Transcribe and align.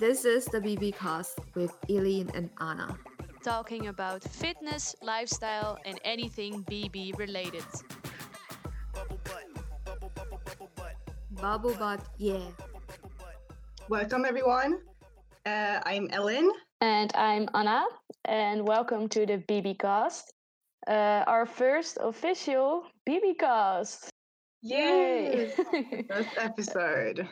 This 0.00 0.24
is 0.24 0.46
the 0.46 0.58
BB 0.58 0.96
Cast 0.96 1.38
with 1.54 1.76
Elin 1.90 2.30
and 2.32 2.48
Anna. 2.58 2.96
Talking 3.44 3.88
about 3.88 4.24
fitness, 4.24 4.96
lifestyle, 5.02 5.76
and 5.84 6.00
anything 6.06 6.64
BB 6.64 7.18
related. 7.18 7.68
Bubble 11.32 11.74
butt, 11.74 12.00
yeah. 12.16 12.48
Welcome, 13.90 14.24
everyone. 14.24 14.80
Uh, 15.44 15.80
I'm 15.84 16.08
Elin. 16.12 16.50
And 16.80 17.12
I'm 17.14 17.50
Anna, 17.52 17.84
and 18.24 18.66
welcome 18.66 19.06
to 19.10 19.26
the 19.26 19.44
BB 19.52 19.80
Cast, 19.80 20.32
uh, 20.88 21.24
our 21.26 21.44
first 21.44 21.98
official 22.00 22.84
BB 23.06 23.36
Cast. 23.38 24.08
Yay! 24.62 25.52
First 26.08 26.30
episode. 26.38 27.28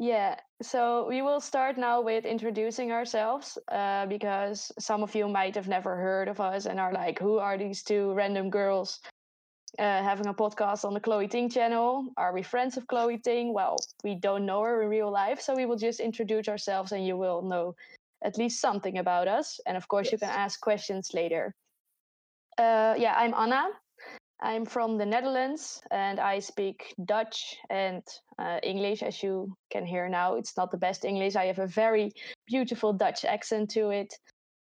Yeah, 0.00 0.36
so 0.62 1.06
we 1.10 1.20
will 1.20 1.40
start 1.40 1.76
now 1.76 2.00
with 2.00 2.24
introducing 2.24 2.90
ourselves 2.90 3.58
uh, 3.70 4.06
because 4.06 4.72
some 4.78 5.02
of 5.02 5.14
you 5.14 5.28
might 5.28 5.54
have 5.54 5.68
never 5.68 5.94
heard 5.94 6.26
of 6.26 6.40
us 6.40 6.64
and 6.64 6.80
are 6.80 6.90
like, 6.90 7.18
who 7.18 7.36
are 7.36 7.58
these 7.58 7.82
two 7.82 8.14
random 8.14 8.48
girls 8.48 9.00
uh, 9.78 10.02
having 10.02 10.26
a 10.26 10.32
podcast 10.32 10.86
on 10.86 10.94
the 10.94 11.00
Chloe 11.00 11.28
Ting 11.28 11.50
channel? 11.50 12.06
Are 12.16 12.32
we 12.32 12.42
friends 12.42 12.78
of 12.78 12.86
Chloe 12.86 13.18
Ting? 13.18 13.52
Well, 13.52 13.76
we 14.02 14.14
don't 14.14 14.46
know 14.46 14.62
her 14.62 14.82
in 14.82 14.88
real 14.88 15.10
life, 15.10 15.38
so 15.42 15.54
we 15.54 15.66
will 15.66 15.76
just 15.76 16.00
introduce 16.00 16.48
ourselves 16.48 16.92
and 16.92 17.06
you 17.06 17.18
will 17.18 17.42
know 17.42 17.76
at 18.24 18.38
least 18.38 18.58
something 18.58 18.96
about 18.96 19.28
us. 19.28 19.60
And 19.66 19.76
of 19.76 19.86
course, 19.86 20.06
yes. 20.06 20.12
you 20.12 20.18
can 20.20 20.30
ask 20.30 20.62
questions 20.62 21.10
later. 21.12 21.54
Uh, 22.56 22.94
yeah, 22.96 23.12
I'm 23.18 23.34
Anna. 23.34 23.68
I'm 24.42 24.64
from 24.64 24.96
the 24.96 25.04
Netherlands 25.04 25.82
and 25.90 26.18
I 26.18 26.38
speak 26.38 26.94
Dutch 27.04 27.56
and 27.68 28.02
uh, 28.38 28.58
English, 28.62 29.02
as 29.02 29.22
you 29.22 29.54
can 29.70 29.84
hear 29.84 30.08
now. 30.08 30.36
It's 30.36 30.56
not 30.56 30.70
the 30.70 30.78
best 30.78 31.04
English. 31.04 31.36
I 31.36 31.44
have 31.44 31.58
a 31.58 31.66
very 31.66 32.12
beautiful 32.46 32.92
Dutch 32.92 33.24
accent 33.24 33.70
to 33.72 33.90
it. 33.90 34.14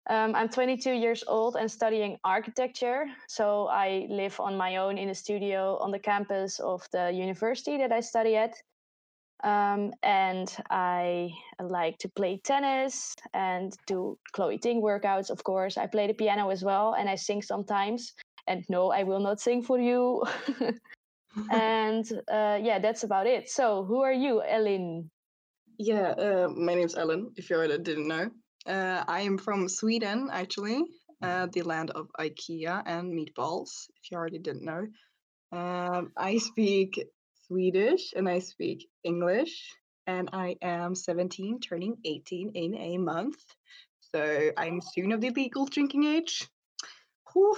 Um, 0.08 0.34
I'm 0.34 0.48
22 0.48 0.92
years 0.92 1.22
old 1.28 1.54
and 1.54 1.70
studying 1.70 2.18
architecture. 2.24 3.06
So 3.28 3.68
I 3.68 4.06
live 4.10 4.40
on 4.40 4.56
my 4.56 4.76
own 4.76 4.98
in 4.98 5.10
a 5.10 5.14
studio 5.14 5.78
on 5.80 5.92
the 5.92 6.00
campus 6.00 6.58
of 6.58 6.82
the 6.90 7.12
university 7.12 7.78
that 7.78 7.92
I 7.92 8.00
study 8.00 8.36
at. 8.36 8.54
Um, 9.42 9.92
and 10.02 10.54
I 10.68 11.30
like 11.62 11.96
to 11.98 12.08
play 12.08 12.40
tennis 12.42 13.14
and 13.32 13.74
do 13.86 14.18
Chloe 14.32 14.58
Ting 14.58 14.82
workouts, 14.82 15.30
of 15.30 15.42
course. 15.44 15.78
I 15.78 15.86
play 15.86 16.08
the 16.08 16.14
piano 16.14 16.50
as 16.50 16.62
well 16.62 16.94
and 16.94 17.08
I 17.08 17.14
sing 17.14 17.40
sometimes. 17.40 18.12
And 18.46 18.64
no, 18.68 18.90
I 18.90 19.04
will 19.04 19.20
not 19.20 19.40
sing 19.40 19.62
for 19.62 19.78
you. 19.78 20.24
and 21.50 22.10
uh, 22.30 22.58
yeah, 22.62 22.78
that's 22.78 23.04
about 23.04 23.26
it. 23.26 23.48
So, 23.48 23.84
who 23.84 24.02
are 24.02 24.12
you, 24.12 24.42
Elin? 24.42 25.10
Yeah, 25.78 26.10
uh, 26.10 26.48
my 26.48 26.74
name's 26.74 26.96
Elin, 26.96 27.30
if 27.36 27.48
you 27.48 27.56
already 27.56 27.78
didn't 27.78 28.08
know. 28.08 28.30
Uh, 28.66 29.02
I 29.08 29.22
am 29.22 29.38
from 29.38 29.68
Sweden, 29.68 30.28
actually, 30.30 30.82
uh, 31.22 31.46
the 31.52 31.62
land 31.62 31.90
of 31.90 32.08
IKEA 32.18 32.82
and 32.84 33.12
meatballs, 33.12 33.88
if 33.96 34.10
you 34.10 34.18
already 34.18 34.38
didn't 34.38 34.64
know. 34.64 34.86
Um, 35.52 36.12
I 36.16 36.38
speak 36.38 37.02
Swedish 37.46 38.12
and 38.14 38.28
I 38.28 38.40
speak 38.40 38.88
English, 39.04 39.74
and 40.06 40.28
I 40.32 40.56
am 40.62 40.94
17, 40.94 41.60
turning 41.60 41.96
18 42.04 42.50
in 42.54 42.74
a 42.74 42.98
month. 42.98 43.38
So 44.00 44.50
I'm 44.56 44.80
soon 44.80 45.12
of 45.12 45.20
the 45.20 45.30
legal 45.30 45.64
drinking 45.66 46.04
age. 46.04 46.46
Whew, 47.32 47.56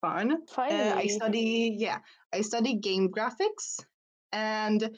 fun. 0.00 0.38
Uh, 0.56 0.94
I 0.96 1.06
study, 1.06 1.74
yeah, 1.78 1.98
I 2.32 2.40
study 2.40 2.74
game 2.74 3.10
graphics, 3.10 3.84
and 4.32 4.96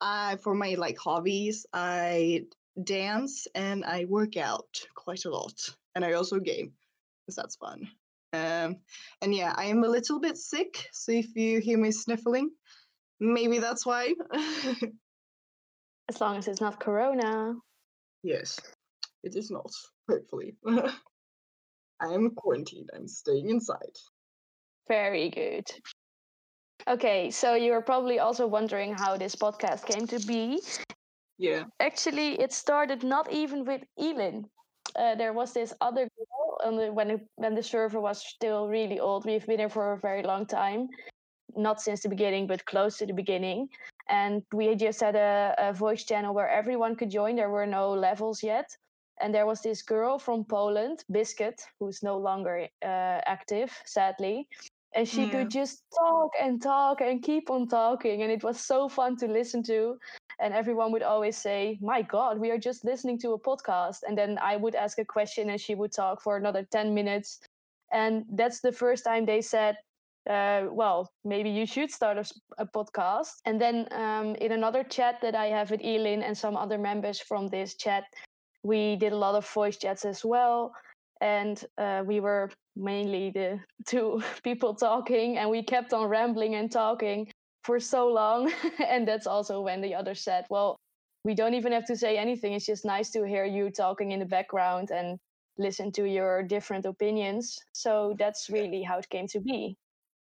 uh, 0.00 0.36
for 0.36 0.54
my 0.54 0.74
like 0.74 0.98
hobbies, 0.98 1.66
I 1.72 2.44
dance 2.82 3.46
and 3.54 3.84
I 3.84 4.04
work 4.06 4.36
out 4.36 4.80
quite 4.94 5.24
a 5.24 5.30
lot, 5.30 5.68
and 5.94 6.04
I 6.04 6.12
also 6.12 6.38
game 6.38 6.72
because 7.26 7.36
that's 7.36 7.56
fun. 7.56 7.88
Um, 8.32 8.76
and 9.22 9.34
yeah, 9.34 9.54
I 9.56 9.66
am 9.66 9.82
a 9.84 9.88
little 9.88 10.20
bit 10.20 10.38
sick, 10.38 10.88
so 10.92 11.12
if 11.12 11.34
you 11.34 11.60
hear 11.60 11.78
me 11.78 11.90
sniffling, 11.90 12.50
maybe 13.18 13.58
that's 13.58 13.84
why. 13.84 14.14
as 16.08 16.20
long 16.20 16.36
as 16.36 16.48
it's 16.48 16.60
not 16.60 16.80
Corona. 16.80 17.54
Yes, 18.22 18.58
it 19.22 19.34
is 19.36 19.50
not. 19.50 19.72
Hopefully, 20.08 20.54
I 20.66 20.88
am 22.00 22.30
quarantined. 22.30 22.90
I'm 22.94 23.08
staying 23.08 23.48
inside. 23.48 23.96
Very 24.88 25.30
good. 25.30 25.66
Okay, 26.88 27.30
so 27.30 27.54
you're 27.54 27.82
probably 27.82 28.18
also 28.18 28.46
wondering 28.46 28.94
how 28.94 29.16
this 29.16 29.36
podcast 29.36 29.86
came 29.86 30.06
to 30.06 30.18
be. 30.26 30.60
Yeah. 31.38 31.64
Actually, 31.78 32.40
it 32.40 32.52
started 32.52 33.04
not 33.04 33.30
even 33.32 33.64
with 33.64 33.82
Elin. 33.98 34.44
Uh, 34.96 35.14
there 35.14 35.32
was 35.32 35.52
this 35.52 35.72
other 35.80 36.08
girl 36.16 36.76
the, 36.76 36.92
when 36.92 37.10
it, 37.10 37.20
when 37.36 37.54
the 37.54 37.62
server 37.62 38.00
was 38.00 38.24
still 38.24 38.68
really 38.68 38.98
old. 38.98 39.24
We've 39.24 39.46
been 39.46 39.58
here 39.58 39.68
for 39.68 39.92
a 39.92 39.98
very 39.98 40.22
long 40.22 40.46
time, 40.46 40.88
not 41.56 41.80
since 41.80 42.02
the 42.02 42.08
beginning, 42.08 42.46
but 42.46 42.64
close 42.64 42.98
to 42.98 43.06
the 43.06 43.12
beginning. 43.12 43.68
And 44.08 44.42
we 44.52 44.74
just 44.74 45.00
had 45.00 45.14
a, 45.14 45.54
a 45.58 45.72
voice 45.72 46.04
channel 46.04 46.34
where 46.34 46.48
everyone 46.48 46.96
could 46.96 47.10
join. 47.10 47.36
There 47.36 47.50
were 47.50 47.66
no 47.66 47.90
levels 47.90 48.42
yet, 48.42 48.66
and 49.20 49.34
there 49.34 49.46
was 49.46 49.60
this 49.60 49.82
girl 49.82 50.18
from 50.18 50.44
Poland, 50.44 51.04
Biscuit, 51.10 51.60
who's 51.78 52.02
no 52.02 52.16
longer 52.18 52.68
uh, 52.82 53.20
active, 53.26 53.70
sadly. 53.84 54.48
And 54.94 55.08
she 55.08 55.28
could 55.28 55.50
just 55.50 55.84
talk 55.96 56.32
and 56.40 56.60
talk 56.60 57.00
and 57.00 57.22
keep 57.22 57.48
on 57.48 57.68
talking 57.68 58.22
and 58.22 58.32
it 58.32 58.42
was 58.42 58.58
so 58.58 58.88
fun 58.88 59.16
to 59.18 59.28
listen 59.28 59.62
to. 59.64 59.98
And 60.40 60.52
everyone 60.52 60.90
would 60.90 61.04
always 61.04 61.36
say 61.36 61.78
my 61.80 62.02
god 62.02 62.40
we 62.40 62.50
are 62.50 62.58
just 62.58 62.84
listening 62.84 63.18
to 63.20 63.32
a 63.32 63.38
podcast. 63.38 63.98
And 64.06 64.18
then 64.18 64.36
i 64.42 64.56
would 64.56 64.74
ask 64.74 64.98
a 64.98 65.04
question 65.04 65.50
and 65.50 65.60
she 65.60 65.76
would 65.76 65.92
talk 65.92 66.20
for 66.20 66.36
another 66.36 66.66
10 66.72 66.92
minutes. 66.92 67.38
And 67.92 68.24
that's 68.32 68.60
the 68.60 68.72
first 68.72 69.04
time 69.04 69.26
they 69.26 69.42
said 69.42 69.76
uh, 70.28 70.66
well 70.70 71.12
maybe 71.24 71.50
you 71.50 71.66
should 71.66 71.92
start 71.92 72.18
a, 72.18 72.24
a 72.58 72.66
podcast. 72.66 73.34
And 73.44 73.60
then 73.60 73.86
um, 73.92 74.34
in 74.36 74.50
another 74.50 74.82
chat 74.82 75.20
that 75.22 75.36
i 75.36 75.46
have 75.46 75.70
with 75.70 75.80
elin 75.84 76.22
and 76.22 76.36
some 76.36 76.56
other 76.56 76.78
members 76.78 77.20
from 77.20 77.46
this 77.46 77.76
chat 77.76 78.04
we 78.62 78.96
did 78.96 79.12
a 79.12 79.16
lot 79.16 79.34
of 79.34 79.48
voice 79.48 79.76
chats 79.76 80.04
as 80.04 80.24
well 80.24 80.72
and 81.20 81.64
uh, 81.78 82.02
we 82.06 82.20
were 82.20 82.50
mainly 82.76 83.30
the 83.30 83.58
two 83.86 84.22
people 84.42 84.74
talking 84.74 85.38
and 85.38 85.48
we 85.50 85.62
kept 85.62 85.92
on 85.92 86.08
rambling 86.08 86.54
and 86.54 86.70
talking 86.70 87.30
for 87.64 87.78
so 87.78 88.08
long 88.08 88.50
and 88.88 89.06
that's 89.06 89.26
also 89.26 89.60
when 89.60 89.80
the 89.80 89.94
other 89.94 90.14
said 90.14 90.44
well 90.50 90.76
we 91.24 91.34
don't 91.34 91.54
even 91.54 91.72
have 91.72 91.84
to 91.84 91.96
say 91.96 92.16
anything 92.16 92.54
it's 92.54 92.66
just 92.66 92.84
nice 92.84 93.10
to 93.10 93.24
hear 93.24 93.44
you 93.44 93.70
talking 93.70 94.12
in 94.12 94.20
the 94.20 94.26
background 94.26 94.90
and 94.90 95.18
listen 95.60 95.92
to 95.92 96.04
your 96.04 96.42
different 96.42 96.86
opinions. 96.86 97.58
So 97.72 98.14
that's 98.18 98.48
really 98.50 98.82
how 98.82 98.98
it 98.98 99.08
came 99.10 99.28
to 99.28 99.40
be. 99.40 99.76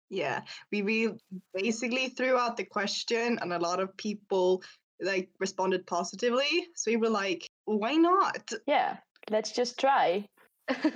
Yeah 0.10 0.42
we, 0.72 0.82
we 0.82 1.10
basically 1.54 2.10
threw 2.10 2.38
out 2.38 2.56
the 2.56 2.64
question 2.64 3.38
and 3.42 3.52
a 3.52 3.60
lot 3.60 3.80
of 3.80 3.96
people 3.98 4.64
like 5.02 5.30
responded 5.40 5.86
positively. 5.86 6.68
So 6.76 6.92
we 6.92 6.98
were 6.98 7.10
like 7.10 7.46
why 7.68 7.94
not 7.94 8.52
yeah 8.66 8.98
let's 9.30 9.52
just 9.52 9.80
try 9.80 10.26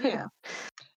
yeah. 0.04 0.28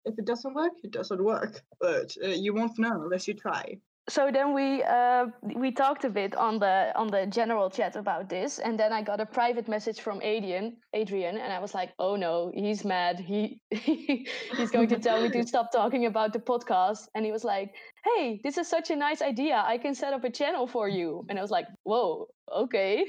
If 0.07 0.19
it 0.19 0.25
doesn't 0.25 0.53
work, 0.53 0.73
it 0.83 0.91
doesn't 0.91 1.23
work. 1.23 1.61
But 1.79 2.15
uh, 2.23 2.27
you 2.27 2.53
won't 2.53 2.77
know 2.77 3.01
unless 3.01 3.27
you 3.27 3.33
try. 3.33 3.79
So 4.07 4.29
then 4.31 4.53
we 4.53 4.83
uh, 4.83 5.25
we 5.55 5.71
talked 5.71 6.05
a 6.05 6.11
bit 6.11 6.35
on 6.35 6.59
the 6.59 6.91
on 6.95 7.07
the 7.07 7.25
general 7.25 7.71
chat 7.71 7.95
about 7.95 8.29
this, 8.29 8.59
and 8.59 8.79
then 8.79 8.93
I 8.93 9.01
got 9.01 9.19
a 9.19 9.25
private 9.25 9.67
message 9.67 9.99
from 9.99 10.21
Adrian, 10.21 10.77
Adrian, 10.93 11.39
and 11.39 11.51
I 11.51 11.57
was 11.57 11.73
like, 11.73 11.89
"Oh 11.97 12.15
no, 12.15 12.51
he's 12.53 12.85
mad. 12.85 13.19
He 13.19 13.59
he's 13.71 14.69
going 14.69 14.89
to 14.89 14.99
tell 14.99 15.23
me 15.23 15.29
to 15.31 15.47
stop 15.53 15.71
talking 15.71 16.05
about 16.05 16.33
the 16.33 16.39
podcast." 16.39 17.07
And 17.15 17.25
he 17.25 17.31
was 17.31 17.43
like, 17.43 17.73
"Hey, 18.03 18.39
this 18.43 18.59
is 18.59 18.67
such 18.67 18.91
a 18.91 18.95
nice 18.95 19.23
idea. 19.23 19.63
I 19.65 19.79
can 19.79 19.95
set 19.95 20.13
up 20.13 20.23
a 20.23 20.29
channel 20.29 20.67
for 20.67 20.87
you." 20.87 21.25
And 21.27 21.39
I 21.39 21.41
was 21.41 21.49
like, 21.49 21.65
"Whoa, 21.81 22.27
okay." 22.53 23.05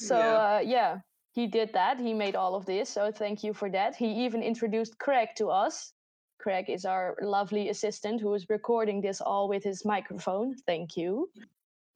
so 0.00 0.16
yeah. 0.16 0.32
Uh, 0.32 0.60
yeah, 0.64 0.98
he 1.34 1.48
did 1.48 1.72
that. 1.72 1.98
He 1.98 2.14
made 2.14 2.36
all 2.36 2.54
of 2.54 2.64
this. 2.64 2.88
So 2.88 3.10
thank 3.10 3.42
you 3.42 3.52
for 3.52 3.68
that. 3.70 3.96
He 3.96 4.24
even 4.24 4.42
introduced 4.42 4.98
Craig 4.98 5.30
to 5.36 5.48
us. 5.48 5.92
Craig 6.38 6.66
is 6.68 6.84
our 6.84 7.16
lovely 7.22 7.70
assistant 7.70 8.20
who 8.20 8.34
is 8.34 8.48
recording 8.48 9.00
this 9.00 9.20
all 9.20 9.48
with 9.48 9.64
his 9.64 9.84
microphone. 9.84 10.54
Thank 10.66 10.96
you. 10.96 11.28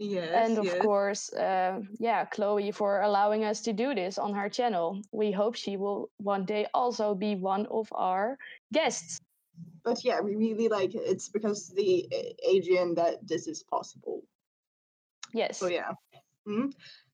Yes. 0.01 0.31
And 0.35 0.59
of 0.59 0.65
yes. 0.65 0.79
course, 0.81 1.33
uh, 1.33 1.81
yeah, 1.99 2.25
Chloe 2.25 2.73
for 2.73 3.03
allowing 3.03 3.45
us 3.45 3.61
to 3.63 3.73
do 3.73 3.95
this 3.95 4.19
on 4.19 4.35
her 4.35 4.49
channel. 4.49 5.03
We 5.13 5.31
hope 5.31 5.55
she 5.55 5.77
will 5.77 6.11
one 6.19 6.45
day 6.45 6.67
also 6.75 7.15
be 7.15 7.37
one 7.37 7.67
of 7.67 7.89
our 7.93 8.39
guests. 8.73 9.21
But 9.85 10.05
yeah, 10.05 10.21
we 10.21 10.35
really 10.35 10.69
like 10.69 10.95
it's 10.95 11.29
because 11.29 11.69
the 11.69 12.09
Adrian 12.49 12.95
that 12.95 13.27
this 13.27 13.47
is 13.47 13.63
possible. 13.63 14.23
Yes. 15.33 15.59
So 15.59 15.67
yeah. 15.67 15.93
Mm-hmm. 16.47 16.71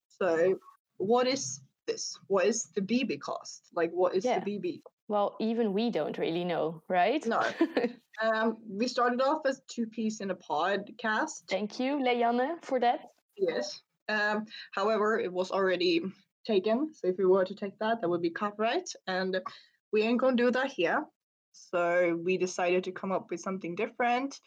So 0.09 0.59
what 0.99 1.27
is 1.27 1.61
this? 1.87 2.19
What 2.27 2.47
is 2.47 2.71
the 2.75 2.81
BB 2.81 3.21
cast? 3.25 3.69
Like, 3.75 3.91
what 3.93 4.15
is 4.15 4.25
yeah. 4.25 4.41
the 4.41 4.51
BB? 4.51 4.83
Well, 5.09 5.37
even 5.41 5.73
we 5.73 5.91
don't 5.91 6.17
really 6.17 6.45
know, 6.45 6.83
right? 6.89 7.25
No. 7.27 7.43
um, 8.23 8.57
we 8.69 8.89
started 8.89 9.21
off 9.21 9.43
as 9.47 9.61
two 9.69 9.87
piece 9.87 10.21
in 10.21 10.31
a 10.31 10.35
podcast. 10.35 11.43
Thank 11.49 11.79
you, 11.79 11.97
Leanne, 11.97 12.65
for 12.65 12.81
that. 12.81 13.01
Yes. 13.37 13.81
Um, 14.09 14.47
however, 14.73 15.19
it 15.19 15.33
was 15.33 15.51
already 15.51 16.03
taken. 16.47 16.93
So 16.95 17.09
if 17.09 17.19
we 17.19 17.27
were 17.27 17.45
to 17.45 17.55
take 17.55 17.79
that, 17.81 18.01
that 18.01 18.09
would 18.09 18.23
be 18.23 18.31
copyright, 18.31 18.89
and 19.07 19.41
we 19.93 20.03
ain't 20.03 20.21
gonna 20.21 20.37
do 20.37 20.51
that 20.51 20.71
here. 20.71 21.05
So 21.53 22.19
we 22.23 22.37
decided 22.37 22.85
to 22.85 22.93
come 22.93 23.13
up 23.13 23.31
with 23.31 23.41
something 23.41 23.75
different. 23.75 24.39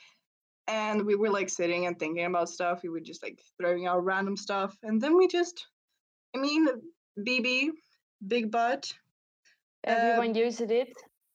And 0.68 1.06
we 1.06 1.16
were 1.16 1.30
like 1.30 1.50
sitting 1.50 1.86
and 1.86 1.98
thinking 1.98 2.25
about 2.25 2.50
stuff. 2.50 2.81
We 2.83 2.90
were 2.90 3.00
just 3.00 3.24
like 3.24 3.40
throwing 3.60 3.88
out 3.88 4.04
random 4.04 4.36
stuff. 4.36 4.75
And 4.83 5.01
then 5.01 5.16
we 5.16 5.28
just, 5.28 5.66
I 6.36 6.40
mean, 6.40 6.68
BB, 7.18 7.72
big 8.28 8.52
butt. 8.52 8.86
Everyone 9.84 10.30
Um, 10.30 10.36
used 10.36 10.62
it 10.62 10.90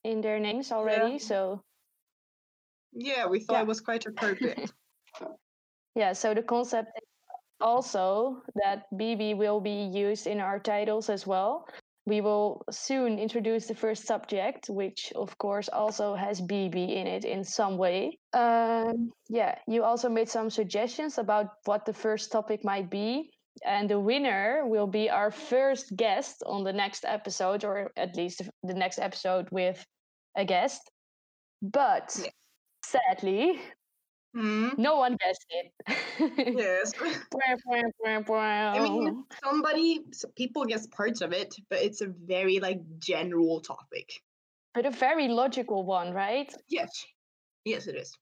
in 0.04 0.20
their 0.20 0.38
names 0.38 0.72
already, 0.72 1.18
so 1.18 1.60
Yeah, 2.94 3.26
we 3.26 3.40
thought 3.40 3.54
Yeah. 3.54 3.62
it 3.62 3.66
was 3.68 3.80
quite 3.80 4.04
appropriate. 4.06 4.70
yeah. 5.94 6.12
So 6.12 6.34
the 6.34 6.42
concept 6.42 6.90
is 6.96 7.08
also 7.60 8.42
that 8.54 8.84
BB 8.92 9.34
will 9.34 9.60
be 9.60 9.88
used 9.94 10.26
in 10.26 10.40
our 10.40 10.60
titles 10.60 11.08
as 11.08 11.26
well. 11.26 11.64
We 12.04 12.20
will 12.20 12.64
soon 12.70 13.18
introduce 13.18 13.66
the 13.66 13.74
first 13.74 14.06
subject, 14.06 14.68
which 14.68 15.12
of 15.14 15.38
course 15.38 15.68
also 15.70 16.14
has 16.16 16.40
BB 16.42 16.76
in 16.96 17.06
it 17.06 17.24
in 17.24 17.44
some 17.44 17.78
way. 17.78 18.18
Um, 18.34 19.12
yeah, 19.30 19.58
you 19.66 19.84
also 19.84 20.08
made 20.10 20.28
some 20.28 20.50
suggestions 20.50 21.16
about 21.18 21.46
what 21.64 21.86
the 21.86 21.94
first 21.94 22.30
topic 22.32 22.64
might 22.64 22.90
be. 22.90 23.30
And 23.64 23.88
the 23.90 24.00
winner 24.00 24.66
will 24.66 24.86
be 24.86 25.10
our 25.10 25.30
first 25.30 25.94
guest 25.96 26.42
on 26.46 26.64
the 26.64 26.72
next 26.72 27.04
episode, 27.04 27.64
or 27.64 27.92
at 27.96 28.16
least 28.16 28.42
the- 28.62 28.74
next 28.74 28.98
episode 28.98 29.50
with 29.50 29.86
a 30.34 30.44
guest. 30.44 30.90
But 31.62 32.18
sadly, 32.84 33.60
Hmm, 34.34 34.70
no 34.78 34.96
one 34.96 35.16
guessed 35.16 35.46
it. 35.50 35.72
yes. 36.56 36.92
I 38.74 38.80
mean, 38.80 39.24
somebody, 39.44 40.00
people 40.36 40.64
guess 40.64 40.86
parts 40.86 41.20
of 41.20 41.32
it, 41.32 41.54
but 41.68 41.82
it's 41.82 42.00
a 42.00 42.08
very 42.08 42.58
like 42.60 42.78
general 42.98 43.60
topic. 43.60 44.22
but 44.74 44.86
a 44.86 44.90
very 44.90 45.28
logical 45.28 45.84
one, 45.84 46.12
right? 46.14 46.54
Yes, 46.68 46.90
yes, 47.64 47.86
it 47.86 47.96
is. 47.96 48.16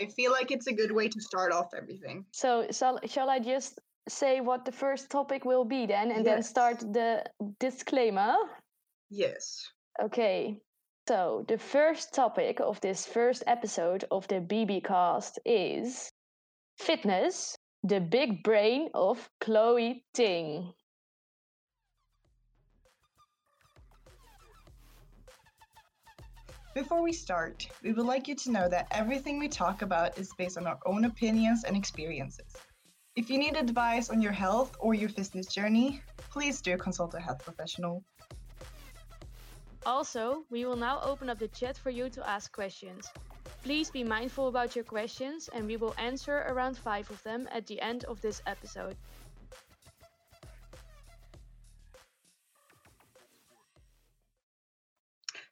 I 0.00 0.06
feel 0.06 0.32
like 0.32 0.50
it's 0.50 0.66
a 0.66 0.74
good 0.74 0.92
way 0.92 1.08
to 1.08 1.20
start 1.20 1.52
off 1.52 1.68
everything. 1.76 2.26
So, 2.32 2.70
shall, 2.70 3.00
shall 3.06 3.30
I 3.30 3.40
just 3.40 3.80
say 4.08 4.40
what 4.40 4.64
the 4.64 4.72
first 4.72 5.10
topic 5.10 5.44
will 5.44 5.64
be 5.64 5.86
then, 5.86 6.10
and 6.10 6.24
then 6.24 6.42
start 6.42 6.80
the 6.80 7.24
disclaimer? 7.58 8.34
Yes. 9.10 9.62
Okay. 10.02 10.60
So, 11.08 11.44
the 11.46 11.58
first 11.58 12.14
topic 12.14 12.60
of 12.60 12.80
this 12.80 13.06
first 13.06 13.44
episode 13.46 14.04
of 14.10 14.26
the 14.28 14.40
BB 14.40 14.84
cast 14.84 15.38
is 15.44 16.10
fitness, 16.78 17.56
the 17.84 18.00
big 18.00 18.42
brain 18.42 18.90
of 18.94 19.30
Chloe 19.40 20.04
Ting. 20.14 20.74
Before 26.74 27.02
we 27.02 27.12
start, 27.12 27.66
we 27.82 27.92
would 27.92 28.04
like 28.04 28.28
you 28.28 28.34
to 28.34 28.50
know 28.50 28.68
that 28.68 28.88
everything 28.90 29.38
we 29.38 29.48
talk 29.48 29.80
about 29.80 30.18
is 30.18 30.34
based 30.36 30.58
on 30.58 30.66
our 30.66 30.78
own 30.84 31.06
opinions 31.06 31.64
and 31.64 31.74
experiences. 31.74 32.52
If 33.16 33.30
you 33.30 33.38
need 33.38 33.56
advice 33.56 34.10
on 34.10 34.20
your 34.20 34.32
health 34.32 34.76
or 34.78 34.92
your 34.92 35.08
business 35.08 35.46
journey, 35.46 36.02
please 36.30 36.60
do 36.60 36.76
consult 36.76 37.14
a 37.14 37.18
health 37.18 37.42
professional. 37.42 38.04
Also, 39.86 40.44
we 40.50 40.66
will 40.66 40.76
now 40.76 41.00
open 41.02 41.30
up 41.30 41.38
the 41.38 41.48
chat 41.48 41.78
for 41.78 41.88
you 41.88 42.10
to 42.10 42.28
ask 42.28 42.52
questions. 42.52 43.08
Please 43.64 43.90
be 43.90 44.04
mindful 44.04 44.48
about 44.48 44.76
your 44.76 44.84
questions 44.84 45.48
and 45.54 45.66
we 45.66 45.78
will 45.78 45.94
answer 45.96 46.44
around 46.46 46.76
5 46.76 47.10
of 47.10 47.22
them 47.22 47.48
at 47.50 47.66
the 47.66 47.80
end 47.80 48.04
of 48.04 48.20
this 48.20 48.42
episode. 48.46 48.96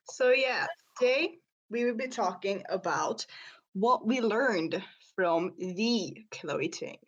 So 0.03 0.29
yeah, 0.29 0.67
today 0.99 1.39
we 1.71 1.83
will 1.83 1.97
be 1.97 2.09
talking 2.09 2.61
about 2.69 3.25
what 3.73 4.05
we 4.05 4.21
learned 4.21 4.83
from 5.15 5.53
the 5.57 6.15
Chloe 6.29 6.69
Ting. 6.69 6.99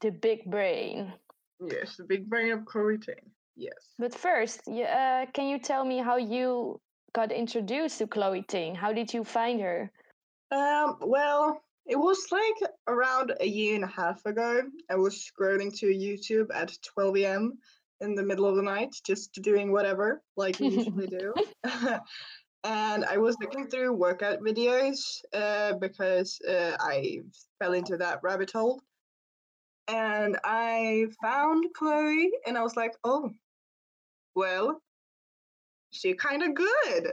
The 0.00 0.10
big 0.10 0.44
brain. 0.44 1.12
Yes, 1.60 1.96
the 1.96 2.04
big 2.04 2.28
brain 2.28 2.52
of 2.52 2.64
Chloe 2.64 2.98
Ting. 2.98 3.30
Yes. 3.56 3.94
But 3.98 4.14
first, 4.14 4.68
uh, 4.68 5.26
can 5.32 5.48
you 5.48 5.58
tell 5.58 5.84
me 5.84 5.98
how 5.98 6.16
you 6.16 6.80
got 7.12 7.32
introduced 7.32 7.98
to 7.98 8.06
Chloe 8.06 8.44
Ting? 8.46 8.74
How 8.74 8.92
did 8.92 9.12
you 9.12 9.24
find 9.24 9.60
her? 9.60 9.90
Um, 10.52 10.98
well, 11.00 11.60
it 11.86 11.96
was 11.96 12.26
like 12.30 12.70
around 12.86 13.32
a 13.40 13.46
year 13.46 13.74
and 13.74 13.84
a 13.84 13.88
half 13.88 14.24
ago. 14.26 14.62
I 14.90 14.96
was 14.96 15.28
scrolling 15.28 15.76
to 15.78 15.86
YouTube 15.86 16.48
at 16.54 16.72
12 16.94 17.16
a.m. 17.18 17.58
in 18.00 18.14
the 18.14 18.22
middle 18.22 18.46
of 18.46 18.56
the 18.56 18.62
night, 18.62 18.94
just 19.04 19.32
doing 19.42 19.72
whatever, 19.72 20.22
like 20.36 20.60
we 20.60 20.68
usually 20.68 21.06
do. 21.06 21.34
and 22.64 23.04
I 23.04 23.16
was 23.16 23.36
looking 23.40 23.68
through 23.68 23.94
workout 23.94 24.40
videos 24.40 25.22
uh, 25.32 25.74
because 25.74 26.38
uh, 26.48 26.76
I 26.78 27.20
fell 27.58 27.72
into 27.72 27.96
that 27.96 28.20
rabbit 28.22 28.52
hole. 28.52 28.82
And 29.88 30.38
I 30.44 31.06
found 31.22 31.64
Chloe, 31.74 32.30
and 32.46 32.58
I 32.58 32.62
was 32.62 32.76
like, 32.76 32.94
oh, 33.04 33.30
well, 34.34 34.82
she 35.90 36.14
kind 36.14 36.42
of 36.42 36.54
good. 36.54 37.12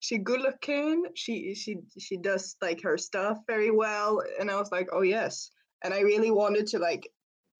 She 0.00 0.18
good 0.18 0.40
looking. 0.40 1.04
She 1.14 1.54
she 1.54 1.78
she 1.98 2.16
does 2.16 2.56
like 2.60 2.82
her 2.82 2.98
stuff 2.98 3.38
very 3.46 3.70
well. 3.70 4.22
And 4.38 4.50
i 4.50 4.56
was 4.56 4.72
like 4.72 4.88
oh 4.92 5.02
yes. 5.02 5.50
And 5.84 5.94
i 5.94 6.00
really 6.00 6.30
wanted 6.30 6.66
to 6.68 6.78
like 6.78 7.08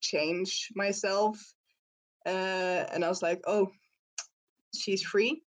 change 0.00 0.68
myself 0.74 1.38
uh 2.26 2.84
and 2.92 3.04
i 3.04 3.08
was 3.08 3.22
like 3.22 3.40
oh 3.46 3.70
she's 4.74 5.02
free. 5.02 5.42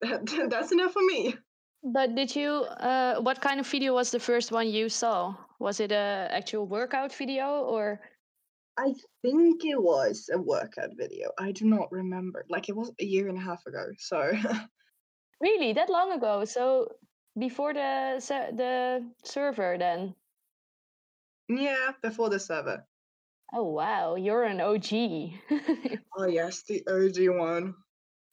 That's 0.00 0.72
enough 0.72 0.92
for 0.92 1.02
me. 1.02 1.36
But 1.82 2.14
did 2.14 2.34
you? 2.34 2.50
Uh, 2.50 3.20
what 3.20 3.40
kind 3.40 3.60
of 3.60 3.66
video 3.66 3.94
was 3.94 4.10
the 4.10 4.20
first 4.20 4.52
one 4.52 4.68
you 4.68 4.88
saw? 4.88 5.34
Was 5.60 5.78
it 5.78 5.92
a 5.92 6.26
actual 6.30 6.66
workout 6.66 7.14
video 7.14 7.62
or? 7.62 8.00
i 8.78 8.94
think 9.22 9.64
it 9.64 9.80
was 9.82 10.30
a 10.32 10.38
workout 10.38 10.90
video 10.96 11.30
i 11.38 11.52
do 11.52 11.64
not 11.66 11.90
remember 11.92 12.46
like 12.48 12.68
it 12.68 12.76
was 12.76 12.90
a 13.00 13.04
year 13.04 13.28
and 13.28 13.36
a 13.36 13.40
half 13.40 13.66
ago 13.66 13.86
so 13.98 14.32
Really, 15.40 15.72
that 15.72 15.88
long 15.88 16.12
ago? 16.12 16.44
So 16.44 16.88
before 17.38 17.72
the 17.72 18.20
the 18.56 19.10
server, 19.24 19.76
then? 19.78 20.14
yeah 21.48 21.92
before 22.02 22.28
the 22.30 22.38
server 22.38 22.86
Oh 23.52 23.64
wow, 23.64 24.14
you're 24.14 24.44
an 24.44 24.60
OG. 24.60 24.92
oh 26.16 26.26
yes 26.28 26.62
the 26.68 26.84
og 26.86 27.16
one 27.38 27.74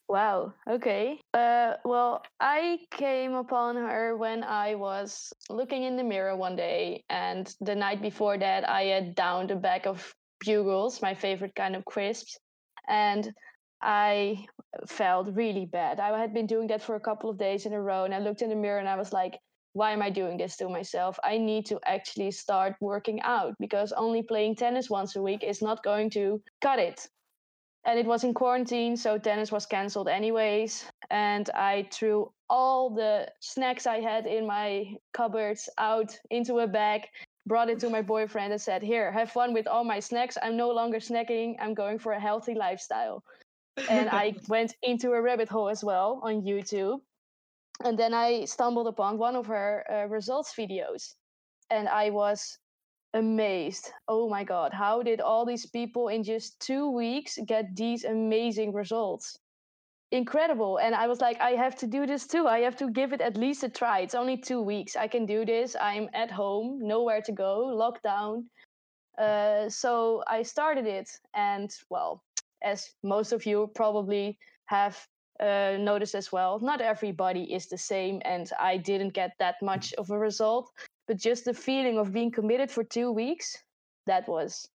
Wow. 0.08 0.54
Okay. 0.66 1.20
Uh, 1.34 1.74
well, 1.84 2.22
I 2.40 2.78
came 2.90 3.34
upon 3.34 3.76
her 3.76 4.16
when 4.16 4.42
I 4.42 4.74
was 4.74 5.32
looking 5.50 5.82
in 5.82 5.96
the 5.96 6.02
mirror 6.04 6.34
one 6.34 6.56
day, 6.56 7.04
and 7.10 7.54
the 7.60 7.74
night 7.74 8.00
before 8.00 8.38
that, 8.38 8.66
I 8.68 8.84
had 8.84 9.14
downed 9.14 9.50
a 9.50 9.56
bag 9.56 9.86
of 9.86 10.14
bugles, 10.40 11.02
my 11.02 11.14
favorite 11.14 11.54
kind 11.54 11.76
of 11.76 11.84
crisps, 11.84 12.38
and 12.88 13.34
I 13.82 14.46
felt 14.86 15.28
really 15.34 15.66
bad. 15.66 16.00
I 16.00 16.18
had 16.18 16.32
been 16.32 16.46
doing 16.46 16.68
that 16.68 16.82
for 16.82 16.96
a 16.96 17.00
couple 17.00 17.28
of 17.28 17.36
days 17.38 17.66
in 17.66 17.74
a 17.74 17.80
row, 17.82 18.04
and 18.04 18.14
I 18.14 18.18
looked 18.18 18.40
in 18.40 18.48
the 18.48 18.56
mirror 18.56 18.78
and 18.78 18.88
I 18.88 18.96
was 18.96 19.12
like, 19.12 19.38
why 19.74 19.92
am 19.92 20.00
I 20.02 20.08
doing 20.10 20.38
this 20.38 20.56
to 20.56 20.68
myself? 20.70 21.18
I 21.22 21.36
need 21.36 21.66
to 21.66 21.78
actually 21.84 22.30
start 22.30 22.76
working 22.80 23.20
out 23.20 23.54
because 23.60 23.92
only 23.92 24.22
playing 24.22 24.56
tennis 24.56 24.88
once 24.88 25.14
a 25.16 25.22
week 25.22 25.44
is 25.44 25.60
not 25.60 25.84
going 25.84 26.08
to 26.10 26.42
cut 26.62 26.78
it 26.78 27.06
and 27.88 27.98
it 27.98 28.04
was 28.04 28.22
in 28.22 28.34
quarantine 28.34 28.98
so 28.98 29.16
tennis 29.16 29.50
was 29.50 29.64
cancelled 29.64 30.08
anyways. 30.08 30.84
And 31.10 31.48
i 31.54 31.88
threw 31.90 32.30
all 32.50 32.90
the 32.90 33.28
snacks 33.40 33.86
i 33.86 34.00
had 34.00 34.26
in 34.26 34.46
my 34.46 34.94
cupboards 35.12 35.68
out 35.78 36.10
into 36.30 36.58
a 36.58 36.66
bag 36.66 37.08
brought 37.46 37.70
it 37.70 37.78
to 37.80 37.88
my 37.88 38.02
boyfriend 38.02 38.52
and 38.52 38.60
said 38.60 38.82
here 38.82 39.10
have 39.10 39.32
fun 39.32 39.54
with 39.54 39.66
all 39.66 39.84
my 39.84 40.00
snacks. 40.00 40.36
I'm 40.42 40.56
no 40.56 40.70
longer 40.70 40.98
snacking. 40.98 41.56
I'm 41.60 41.72
going 41.72 41.98
for 41.98 42.12
a 42.12 42.20
healthy 42.20 42.54
lifestyle. 42.54 43.24
And 43.88 44.10
i 44.10 44.34
went 44.48 44.74
into 44.82 45.12
a 45.12 45.22
rabbit 45.22 45.48
hole 45.48 45.70
as 45.70 45.82
well 45.82 46.20
on 46.22 46.42
youtube. 46.42 47.00
And 47.84 47.98
then 47.98 48.12
i 48.12 48.44
stumbled 48.44 48.88
upon 48.88 49.16
one 49.16 49.34
of 49.34 49.46
her 49.46 49.70
uh, 49.90 50.06
results 50.08 50.52
videos. 50.54 51.14
And 51.70 51.88
i 51.88 52.10
was 52.10 52.58
amazed. 53.14 53.92
Oh 54.06 54.28
my 54.28 54.44
god, 54.44 54.72
how 54.72 55.02
did 55.02 55.20
all 55.20 55.44
these 55.44 55.66
people 55.66 56.08
in 56.08 56.22
just 56.22 56.60
two 56.60 56.90
weeks 56.90 57.38
get 57.46 57.74
these 57.74 58.04
amazing 58.04 58.72
results? 58.72 59.38
Incredible. 60.10 60.78
And 60.78 60.94
I 60.94 61.06
was 61.06 61.20
like, 61.20 61.38
I 61.40 61.50
have 61.50 61.76
to 61.76 61.86
do 61.86 62.06
this 62.06 62.26
too. 62.26 62.46
I 62.46 62.60
have 62.60 62.76
to 62.76 62.90
give 62.90 63.12
it 63.12 63.20
at 63.20 63.36
least 63.36 63.62
a 63.62 63.68
try. 63.68 64.00
It's 64.00 64.14
only 64.14 64.38
two 64.38 64.62
weeks. 64.62 64.96
I 64.96 65.06
can 65.06 65.26
do 65.26 65.44
this. 65.44 65.76
I'm 65.80 66.08
at 66.14 66.30
home, 66.30 66.78
nowhere 66.80 67.20
to 67.22 67.32
go, 67.32 67.66
lockdown. 67.76 68.44
Uh, 69.18 69.68
so 69.68 70.22
I 70.26 70.42
started 70.42 70.86
it. 70.86 71.10
And 71.34 71.70
well, 71.90 72.22
as 72.62 72.90
most 73.02 73.32
of 73.32 73.44
you 73.44 73.70
probably 73.74 74.38
have 74.66 74.96
uh, 75.40 75.76
noticed 75.78 76.14
as 76.14 76.32
well, 76.32 76.58
not 76.58 76.80
everybody 76.80 77.52
is 77.52 77.66
the 77.66 77.78
same. 77.78 78.22
And 78.24 78.50
I 78.58 78.78
didn't 78.78 79.12
get 79.12 79.32
that 79.38 79.56
much 79.60 79.92
of 79.94 80.10
a 80.10 80.18
result 80.18 80.70
but 81.08 81.16
just 81.16 81.44
the 81.44 81.54
feeling 81.54 81.98
of 81.98 82.12
being 82.12 82.30
committed 82.30 82.70
for 82.70 82.84
two 82.84 83.10
weeks 83.10 83.56
that 84.06 84.28
was 84.28 84.68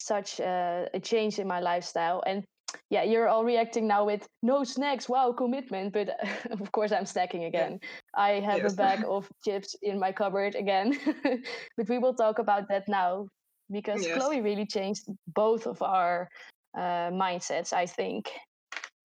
such 0.00 0.40
a, 0.40 0.88
a 0.94 1.00
change 1.00 1.38
in 1.38 1.46
my 1.46 1.60
lifestyle. 1.60 2.22
And 2.26 2.44
yeah, 2.90 3.02
you're 3.02 3.28
all 3.28 3.44
reacting 3.44 3.86
now 3.86 4.04
with 4.04 4.26
no 4.42 4.64
snacks. 4.64 5.08
Wow, 5.08 5.32
commitment. 5.32 5.92
But 5.92 6.10
of 6.50 6.70
course, 6.72 6.92
I'm 6.92 7.04
snacking 7.04 7.46
again. 7.46 7.80
I 8.16 8.40
have 8.40 8.62
Yes. 8.62 8.72
a 8.72 8.76
bag 8.76 9.00
of 9.08 9.28
chips 9.44 9.74
in 9.82 9.98
my 9.98 10.12
cupboard 10.12 10.54
again. 10.54 10.98
but 11.76 11.88
we 11.88 11.98
will 11.98 12.14
talk 12.14 12.38
about 12.38 12.68
that 12.68 12.84
now 12.88 13.28
because 13.70 14.02
Yes. 14.02 14.14
Chloe 14.14 14.40
really 14.40 14.66
changed 14.66 15.04
both 15.34 15.66
of 15.66 15.82
our 15.82 16.28
uh, 16.76 17.10
mindsets, 17.10 17.72
I 17.72 17.86
think. 17.86 18.30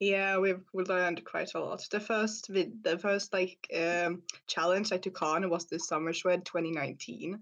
Yeah, 0.03 0.37
we've 0.39 0.65
we 0.73 0.83
learned 0.83 1.23
quite 1.23 1.53
a 1.55 1.59
lot. 1.61 1.87
The 1.89 2.01
first 2.01 2.49
vid, 2.49 2.83
the 2.83 2.99
first 2.99 3.31
like 3.31 3.65
um 3.73 4.23
challenge 4.47 4.91
I 4.91 4.97
took 4.97 5.21
on 5.21 5.49
was 5.49 5.65
the 5.67 5.79
Summer 5.79 6.11
Shred 6.11 6.45
2019. 6.45 7.39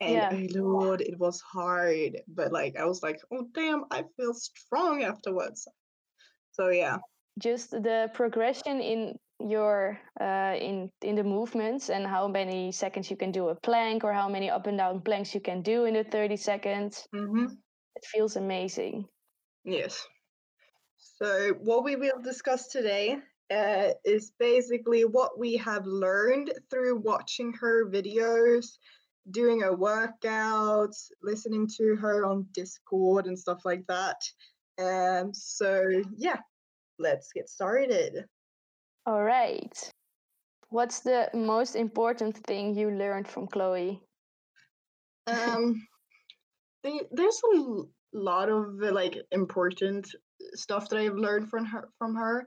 And 0.00 0.12
Yeah. 0.12 0.30
oh 0.32 0.60
lord, 0.60 1.00
it 1.00 1.18
was 1.18 1.40
hard. 1.40 2.22
But 2.28 2.52
like 2.52 2.76
I 2.76 2.84
was 2.84 3.02
like, 3.02 3.20
oh 3.32 3.48
damn, 3.52 3.84
I 3.90 4.04
feel 4.16 4.32
strong 4.34 5.02
afterwards. 5.02 5.66
So 6.52 6.68
yeah. 6.68 6.98
just 7.38 7.70
the 7.70 8.10
progression 8.14 8.80
in 8.80 9.18
your 9.40 9.98
uh, 10.20 10.54
in 10.60 10.90
in 11.02 11.16
the 11.16 11.24
movements 11.24 11.90
and 11.90 12.06
how 12.06 12.28
many 12.28 12.70
seconds 12.70 13.10
you 13.10 13.16
can 13.16 13.32
do 13.32 13.48
a 13.48 13.56
plank 13.56 14.04
or 14.04 14.12
how 14.12 14.28
many 14.28 14.50
up 14.50 14.66
and 14.68 14.78
down 14.78 15.00
planks 15.00 15.34
you 15.34 15.40
can 15.40 15.62
do 15.62 15.84
in 15.84 15.94
the 15.94 16.04
30 16.04 16.36
seconds 16.36 17.08
Mm-hmm. 17.14 17.54
it 17.96 18.04
feels 18.04 18.36
amazing 18.36 19.06
Yes. 19.64 20.08
So, 21.16 21.54
what 21.60 21.84
we 21.84 21.96
will 21.96 22.20
discuss 22.22 22.68
today 22.68 23.18
uh, 23.50 23.90
is 24.04 24.32
basically 24.38 25.04
what 25.04 25.38
we 25.38 25.56
have 25.56 25.86
learned 25.86 26.52
through 26.70 26.98
watching 26.98 27.52
her 27.54 27.90
videos, 27.90 28.78
doing 29.30 29.60
her 29.60 29.76
workouts, 29.76 31.10
listening 31.22 31.68
to 31.78 31.96
her 31.96 32.24
on 32.26 32.46
Discord 32.52 33.26
and 33.26 33.38
stuff 33.38 33.64
like 33.64 33.86
that. 33.86 34.20
Um, 34.78 35.32
so, 35.34 35.88
yeah, 36.16 36.38
let's 36.98 37.32
get 37.32 37.48
started. 37.48 38.24
all 39.06 39.22
right 39.22 39.90
what's 40.70 41.00
the 41.00 41.30
most 41.32 41.76
important 41.76 42.36
thing 42.36 42.74
you 42.74 42.90
learned 42.90 43.26
from 43.26 43.46
chloe 43.46 44.00
Um, 45.26 45.86
there's 47.12 47.40
a 47.54 47.82
lot 48.12 48.48
of 48.48 48.74
like 48.80 49.16
important 49.32 50.14
stuff 50.54 50.88
that 50.88 50.98
I've 50.98 51.16
learned 51.16 51.48
from 51.50 51.64
her. 51.66 51.88
From 51.98 52.14
her, 52.16 52.46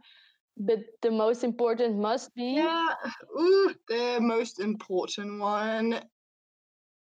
but 0.57 0.79
the 1.01 1.11
most 1.11 1.43
important 1.43 1.97
must 1.97 2.33
be 2.35 2.55
Yeah, 2.55 2.93
ooh, 3.39 3.73
the 3.87 4.19
most 4.21 4.59
important 4.59 5.39
one. 5.39 6.01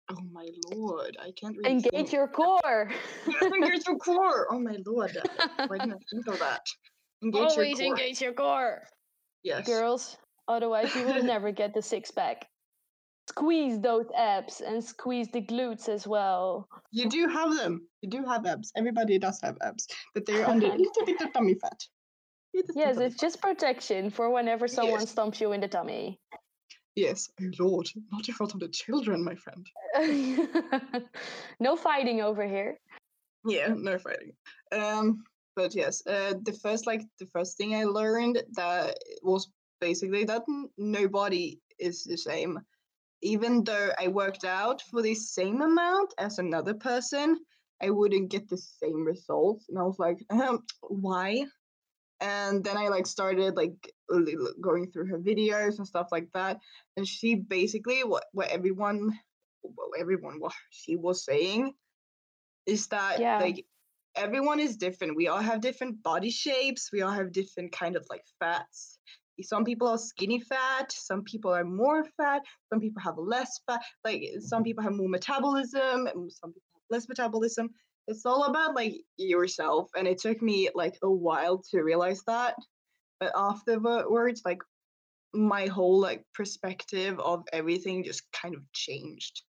Oh 0.10 0.22
my 0.31 0.48
lord, 0.72 1.17
I 1.19 1.31
can't 1.31 1.57
really 1.57 1.72
engage 1.72 1.91
think. 1.91 2.12
your 2.13 2.27
core 2.27 2.89
Yes, 3.27 3.43
engage 3.53 3.86
your 3.88 3.98
core. 3.98 4.48
Oh 4.50 4.60
my 4.60 4.77
lord, 4.86 5.17
why 5.67 5.77
didn't 5.77 5.93
I 5.93 5.98
think 6.10 6.27
of 6.27 6.39
that? 6.39 6.62
Engage 7.24 7.41
always 7.41 7.79
your 7.79 7.88
core. 7.89 8.00
engage 8.00 8.22
your 8.22 8.34
core 8.34 8.84
Yes. 9.43 9.65
girls 9.65 10.17
otherwise 10.48 10.96
you 10.96 11.03
will 11.05 11.24
never 11.24 11.51
get 11.51 11.74
the 11.74 11.81
six 11.81 12.10
pack 12.12 12.48
squeeze 13.29 13.79
those 13.81 14.07
abs 14.17 14.62
and 14.62 14.84
squeeze 14.84 15.27
the 15.31 15.41
glutes 15.41 15.89
as 15.89 16.07
well 16.07 16.67
You 16.91 17.10
do 17.10 17.27
have 17.27 17.55
them. 17.55 17.88
You 18.01 18.10
do 18.10 18.24
have 18.25 18.46
abs. 18.46 18.72
Everybody 18.75 19.19
does 19.19 19.39
have 19.43 19.57
abs, 19.62 19.88
but 20.13 20.25
they're 20.25 20.50
under 20.53 20.67
a 20.67 20.77
little 20.77 21.05
bit 21.05 21.22
of 21.22 21.34
tummy 21.34 21.55
fat. 21.55 21.79
Yes, 22.53 22.96
tummy 22.96 23.05
it's 23.07 23.15
fat. 23.15 23.22
just 23.25 23.41
protection 23.41 24.10
for 24.10 24.29
whenever 24.29 24.67
someone 24.67 25.01
Yes. 25.01 25.13
stomps 25.13 25.39
you 25.41 25.51
in 25.51 25.62
the 25.62 25.67
tummy. 25.67 26.19
Yes. 26.96 27.29
Oh 27.41 27.51
lord, 27.60 27.88
not 28.12 28.27
in 28.27 28.34
front 28.34 28.53
of 28.53 28.60
the 28.60 28.69
children, 28.69 29.24
my 29.24 29.36
friend. 29.36 29.65
no 31.60 31.75
fighting 31.75 32.22
over 32.22 32.48
here. 32.48 32.79
Yeah, 33.46 33.74
no 33.77 33.98
fighting. 34.00 34.34
Um, 34.72 35.24
but 35.55 35.75
yes, 35.75 36.01
uh, 36.07 36.34
the 36.41 36.53
first 36.53 36.88
like 36.88 37.01
the 37.19 37.27
first 37.27 37.57
thing 37.57 37.75
I 37.75 37.84
learned 37.84 38.41
that 38.55 38.98
was 39.22 39.50
basically 39.79 40.24
that 40.25 40.43
nobody 40.77 41.60
is 41.79 42.03
the 42.03 42.17
same. 42.17 42.60
Even 43.21 43.63
though 43.63 43.91
I 44.00 44.07
worked 44.09 44.45
out 44.45 44.81
for 44.83 45.01
the 45.01 45.15
same 45.15 45.62
amount 45.62 46.13
as 46.17 46.38
another 46.39 46.74
person, 46.74 47.39
I 47.81 47.89
wouldn't 47.89 48.29
get 48.31 48.47
the 48.47 48.57
same 48.57 49.03
results, 49.05 49.69
and 49.69 49.77
I 49.77 49.83
was 49.83 50.00
like, 50.00 50.17
um, 50.29 50.65
why? 50.81 51.45
And 52.19 52.63
then 52.63 52.77
I 52.77 52.88
like 52.88 53.05
started 53.05 53.55
like 53.55 53.93
li- 54.09 54.36
li- 54.36 54.53
going 54.59 54.91
through 54.91 55.07
her 55.07 55.19
videos 55.19 55.77
and 55.77 55.88
stuff 55.88 56.07
like 56.12 56.31
that, 56.33 56.59
and 56.95 57.07
she 57.07 57.36
basically 57.36 58.03
what 58.03 58.25
what 58.33 58.50
everyone, 58.50 59.12
well, 59.62 59.91
everyone 60.00 60.39
what 60.39 60.53
she 60.71 60.95
was 60.95 61.24
saying 61.24 61.74
is 62.65 62.88
that 62.88 63.19
Yeah. 63.19 63.38
like 63.39 63.65
everyone 64.15 64.59
is 64.59 64.77
different. 64.77 65.15
We 65.15 65.27
all 65.27 65.39
have 65.39 65.62
different 65.62 66.01
body 66.01 66.31
shapes. 66.31 66.91
We 66.91 67.01
all 67.01 67.12
have 67.12 67.31
different 67.31 67.71
kind 67.71 67.95
of 67.95 68.05
like 68.09 68.24
fats. 68.39 68.96
Some 69.41 69.63
people 69.63 69.88
are 69.88 69.98
skinny 69.98 70.39
fat. 70.39 70.91
Some 70.91 71.24
people 71.24 71.53
are 71.53 71.63
more 71.63 72.06
fat. 72.17 72.41
Some 72.72 72.79
people 72.79 73.01
have 73.01 73.17
less 73.17 73.60
fat. 73.67 73.82
Like 74.03 74.24
some 74.39 74.63
people 74.63 74.84
have 74.84 74.94
more 74.94 75.10
metabolism. 75.10 76.08
Some 76.29 76.53
people 76.53 76.72
have 76.74 76.89
less 76.89 77.08
metabolism. 77.08 77.70
It's 78.08 78.25
all 78.25 78.46
about 78.46 78.75
like 78.75 78.96
yourself. 79.17 79.89
And 79.96 80.08
it 80.08 80.17
took 80.20 80.41
me 80.41 80.70
like 80.74 80.98
a 81.03 81.12
while 81.12 81.62
to 81.72 81.82
realize 81.82 82.24
that. 82.27 82.56
But 83.20 83.32
afterwards, 83.36 84.41
like 84.46 84.60
my 85.34 85.67
whole 85.67 86.00
like 86.00 86.24
perspective 86.34 87.20
of 87.20 87.44
everything 87.53 88.03
just 88.03 88.24
kind 88.32 88.56
of 88.56 88.62
changed. 88.74 89.44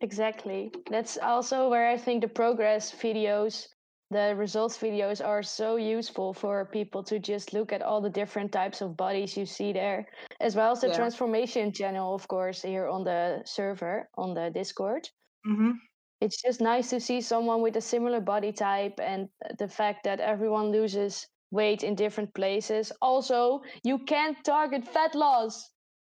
Exactly. 0.00 0.72
That's 0.90 1.16
also 1.18 1.68
where 1.68 1.88
I 1.88 1.96
think 1.96 2.22
the 2.22 2.28
progress 2.28 2.92
videos, 2.92 3.68
the 4.12 4.34
results 4.36 4.78
videos 4.78 5.24
are 5.24 5.42
so 5.42 5.76
useful 5.76 6.32
for 6.34 6.64
people 6.66 7.02
to 7.04 7.18
just 7.18 7.52
look 7.52 7.72
at 7.72 7.82
all 7.82 8.00
the 8.00 8.10
different 8.10 8.52
types 8.52 8.80
of 8.80 8.96
bodies 8.96 9.36
you 9.36 9.46
see 9.46 9.72
there, 9.72 10.06
as 10.40 10.54
well 10.56 10.72
as 10.72 10.80
the 10.80 10.88
Yeah. 10.88 10.96
transformation 10.96 11.72
channel, 11.72 12.14
of 12.14 12.28
course, 12.28 12.62
here 12.62 12.88
on 12.88 13.04
the 13.04 13.42
server, 13.44 14.08
on 14.16 14.34
the 14.34 14.50
Discord. 14.50 15.08
Mm-hmm. 15.46 15.72
it's 16.20 16.40
just 16.40 16.60
nice 16.60 16.88
to 16.90 17.00
see 17.00 17.20
someone 17.20 17.62
with 17.62 17.76
a 17.76 17.80
similar 17.80 18.20
body 18.20 18.52
type 18.52 19.00
and 19.00 19.28
the 19.58 19.66
fact 19.68 20.04
that 20.04 20.20
everyone 20.20 20.70
loses 20.70 21.26
weight 21.50 21.82
in 21.82 21.96
different 21.96 22.32
places. 22.34 22.92
Also, 23.02 23.60
you 23.82 23.98
can't 23.98 24.38
target 24.44 24.86
fat 24.86 25.14
loss. 25.16 25.70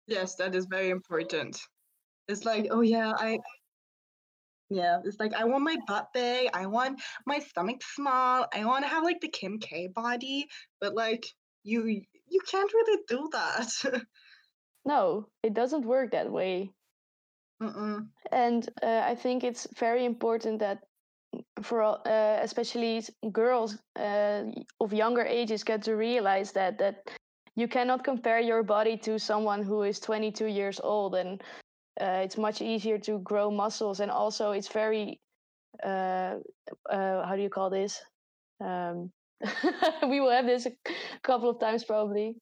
Yes, 0.07 0.35
that 0.37 0.55
is 0.55 0.67
very 0.71 0.89
important. 0.91 1.61
It's 2.27 2.45
like, 2.47 2.69
oh 2.71 2.81
yeah, 2.81 3.13
I 3.19 3.39
yeah, 4.71 5.01
it's 5.05 5.19
like 5.19 5.35
I 5.35 5.45
want 5.45 5.65
my 5.65 5.77
butt 5.87 6.09
big, 6.13 6.51
I 6.55 6.67
want 6.67 7.01
my 7.27 7.39
stomach 7.39 7.83
small, 7.83 8.47
I 8.55 8.65
want 8.65 8.85
to 8.85 8.89
have 8.89 9.05
like 9.05 9.21
the 9.21 9.29
Kim 9.29 9.59
K 9.59 9.89
body, 9.89 10.47
but 10.81 10.95
like 10.95 11.27
you 11.65 12.03
you 12.29 12.41
can't 12.51 12.73
really 12.73 13.03
do 13.09 13.29
that. 13.33 13.71
No, 14.85 15.29
it 15.43 15.53
doesn't 15.53 15.85
work 15.85 16.13
that 16.13 16.33
way. 16.33 16.71
Mm-mm. 17.63 18.07
And 18.33 18.69
uh, 18.83 19.03
I 19.05 19.15
think 19.15 19.45
it's 19.45 19.67
very 19.77 20.05
important 20.07 20.61
that 20.61 20.79
for 21.63 21.83
all- 21.83 22.03
uh, 22.07 22.39
especially 22.43 23.03
girls 23.33 23.77
uh, 23.97 24.45
of 24.81 24.93
younger 24.93 25.25
ages 25.25 25.65
get 25.65 25.83
to 25.83 25.95
realize 25.97 26.53
that 26.53 26.79
that 26.79 27.11
you 27.57 27.69
cannot 27.69 28.05
compare 28.05 28.41
your 28.41 28.63
body 28.63 28.97
to 28.99 29.19
someone 29.19 29.63
who 29.63 29.83
is 29.83 30.01
22 30.01 30.47
years 30.47 30.81
old 30.81 31.15
and 31.17 31.43
uh, 32.01 32.21
it's 32.25 32.37
much 32.37 32.63
easier 32.63 32.99
to 32.99 33.19
grow 33.21 33.51
muscles 33.51 34.01
and 34.01 34.11
also 34.11 34.53
it's 34.53 34.69
very 34.69 35.21
uh, 35.85 36.37
uh, 36.91 37.27
how 37.27 37.35
do 37.37 37.43
you 37.43 37.51
call 37.51 37.71
this 37.71 38.01
um, 38.65 39.11
we 40.09 40.21
will 40.21 40.31
have 40.31 40.47
this 40.47 40.67
a 40.67 40.73
couple 41.23 41.49
of 41.49 41.61
times 41.61 41.85
probably 41.85 42.37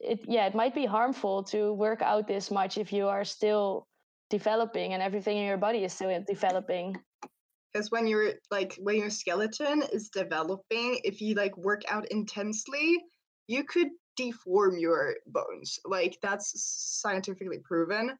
it 0.00 0.20
yeah 0.26 0.46
it 0.46 0.54
might 0.54 0.74
be 0.74 0.86
harmful 0.86 1.42
to 1.42 1.72
work 1.72 2.02
out 2.02 2.26
this 2.26 2.50
much 2.50 2.78
if 2.78 2.92
you 2.92 3.06
are 3.08 3.24
still 3.24 3.86
developing 4.30 4.94
and 4.94 5.02
everything 5.02 5.38
in 5.38 5.46
your 5.46 5.56
body 5.56 5.84
is 5.84 5.92
still 5.92 6.24
developing 6.26 6.96
Because 7.74 7.90
when 7.90 8.06
you're 8.06 8.34
like 8.50 8.78
when 8.80 8.96
your 8.96 9.10
skeleton 9.10 9.82
is 9.92 10.08
developing, 10.08 11.00
if 11.02 11.20
you 11.20 11.34
like 11.34 11.56
work 11.56 11.82
out 11.88 12.06
intensely, 12.12 13.02
you 13.48 13.64
could 13.64 13.88
deform 14.16 14.78
your 14.78 15.14
bones. 15.26 15.80
Like 15.84 16.16
that's 16.22 16.52
scientifically 17.02 17.58
proven. 17.64 18.16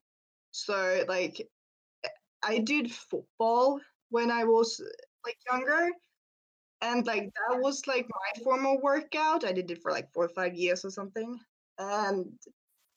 So 0.55 1.05
like 1.09 1.41
eh, 2.05 2.09
I 2.45 2.59
did 2.59 2.93
football 2.93 3.81
when 4.11 4.31
I 4.31 4.45
was 4.45 4.81
like 5.25 5.37
younger. 5.51 5.91
And 6.81 7.05
like 7.07 7.25
that 7.25 7.61
was 7.61 7.87
like 7.89 8.07
my 8.09 8.43
formal 8.45 8.81
workout. 8.81 9.45
I 9.45 9.51
did 9.51 9.71
it 9.71 9.83
for 9.83 9.91
like 9.91 10.13
four 10.13 10.27
or 10.27 10.29
five 10.29 10.55
years 10.55 10.85
or 10.85 10.91
something. 10.91 11.41
And 11.79 12.33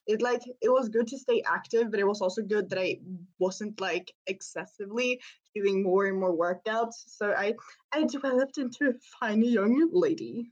it 0.06 0.22
like 0.22 0.44
it 0.62 0.70
was 0.70 0.90
good 0.90 1.08
to 1.08 1.18
stay 1.18 1.42
active, 1.48 1.90
but 1.90 2.00
it 2.00 2.08
was 2.08 2.22
also 2.22 2.44
good 2.44 2.70
that 2.70 2.80
I 2.80 3.00
wasn't 3.40 3.82
like 3.82 4.14
excessively 4.28 5.20
doing 5.56 5.82
more 5.82 6.06
and 6.06 6.20
more 6.20 6.38
workouts. 6.38 7.06
So 7.08 7.32
I 7.32 7.56
I 7.92 8.04
developed 8.04 8.60
into 8.60 8.90
a 8.90 8.94
fine 9.20 9.42
young 9.42 9.90
lady. 9.92 10.52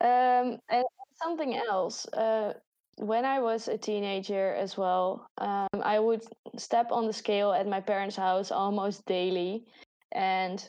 Um, 0.00 0.58
and 0.68 0.84
something 1.20 1.56
else. 1.56 2.06
Uh, 2.06 2.54
when 2.96 3.24
I 3.24 3.40
was 3.40 3.68
a 3.68 3.76
teenager 3.76 4.54
as 4.54 4.76
well, 4.76 5.28
um, 5.38 5.68
I 5.82 5.98
would 5.98 6.22
step 6.56 6.92
on 6.92 7.06
the 7.06 7.12
scale 7.12 7.52
at 7.52 7.66
my 7.66 7.80
parents' 7.80 8.16
house 8.16 8.50
almost 8.50 9.04
daily, 9.06 9.64
and 10.12 10.68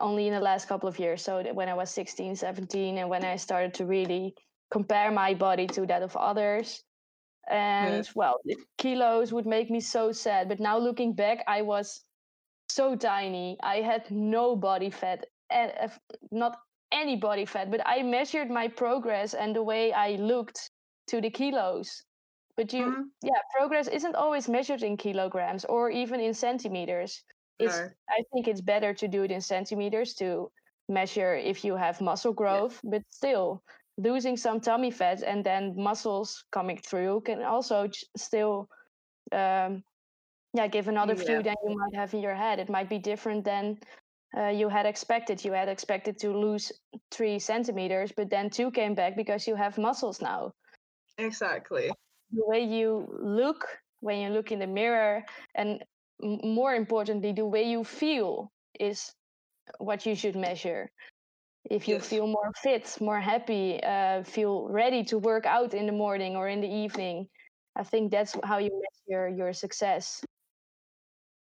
only 0.00 0.26
in 0.26 0.34
the 0.34 0.40
last 0.40 0.68
couple 0.68 0.88
of 0.88 0.98
years. 0.98 1.22
So 1.22 1.42
when 1.52 1.68
I 1.68 1.74
was 1.74 1.90
16, 1.90 2.36
17, 2.36 2.98
and 2.98 3.08
when 3.08 3.24
I 3.24 3.36
started 3.36 3.74
to 3.74 3.86
really 3.86 4.34
compare 4.70 5.10
my 5.10 5.34
body 5.34 5.66
to 5.68 5.86
that 5.86 6.02
of 6.02 6.16
others. 6.16 6.82
And 7.50 8.06
well, 8.14 8.38
kilos 8.76 9.32
would 9.32 9.46
make 9.46 9.70
me 9.70 9.80
so 9.80 10.12
sad. 10.12 10.48
But 10.48 10.60
now 10.60 10.78
looking 10.78 11.14
back, 11.14 11.42
I 11.46 11.62
was 11.62 12.04
so 12.68 12.96
tiny. 12.96 13.56
I 13.62 13.76
had 13.76 14.10
no 14.10 14.56
body 14.56 14.90
fat, 14.90 15.24
and 15.50 15.72
not 16.30 16.58
any 16.92 17.16
body 17.16 17.44
fat. 17.44 17.70
But 17.70 17.80
I 17.86 18.02
measured 18.02 18.50
my 18.50 18.68
progress 18.68 19.34
and 19.34 19.56
the 19.56 19.62
way 19.62 19.92
I 19.92 20.16
looked 20.16 20.70
to 21.08 21.20
the 21.20 21.30
kilos. 21.30 22.04
But 22.56 22.72
you, 22.72 22.86
Mhm. 22.86 23.10
yeah, 23.22 23.40
progress 23.56 23.88
isn't 23.88 24.16
always 24.16 24.48
measured 24.48 24.82
in 24.82 24.96
kilograms 24.96 25.64
or 25.64 25.90
even 25.90 26.20
in 26.20 26.34
centimeters. 26.34 27.24
It's, 27.58 27.78
No. 27.78 27.90
I 28.08 28.24
think 28.32 28.48
it's 28.48 28.60
better 28.60 28.94
to 28.94 29.08
do 29.08 29.22
it 29.24 29.30
in 29.30 29.40
centimeters 29.40 30.14
to 30.14 30.50
measure 30.88 31.34
if 31.34 31.64
you 31.64 31.76
have 31.76 32.00
muscle 32.00 32.32
growth, 32.32 32.80
but 32.84 33.02
still 33.10 33.62
losing 33.96 34.36
some 34.36 34.60
tummy 34.60 34.90
fat 34.90 35.22
and 35.22 35.44
then 35.44 35.74
muscles 35.76 36.44
coming 36.50 36.78
through 36.78 37.20
can 37.22 37.42
also 37.42 37.88
j- 37.88 38.06
still 38.16 38.68
um, 39.32 39.82
yeah 40.54 40.66
give 40.68 40.88
another 40.88 41.14
Yeah. 41.14 41.24
view 41.24 41.42
than 41.42 41.56
you 41.66 41.76
might 41.76 41.94
have 41.94 42.14
in 42.14 42.20
your 42.22 42.34
head 42.34 42.58
it 42.58 42.68
might 42.70 42.88
be 42.88 42.98
different 42.98 43.44
than 43.44 43.78
uh, 44.36 44.48
you 44.48 44.68
had 44.68 44.86
expected 44.86 45.44
you 45.44 45.52
had 45.52 45.68
expected 45.68 46.18
to 46.18 46.32
lose 46.32 46.72
three 47.10 47.38
centimeters 47.38 48.12
but 48.12 48.30
then 48.30 48.50
two 48.50 48.70
came 48.70 48.94
back 48.94 49.16
because 49.16 49.46
you 49.48 49.56
have 49.56 49.78
muscles 49.78 50.20
now 50.22 50.52
Exactly. 51.18 51.90
the 52.30 52.44
way 52.46 52.62
you 52.64 53.06
look 53.20 53.66
when 54.00 54.20
you 54.20 54.28
look 54.30 54.52
in 54.52 54.58
the 54.60 54.66
mirror 54.66 55.24
and 55.54 55.84
more 56.20 56.74
importantly 56.74 57.32
the 57.32 57.46
way 57.46 57.64
you 57.68 57.84
feel 57.84 58.52
is 58.78 59.12
what 59.78 60.06
you 60.06 60.14
should 60.14 60.36
measure 60.36 60.90
if 61.64 61.88
you 61.88 61.94
Yes. 61.94 62.08
feel 62.08 62.26
more 62.26 62.50
fit 62.62 62.96
more 63.00 63.20
happy 63.20 63.82
uh, 63.82 64.22
feel 64.22 64.68
ready 64.68 65.04
to 65.04 65.18
work 65.18 65.46
out 65.46 65.74
in 65.74 65.86
the 65.86 65.92
morning 65.92 66.36
or 66.36 66.48
in 66.48 66.60
the 66.60 66.68
evening 66.68 67.28
i 67.76 67.82
think 67.82 68.10
that's 68.10 68.36
how 68.44 68.58
you 68.58 68.70
measure 69.08 69.28
your 69.28 69.52
success 69.52 70.22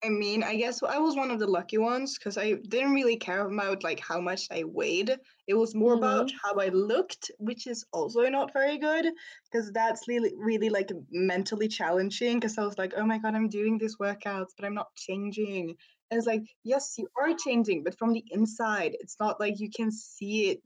I 0.05 0.09
mean, 0.09 0.43
I 0.43 0.57
guess 0.57 0.83
I 0.83 0.99
was 0.99 1.15
one 1.15 1.31
of 1.31 1.39
the 1.39 1.47
lucky 1.47 1.79
ones 1.79 2.19
because 2.19 2.37
I 2.37 2.55
didn't 2.55 2.93
really 2.93 3.17
care 3.17 3.47
about 3.47 3.85
like 3.85 4.01
how 4.01 4.21
much 4.21 4.49
I 4.51 4.65
weighed. 4.65 5.17
It 5.47 5.55
was 5.55 5.77
more 5.77 5.95
about 5.95 6.33
how 6.43 6.55
I 6.57 6.69
looked, 6.69 7.31
which 7.39 7.69
is 7.69 7.85
also 7.93 8.23
not 8.23 8.53
very 8.53 8.79
good 8.79 9.07
because 9.51 9.71
that's 9.71 10.09
really, 10.09 10.33
really 10.37 10.71
like 10.71 10.91
mentally 11.13 11.69
challenging. 11.69 12.41
Because 12.41 12.59
I 12.59 12.65
was 12.65 12.79
like, 12.79 12.95
oh 12.97 13.07
my 13.07 13.19
god, 13.19 13.37
I'm 13.37 13.49
doing 13.49 13.79
these 13.79 13.97
workouts, 13.99 14.51
but 14.57 14.67
I'm 14.67 14.75
not 14.75 14.93
changing. 14.97 15.77
And 16.11 16.19
it's 16.19 16.27
like, 16.27 16.43
yes, 16.65 16.95
you 16.99 17.07
are 17.17 17.35
changing, 17.35 17.85
but 17.85 17.97
from 17.97 18.13
the 18.13 18.25
inside, 18.33 18.97
it's 18.99 19.17
not 19.21 19.39
like 19.39 19.61
you 19.61 19.71
can 19.71 19.93
see 19.93 20.51
it 20.51 20.63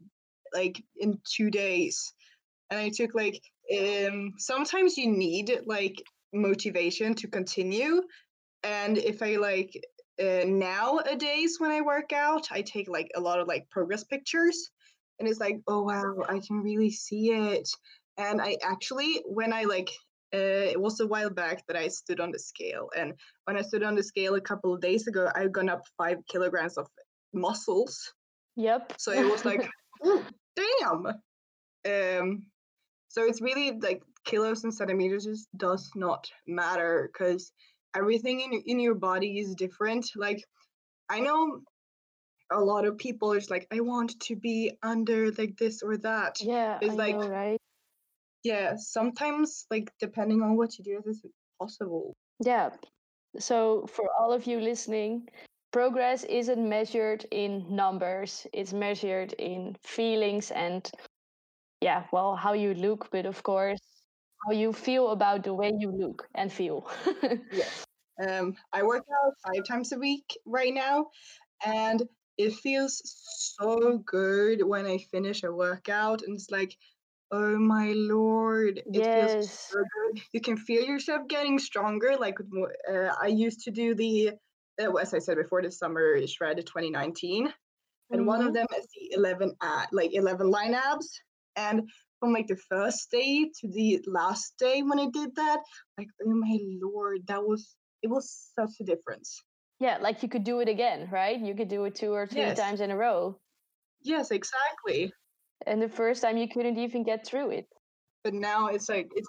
like 0.54 0.82
in 0.96 1.20
two 1.30 1.50
days. 1.50 2.14
And 2.70 2.80
I 2.80 2.88
took 2.88 3.14
like, 3.14 3.42
um, 3.78 4.32
sometimes 4.38 4.96
you 4.96 5.10
need 5.10 5.60
like 5.66 6.02
motivation 6.32 7.14
to 7.14 7.28
continue 7.28 8.02
and 8.66 8.98
if 8.98 9.22
i 9.22 9.36
like 9.36 9.72
uh, 10.20 10.44
nowadays 10.44 11.56
when 11.58 11.70
i 11.70 11.80
work 11.80 12.12
out 12.12 12.48
i 12.50 12.60
take 12.62 12.88
like 12.88 13.10
a 13.16 13.20
lot 13.20 13.40
of 13.40 13.46
like 13.46 13.68
progress 13.70 14.04
pictures 14.04 14.70
and 15.18 15.28
it's 15.28 15.40
like 15.40 15.60
oh 15.68 15.82
wow 15.82 16.14
i 16.28 16.38
can 16.38 16.62
really 16.62 16.90
see 16.90 17.30
it. 17.30 17.68
And 18.18 18.40
i 18.40 18.56
actually 18.64 19.22
when 19.26 19.52
i 19.52 19.64
like 19.64 19.90
uh, 20.34 20.68
it 20.74 20.80
was 20.80 21.00
a 21.00 21.06
while 21.06 21.30
back 21.30 21.64
that 21.66 21.76
i 21.76 21.88
stood 21.88 22.20
on 22.20 22.30
the 22.30 22.38
scale 22.38 22.88
and 22.96 23.14
when 23.44 23.56
i 23.56 23.62
stood 23.62 23.82
on 23.82 23.94
the 23.94 24.02
scale 24.02 24.34
a 24.34 24.40
couple 24.40 24.74
of 24.74 24.80
days 24.80 25.06
ago 25.06 25.30
i've 25.34 25.52
gone 25.52 25.68
up 25.68 25.82
five 25.96 26.18
kilograms 26.28 26.76
of 26.76 26.88
muscles. 27.36 28.12
Yep. 28.56 28.94
So 28.98 29.12
it 29.12 29.30
was 29.30 29.44
like 29.44 29.68
damn! 30.56 31.06
Um 31.86 32.46
so 33.08 33.24
it's 33.24 33.40
really 33.40 33.78
like 33.78 34.02
kilos 34.24 34.64
and 34.64 34.74
centimeters 34.74 35.24
just 35.24 35.48
does 35.56 35.90
not 35.94 36.26
matter 36.46 37.10
because 37.12 37.52
everything 37.96 38.40
in, 38.40 38.52
in 38.66 38.78
your 38.80 38.94
body 38.94 39.38
is 39.38 39.54
different 39.54 40.04
like 40.16 40.40
i 41.08 41.18
know 41.20 41.60
a 42.52 42.60
lot 42.60 42.84
of 42.86 42.96
people 42.98 43.32
is 43.32 43.50
like 43.50 43.66
i 43.72 43.80
want 43.80 44.18
to 44.20 44.36
be 44.36 44.72
under 44.82 45.30
like 45.32 45.56
this 45.58 45.82
or 45.82 45.96
that 45.96 46.34
yeah 46.40 46.78
It's 46.80 46.92
I 46.92 46.96
like- 46.96 47.16
know, 47.18 47.28
right 47.28 47.60
yeah 48.44 48.74
sometimes 48.76 49.66
like 49.70 49.90
depending 50.00 50.42
on 50.42 50.56
what 50.56 50.78
you 50.78 50.84
do 50.84 51.02
this 51.04 51.24
is 51.24 51.32
possible 51.60 52.14
Yeah. 52.44 52.70
So 53.38 53.86
for 53.94 54.06
all 54.18 54.32
of 54.32 54.46
you 54.46 54.60
listening, 54.60 55.28
progress 55.72 56.24
isn't 56.24 56.68
measured 56.68 57.26
in 57.30 57.64
numbers. 57.68 58.46
It's 58.52 58.72
measured 58.72 59.32
in 59.38 59.76
feelings 59.82 60.50
and 60.52 60.90
yeah, 61.82 62.04
well, 62.12 62.36
how 62.36 62.54
you 62.54 62.72
look, 62.74 63.08
but 63.10 63.26
of 63.26 63.42
course, 63.42 63.84
how 64.46 64.52
you 64.52 64.72
feel 64.72 65.10
about 65.10 65.44
the 65.44 65.54
way 65.54 65.72
you 65.78 65.90
look 65.90 66.28
and 66.34 66.52
feel. 66.52 66.90
Um, 68.26 68.56
I 68.72 68.82
work 68.82 69.04
out 69.24 69.34
five 69.46 69.64
times 69.66 69.92
a 69.92 69.98
week 69.98 70.38
right 70.46 70.72
now, 70.72 71.10
and 71.64 72.02
it 72.38 72.54
feels 72.54 73.02
so 73.04 73.98
good 73.98 74.62
when 74.64 74.86
I 74.86 74.98
finish 74.98 75.42
a 75.42 75.52
workout, 75.52 76.22
and 76.22 76.34
it's 76.34 76.50
like, 76.50 76.78
oh 77.30 77.58
my 77.58 77.92
lord, 77.94 78.82
it 78.92 79.06
feels 79.12 79.34
yes. 79.34 79.70
so 79.70 79.78
good. 79.78 80.22
You 80.32 80.40
can 80.40 80.56
feel 80.56 80.84
yourself 80.84 81.28
getting 81.28 81.58
stronger. 81.58 82.16
Like 82.16 82.38
uh, 82.90 83.14
I 83.20 83.26
used 83.28 83.60
to 83.62 83.70
do 83.70 83.94
the, 83.94 84.32
uh, 84.80 84.92
as 84.94 85.14
I 85.14 85.18
said 85.18 85.36
before, 85.36 85.62
the 85.62 85.70
summer 85.70 86.26
shred 86.26 86.58
2019, 86.66 87.52
and 88.12 88.26
one 88.26 88.40
Mhm. 88.40 88.48
of 88.48 88.54
them 88.54 88.66
is 88.76 88.86
the 88.94 89.12
11 89.12 89.56
uh, 89.60 89.86
like 89.92 90.14
11 90.14 90.50
line 90.50 90.74
abs, 90.74 91.20
and 91.56 91.90
from 92.20 92.32
like 92.32 92.46
the 92.46 92.56
first 92.56 93.10
day 93.10 93.50
to 93.60 93.68
the 93.68 94.00
last 94.06 94.54
day 94.58 94.82
when 94.82 94.98
I 94.98 95.08
did 95.10 95.34
that, 95.36 95.60
like 95.98 96.08
oh 96.24 96.34
my 96.34 96.58
lord, 96.80 97.26
that 97.26 97.42
was 97.42 97.76
it 98.02 98.08
was 98.08 98.52
such 98.54 98.80
a 98.80 98.84
difference. 98.84 99.42
Yeah, 99.78 99.98
like 99.98 100.22
you 100.22 100.28
could 100.28 100.44
do 100.44 100.60
it 100.60 100.68
again, 100.68 101.08
right? 101.10 101.38
You 101.38 101.54
could 101.54 101.68
do 101.68 101.84
it 101.84 101.94
two 101.94 102.12
or 102.12 102.26
three 102.26 102.40
Yes. 102.40 102.58
times 102.58 102.80
in 102.80 102.90
a 102.90 102.96
row. 102.96 103.38
Yes, 104.02 104.30
exactly. 104.30 105.12
And 105.66 105.82
the 105.82 105.88
first 105.88 106.22
time 106.22 106.36
you 106.36 106.48
couldn't 106.48 106.78
even 106.78 107.02
get 107.02 107.26
through 107.26 107.50
it. 107.50 107.66
But 108.24 108.34
now 108.34 108.68
it's 108.68 108.88
like 108.88 109.08
it's 109.14 109.28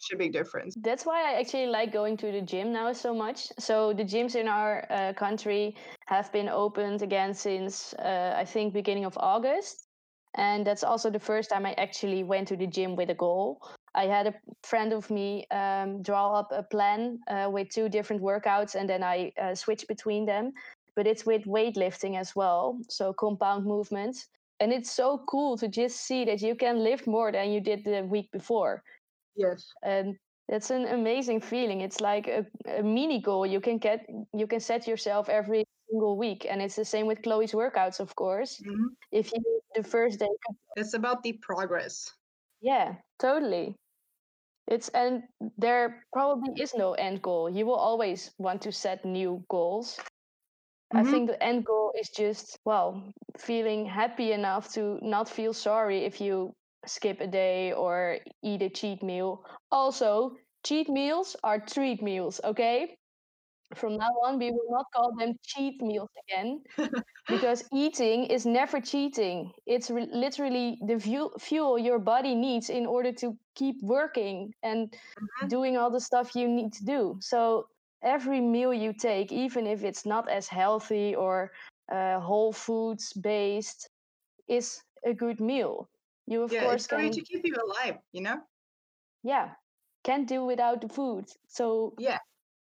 such 0.00 0.14
a 0.14 0.18
big 0.18 0.32
difference. 0.32 0.76
That's 0.80 1.04
why 1.04 1.32
I 1.34 1.40
actually 1.40 1.66
like 1.66 1.92
going 1.92 2.16
to 2.18 2.30
the 2.30 2.40
gym 2.42 2.72
now 2.72 2.92
so 2.92 3.14
much. 3.14 3.52
So 3.58 3.92
the 3.92 4.04
gyms 4.04 4.36
in 4.36 4.48
our 4.48 4.86
uh, 4.90 5.12
country 5.14 5.76
have 6.06 6.30
been 6.32 6.48
opened 6.48 7.02
again 7.02 7.34
since 7.34 7.94
uh, 7.94 8.34
I 8.36 8.44
think 8.44 8.72
beginning 8.72 9.04
of 9.04 9.18
August, 9.18 9.87
and 10.34 10.66
that's 10.66 10.84
also 10.84 11.10
the 11.10 11.18
first 11.20 11.50
time 11.50 11.66
I 11.66 11.72
actually 11.74 12.22
went 12.22 12.48
to 12.48 12.56
the 12.56 12.66
gym 12.66 12.96
with 12.96 13.10
a 13.10 13.14
goal. 13.14 13.60
I 13.94 14.04
had 14.04 14.26
a 14.26 14.34
friend 14.62 14.92
of 14.92 15.10
me 15.10 15.46
um, 15.50 16.02
draw 16.02 16.34
up 16.34 16.48
a 16.52 16.62
plan 16.62 17.20
uh, 17.28 17.48
with 17.50 17.68
two 17.70 17.88
different 17.88 18.22
workouts, 18.22 18.74
and 18.74 18.88
then 18.88 19.02
I 19.02 19.32
uh, 19.40 19.54
switch 19.54 19.86
between 19.88 20.26
them. 20.26 20.52
But 20.94 21.06
it's 21.06 21.24
with 21.24 21.44
weightlifting 21.44 22.16
as 22.18 22.34
well, 22.36 22.78
so 22.88 23.12
compound 23.12 23.64
movements. 23.66 24.28
And 24.60 24.72
it's 24.72 24.90
so 24.90 25.18
cool 25.28 25.56
to 25.58 25.68
just 25.68 26.00
see 26.00 26.24
that 26.24 26.40
you 26.42 26.56
can 26.56 26.78
lift 26.82 27.06
more 27.06 27.30
than 27.30 27.50
you 27.52 27.60
did 27.60 27.84
the 27.84 28.02
week 28.02 28.30
before 28.32 28.82
Yes. 29.36 29.64
and 29.82 30.16
it's 30.48 30.70
an 30.70 30.86
amazing 30.86 31.40
feeling 31.40 31.80
it's 31.80 32.00
like 32.00 32.26
a, 32.26 32.44
a 32.66 32.82
mini 32.82 33.20
goal 33.20 33.46
you 33.46 33.60
can 33.60 33.78
get 33.78 34.04
you 34.34 34.46
can 34.46 34.60
set 34.60 34.86
yourself 34.88 35.28
every 35.28 35.64
single 35.88 36.16
week 36.18 36.46
and 36.48 36.60
it's 36.60 36.76
the 36.76 36.84
same 36.84 37.06
with 37.06 37.22
chloe's 37.22 37.52
workouts 37.52 38.00
of 38.00 38.14
course 38.16 38.60
Mhm. 38.66 38.96
if 39.12 39.32
you 39.32 39.57
the 39.82 39.88
first 39.88 40.18
day. 40.18 40.28
It's 40.76 40.94
about 40.94 41.22
the 41.22 41.34
progress. 41.42 42.10
yeah 42.60 42.96
totally. 43.18 43.74
It's 44.68 44.88
and 44.90 45.24
there 45.58 46.04
probably 46.12 46.60
is 46.60 46.74
no 46.74 46.94
end 46.94 47.22
goal. 47.22 47.50
You 47.50 47.66
will 47.66 47.76
always 47.76 48.32
want 48.38 48.62
to 48.62 48.72
set 48.72 49.04
new 49.04 49.44
goals. 49.50 49.98
I 50.94 51.02
Mhm. 51.02 51.10
think 51.10 51.30
the 51.30 51.42
end 51.42 51.64
goal 51.66 51.92
is 51.98 52.10
just 52.10 52.58
well 52.66 53.12
feeling 53.38 53.86
happy 53.86 54.32
enough 54.32 54.72
to 54.74 54.98
not 55.02 55.28
feel 55.28 55.54
sorry 55.54 56.04
if 56.04 56.20
you 56.20 56.52
skip 56.86 57.20
a 57.20 57.28
day 57.28 57.72
or 57.72 58.20
eat 58.42 58.62
a 58.62 58.70
cheat 58.70 59.02
meal. 59.02 59.44
Also 59.72 60.36
cheat 60.64 60.88
meals 60.90 61.36
are 61.44 61.60
treat 61.60 62.02
meals 62.02 62.40
okay 62.44 62.97
from 63.74 63.96
now 63.96 64.10
on 64.24 64.38
we 64.38 64.50
will 64.50 64.70
not 64.70 64.86
call 64.94 65.12
them 65.16 65.34
cheat 65.42 65.80
meals 65.82 66.10
again 66.24 66.62
because 67.28 67.64
eating 67.72 68.24
is 68.26 68.46
never 68.46 68.80
cheating 68.80 69.52
it's 69.66 69.90
re- 69.90 70.08
literally 70.12 70.78
the 70.86 70.98
fu- 70.98 71.32
fuel 71.38 71.78
your 71.78 71.98
body 71.98 72.34
needs 72.34 72.68
in 72.70 72.86
order 72.86 73.12
to 73.12 73.36
keep 73.54 73.76
working 73.82 74.52
and 74.62 74.92
Mhm. 75.18 75.48
doing 75.48 75.76
all 75.76 75.90
the 75.90 76.00
stuff 76.00 76.34
you 76.34 76.48
need 76.48 76.72
to 76.72 76.84
do 76.84 77.16
so 77.20 77.68
every 78.02 78.40
meal 78.40 78.72
you 78.72 78.92
take 78.92 79.32
even 79.32 79.66
if 79.66 79.82
it's 79.84 80.06
not 80.06 80.28
as 80.28 80.48
healthy 80.48 81.14
or 81.14 81.50
uh, 81.92 82.20
whole 82.20 82.52
foods 82.52 83.12
based 83.12 83.88
is 84.48 84.82
a 85.04 85.14
good 85.14 85.40
meal 85.40 85.88
you 86.26 86.42
of 86.42 86.52
yeah, 86.52 86.60
course 86.60 86.82
it's 86.82 86.86
going 86.86 87.10
can 87.10 87.12
to 87.12 87.22
keep 87.22 87.40
you 87.44 87.54
alive, 87.56 87.98
you 88.12 88.22
know? 88.22 88.40
yeah 89.22 89.54
can't 90.04 90.28
do 90.28 90.44
without 90.44 90.80
the 90.80 90.88
food 90.88 91.24
so 91.46 91.94
Yeah. 91.98 92.18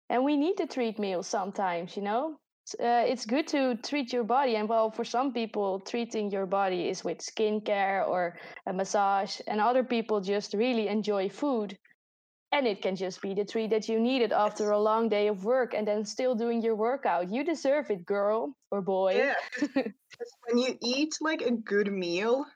And 0.09 0.25
we 0.25 0.37
need 0.37 0.57
to 0.57 0.67
treat 0.67 0.99
meals 0.99 1.27
sometimes 1.27 1.97
you 1.97 2.03
know? 2.03 2.39
Uh, 2.81 3.05
it's 3.07 3.27
good 3.27 3.47
to 3.47 3.77
treat 3.77 4.13
your 4.13 4.25
body 4.25 4.57
and 4.57 4.69
well 4.69 4.91
for 4.91 5.05
some 5.05 5.33
people 5.33 5.79
treating 5.79 6.33
your 6.33 6.47
body 6.47 6.89
is 6.89 7.05
with 7.05 7.19
skincare 7.19 8.07
or 8.09 8.37
a 8.67 8.73
massage 8.73 9.41
and 9.47 9.61
other 9.61 9.85
people 9.85 10.21
just 10.21 10.53
really 10.53 10.89
enjoy 10.89 11.29
food 11.29 11.79
and 12.53 12.67
it 12.67 12.81
can 12.81 12.97
just 12.97 13.21
be 13.21 13.35
the 13.35 13.45
treat 13.45 13.71
that 13.71 13.89
you 13.89 13.99
needed 14.01 14.33
after 14.33 14.71
a 14.71 14.79
long 14.79 15.09
day 15.09 15.29
of 15.29 15.45
work 15.45 15.75
and 15.75 15.87
then 15.87 16.05
still 16.05 16.35
doing 16.35 16.63
your 16.63 16.77
workout. 16.77 17.31
You 17.31 17.45
deserve 17.45 17.91
it 17.91 18.07
girl 18.07 18.57
or 18.71 18.81
boy. 18.81 19.17
Yeah. 19.17 19.35
when 20.47 20.59
you 20.59 20.79
eat 20.83 21.17
like 21.21 21.43
a 21.43 21.51
good 21.51 21.93
meal, 21.93 22.47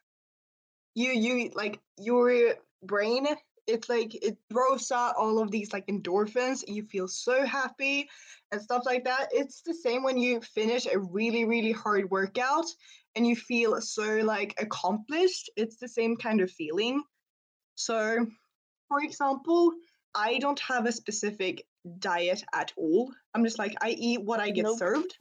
you 0.95 1.11
you 1.11 1.51
like 1.55 1.81
your 1.99 2.55
brain 2.83 3.27
it's 3.71 3.89
like 3.89 4.15
it 4.15 4.37
throws 4.51 4.91
out 4.91 5.15
all 5.17 5.41
of 5.41 5.51
these 5.51 5.73
like 5.73 5.87
endorphins 5.87 6.65
you 6.69 6.83
feel 6.85 7.09
so 7.09 7.47
happy 7.47 8.09
and 8.53 8.61
stuff 8.61 8.83
like 8.85 9.05
that. 9.05 9.29
It's 9.31 9.63
the 9.63 9.75
same 9.75 10.03
when 10.03 10.19
you 10.19 10.41
finish 10.41 10.87
a 10.87 10.99
really 10.99 11.45
really 11.45 11.73
hard 11.73 12.11
workout 12.11 12.67
and 13.15 13.27
you 13.27 13.37
feel 13.37 13.81
so 13.81 14.17
like 14.35 14.55
accomplished 14.61 15.51
it's 15.57 15.77
the 15.77 15.89
same 15.89 16.17
kind 16.17 16.41
of 16.41 16.51
feeling. 16.51 17.03
So 17.77 18.27
for 18.89 19.01
example 19.03 19.73
i 20.15 20.39
don't 20.39 20.59
have 20.61 20.87
a 20.87 20.93
specific 20.93 21.65
diet 21.99 22.43
at 22.53 22.73
all. 22.77 23.13
I'm 23.35 23.45
just 23.45 23.59
like 23.59 23.75
i 23.81 23.91
eat 23.91 24.23
what 24.23 24.41
i 24.41 24.51
get 24.51 24.65
Nope. 24.65 24.79
served. 24.79 25.17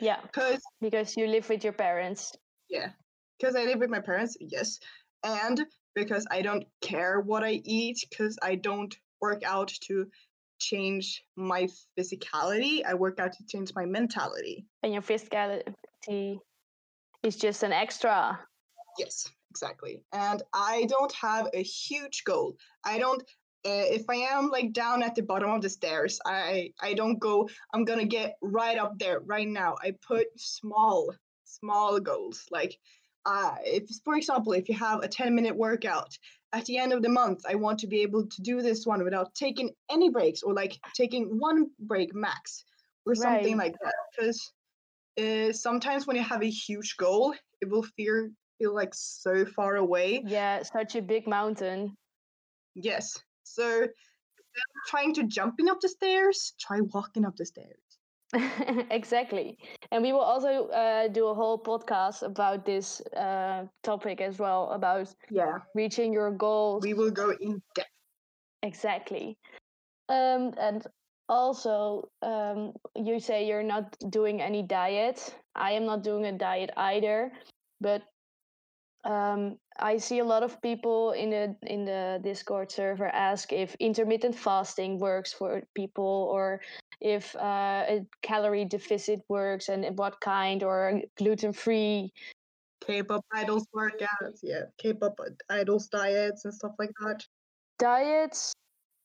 Yeah 0.00 0.20
because 0.22 0.60
because 0.80 1.16
you 1.16 1.26
live 1.26 1.48
with 1.48 1.64
your 1.64 1.72
parents. 1.72 2.32
Yeah, 2.68 2.90
because 3.38 3.56
I 3.56 3.64
live 3.64 3.80
with 3.80 3.90
my 3.90 4.00
parents, 4.00 4.36
yes, 4.40 4.78
and 5.24 5.60
because 5.94 6.26
I 6.30 6.42
don't 6.42 6.64
care 6.80 7.20
what 7.20 7.42
I 7.44 7.60
eat, 7.64 7.98
because 8.08 8.38
I 8.42 8.54
don't 8.54 8.94
work 9.20 9.42
out 9.44 9.68
to 9.86 10.06
change 10.58 11.22
my 11.36 11.68
physicality. 11.98 12.84
I 12.84 12.94
work 12.94 13.18
out 13.18 13.32
to 13.32 13.44
change 13.46 13.72
my 13.74 13.86
mentality. 13.86 14.66
and 14.82 14.92
your 14.92 15.02
physicality 15.02 16.38
is 17.22 17.36
just 17.36 17.62
an 17.62 17.72
extra 17.72 18.38
Yes, 18.98 19.30
exactly. 19.50 20.02
And 20.12 20.42
I 20.52 20.86
don't 20.88 21.12
have 21.12 21.48
a 21.54 21.62
huge 21.62 22.24
goal. 22.24 22.56
I 22.84 22.98
don't. 22.98 23.22
Uh, 23.64 23.86
if 23.92 24.08
I 24.08 24.16
am 24.16 24.48
like 24.48 24.72
down 24.72 25.02
at 25.02 25.14
the 25.14 25.22
bottom 25.22 25.50
of 25.50 25.62
the 25.62 25.70
stairs, 25.70 26.18
I 26.26 26.72
I 26.80 26.94
don't 26.94 27.18
go. 27.18 27.48
I'm 27.72 27.84
gonna 27.84 28.06
get 28.06 28.36
right 28.42 28.78
up 28.78 28.98
there 28.98 29.20
right 29.20 29.48
now. 29.48 29.76
I 29.82 29.92
put 30.06 30.26
small 30.36 31.14
small 31.44 32.00
goals. 32.00 32.44
Like, 32.50 32.78
uh, 33.26 33.56
if 33.64 33.88
for 34.04 34.16
example, 34.16 34.52
if 34.52 34.68
you 34.68 34.74
have 34.76 35.02
a 35.02 35.08
10 35.08 35.34
minute 35.34 35.56
workout 35.56 36.16
at 36.52 36.64
the 36.66 36.78
end 36.78 36.92
of 36.92 37.02
the 37.02 37.08
month, 37.08 37.44
I 37.48 37.54
want 37.56 37.78
to 37.80 37.86
be 37.86 38.02
able 38.02 38.26
to 38.26 38.42
do 38.42 38.62
this 38.62 38.86
one 38.86 39.04
without 39.04 39.34
taking 39.34 39.70
any 39.90 40.10
breaks 40.10 40.42
or 40.42 40.54
like 40.54 40.78
taking 40.94 41.38
one 41.38 41.70
break 41.78 42.14
max 42.14 42.64
or 43.06 43.14
something 43.14 43.56
Right. 43.56 43.72
like 43.72 43.76
that. 43.82 43.94
Because 44.16 44.52
uh, 45.20 45.52
sometimes 45.52 46.06
when 46.06 46.16
you 46.16 46.22
have 46.22 46.42
a 46.42 46.50
huge 46.50 46.96
goal, 46.96 47.34
it 47.60 47.68
will 47.68 47.82
feel 47.82 48.30
feel 48.58 48.74
like 48.74 48.94
so 48.94 49.44
far 49.46 49.76
away. 49.76 50.22
yeah 50.26 50.62
such 50.62 50.94
a 50.96 51.02
big 51.02 51.26
mountain 51.26 51.96
Yes. 52.74 53.18
So 53.42 53.88
trying 54.88 55.14
to 55.14 55.24
jumping 55.24 55.68
up 55.68 55.80
the 55.80 55.88
stairs, 55.88 56.54
try 56.58 56.80
walking 56.80 57.24
up 57.24 57.36
the 57.36 57.46
stairs. 57.46 57.80
exactly 58.90 59.58
and 59.92 60.02
we 60.02 60.12
will 60.12 60.20
also 60.20 60.68
uh, 60.68 61.08
do 61.08 61.26
a 61.26 61.34
whole 61.34 61.58
podcast 61.58 62.22
about 62.22 62.64
this 62.64 63.00
uh, 63.16 63.64
topic 63.82 64.20
as 64.20 64.38
well 64.38 64.70
about 64.70 65.08
Yeah. 65.30 65.58
reaching 65.74 66.12
your 66.12 66.30
goals 66.30 66.82
We 66.82 66.94
will 66.94 67.10
go 67.10 67.30
in 67.40 67.62
depth. 67.74 67.90
exactly 68.62 69.36
um, 70.08 70.52
and 70.58 70.86
also 71.28 72.08
um, 72.22 72.72
you 72.96 73.20
say 73.20 73.46
you're 73.46 73.62
not 73.62 73.96
doing 74.10 74.40
any 74.42 74.62
diet 74.62 75.34
i 75.54 75.72
am 75.72 75.86
not 75.86 76.02
doing 76.02 76.26
a 76.26 76.32
diet 76.32 76.70
either 76.76 77.32
but 77.80 78.02
um, 79.04 79.56
I 79.78 79.96
see 79.96 80.18
a 80.18 80.24
lot 80.24 80.42
of 80.42 80.60
people 80.60 81.12
in 81.12 81.30
the 81.30 81.56
in 81.62 81.84
the 81.84 82.20
Discord 82.22 82.70
server 82.70 83.08
ask 83.08 83.52
if 83.52 83.74
intermittent 83.80 84.34
fasting 84.34 84.98
works 84.98 85.32
for 85.32 85.62
people, 85.74 86.28
or 86.30 86.60
if 87.00 87.34
uh, 87.36 87.84
a 87.88 88.06
calorie 88.22 88.64
deficit 88.64 89.20
works, 89.28 89.68
and 89.68 89.84
what 89.98 90.20
kind, 90.20 90.62
or 90.62 91.00
gluten 91.16 91.52
free. 91.52 92.12
K-pop 92.86 93.24
idols 93.32 93.66
workouts, 93.74 94.40
yeah. 94.42 94.62
K-pop 94.78 95.18
idols 95.48 95.88
diets 95.88 96.44
and 96.44 96.54
stuff 96.54 96.72
like 96.78 96.92
that. 97.00 97.24
Diets 97.78 98.52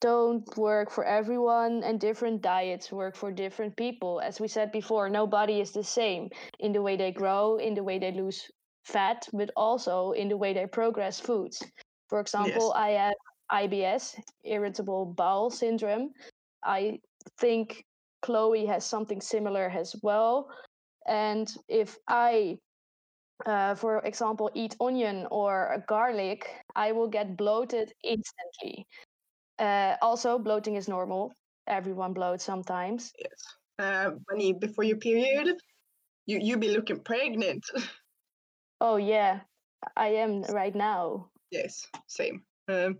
don't 0.01 0.45
work 0.58 0.91
for 0.91 1.05
everyone, 1.05 1.84
and 1.84 1.99
different 1.99 2.41
diets 2.41 2.91
work 2.91 3.15
for 3.15 3.31
different 3.31 3.75
people. 3.75 4.21
As 4.21 4.39
we 4.39 4.47
said 4.47 4.71
before, 4.71 5.10
nobody 5.10 5.62
is 5.62 5.71
the 5.71 5.84
same 5.84 6.29
in 6.60 6.71
the 6.71 6.81
way 6.81 6.95
they 6.95 7.12
grow, 7.12 7.58
in 7.58 7.73
the 7.73 7.84
way 7.84 7.99
they 7.99 8.12
lose 8.12 8.49
fat, 8.84 9.27
but 9.34 9.49
also 9.55 10.12
in 10.12 10.29
the 10.29 10.38
way 10.38 10.53
they 10.53 10.67
progress 10.67 11.19
foods. 11.19 11.63
For 12.08 12.19
example, 12.19 12.71
I 12.73 12.89
have 12.89 13.13
IBS, 13.51 14.15
irritable 14.43 15.05
bowel 15.05 15.49
syndrome. 15.49 16.12
I 16.63 16.99
think 17.38 17.85
Chloe 18.21 18.65
has 18.65 18.85
something 18.85 19.21
similar 19.21 19.69
as 19.69 19.95
well. 20.01 20.49
And 21.07 21.53
if 21.67 21.97
I, 22.07 22.57
uh, 23.45 23.75
for 23.75 23.99
example, 23.99 24.49
eat 24.53 24.75
onion 24.79 25.27
or 25.29 25.83
garlic, 25.88 26.49
I 26.75 26.91
will 26.91 27.07
get 27.07 27.38
bloated 27.38 27.93
instantly. 28.03 28.88
Uh, 29.59 29.95
also, 30.01 30.39
bloating 30.39 30.75
is 30.75 30.88
normal. 30.88 31.33
Everyone 31.67 32.13
bloats 32.13 32.41
sometimes. 32.41 33.11
Yes. 33.19 33.43
Uh, 33.77 34.11
when 34.25 34.39
you 34.39 34.55
before 34.55 34.83
your 34.83 34.97
period, 34.97 35.55
you 36.25 36.39
you 36.41 36.57
be 36.57 36.69
looking 36.69 36.99
pregnant. 37.03 37.65
Oh, 38.81 38.97
yeah, 38.97 39.39
I 39.95 40.07
am 40.19 40.43
right 40.43 40.75
now. 40.75 41.29
yes, 41.49 41.88
same. 42.07 42.43
Um, 42.67 42.99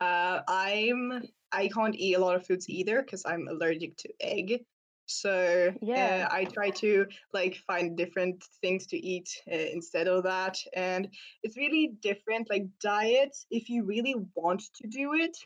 uh, 0.00 0.40
I'm 0.48 1.22
I 1.52 1.68
can't 1.68 1.94
eat 1.96 2.14
a 2.14 2.20
lot 2.20 2.36
of 2.36 2.46
foods 2.46 2.68
either 2.68 3.02
because 3.02 3.24
I'm 3.26 3.48
allergic 3.48 3.96
to 3.98 4.08
egg. 4.20 4.64
So 5.06 5.74
Yeah. 5.82 6.28
uh, 6.30 6.34
I 6.34 6.44
try 6.44 6.70
to 6.70 7.06
like 7.32 7.56
find 7.66 7.96
different 7.96 8.44
things 8.60 8.86
to 8.88 8.96
eat 8.96 9.28
uh, 9.50 9.56
instead 9.56 10.06
of 10.06 10.22
that, 10.24 10.56
and 10.74 11.08
it's 11.42 11.56
really 11.56 11.92
different. 12.00 12.48
Like 12.48 12.66
diets, 12.80 13.46
if 13.50 13.68
you 13.68 13.84
really 13.84 14.14
want 14.34 14.62
to 14.76 14.86
do 14.88 15.14
it, 15.14 15.36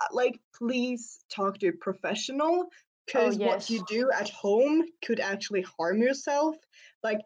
uh, 0.00 0.06
like 0.12 0.40
please 0.56 1.24
talk 1.30 1.58
to 1.58 1.68
a 1.68 1.72
professional 1.72 2.68
because 3.06 3.38
what 3.38 3.68
you 3.68 3.84
do 3.88 4.10
at 4.10 4.30
home 4.30 4.84
could 5.04 5.20
actually 5.20 5.64
harm 5.78 6.00
yourself. 6.00 6.56
Like 7.02 7.20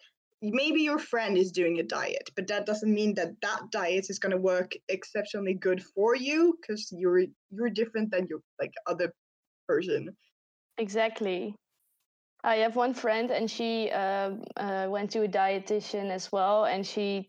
maybe 0.52 0.82
your 0.82 0.98
friend 0.98 1.36
is 1.36 1.52
doing 1.52 1.78
a 1.80 1.82
diet, 1.82 2.30
but 2.36 2.46
that 2.48 2.66
doesn't 2.66 2.92
mean 2.92 3.14
that 3.14 3.40
that 3.42 3.70
diet 3.70 4.06
is 4.08 4.18
going 4.18 4.32
to 4.32 4.38
work 4.38 4.72
exceptionally 4.88 5.54
good 5.54 5.82
for 5.82 6.14
you 6.14 6.56
because 6.60 6.92
you're 6.92 7.24
you're 7.50 7.70
different 7.70 8.10
than 8.10 8.26
your 8.26 8.40
like 8.60 8.72
other 8.86 9.12
person. 9.66 10.16
Exactly. 10.78 11.54
I 12.42 12.56
have 12.56 12.76
one 12.76 12.92
friend, 12.92 13.30
and 13.30 13.50
she 13.50 13.90
uh, 13.90 14.32
uh, 14.56 14.86
went 14.90 15.10
to 15.12 15.22
a 15.22 15.28
dietitian 15.28 16.10
as 16.10 16.30
well, 16.30 16.66
and 16.66 16.86
she 16.86 17.26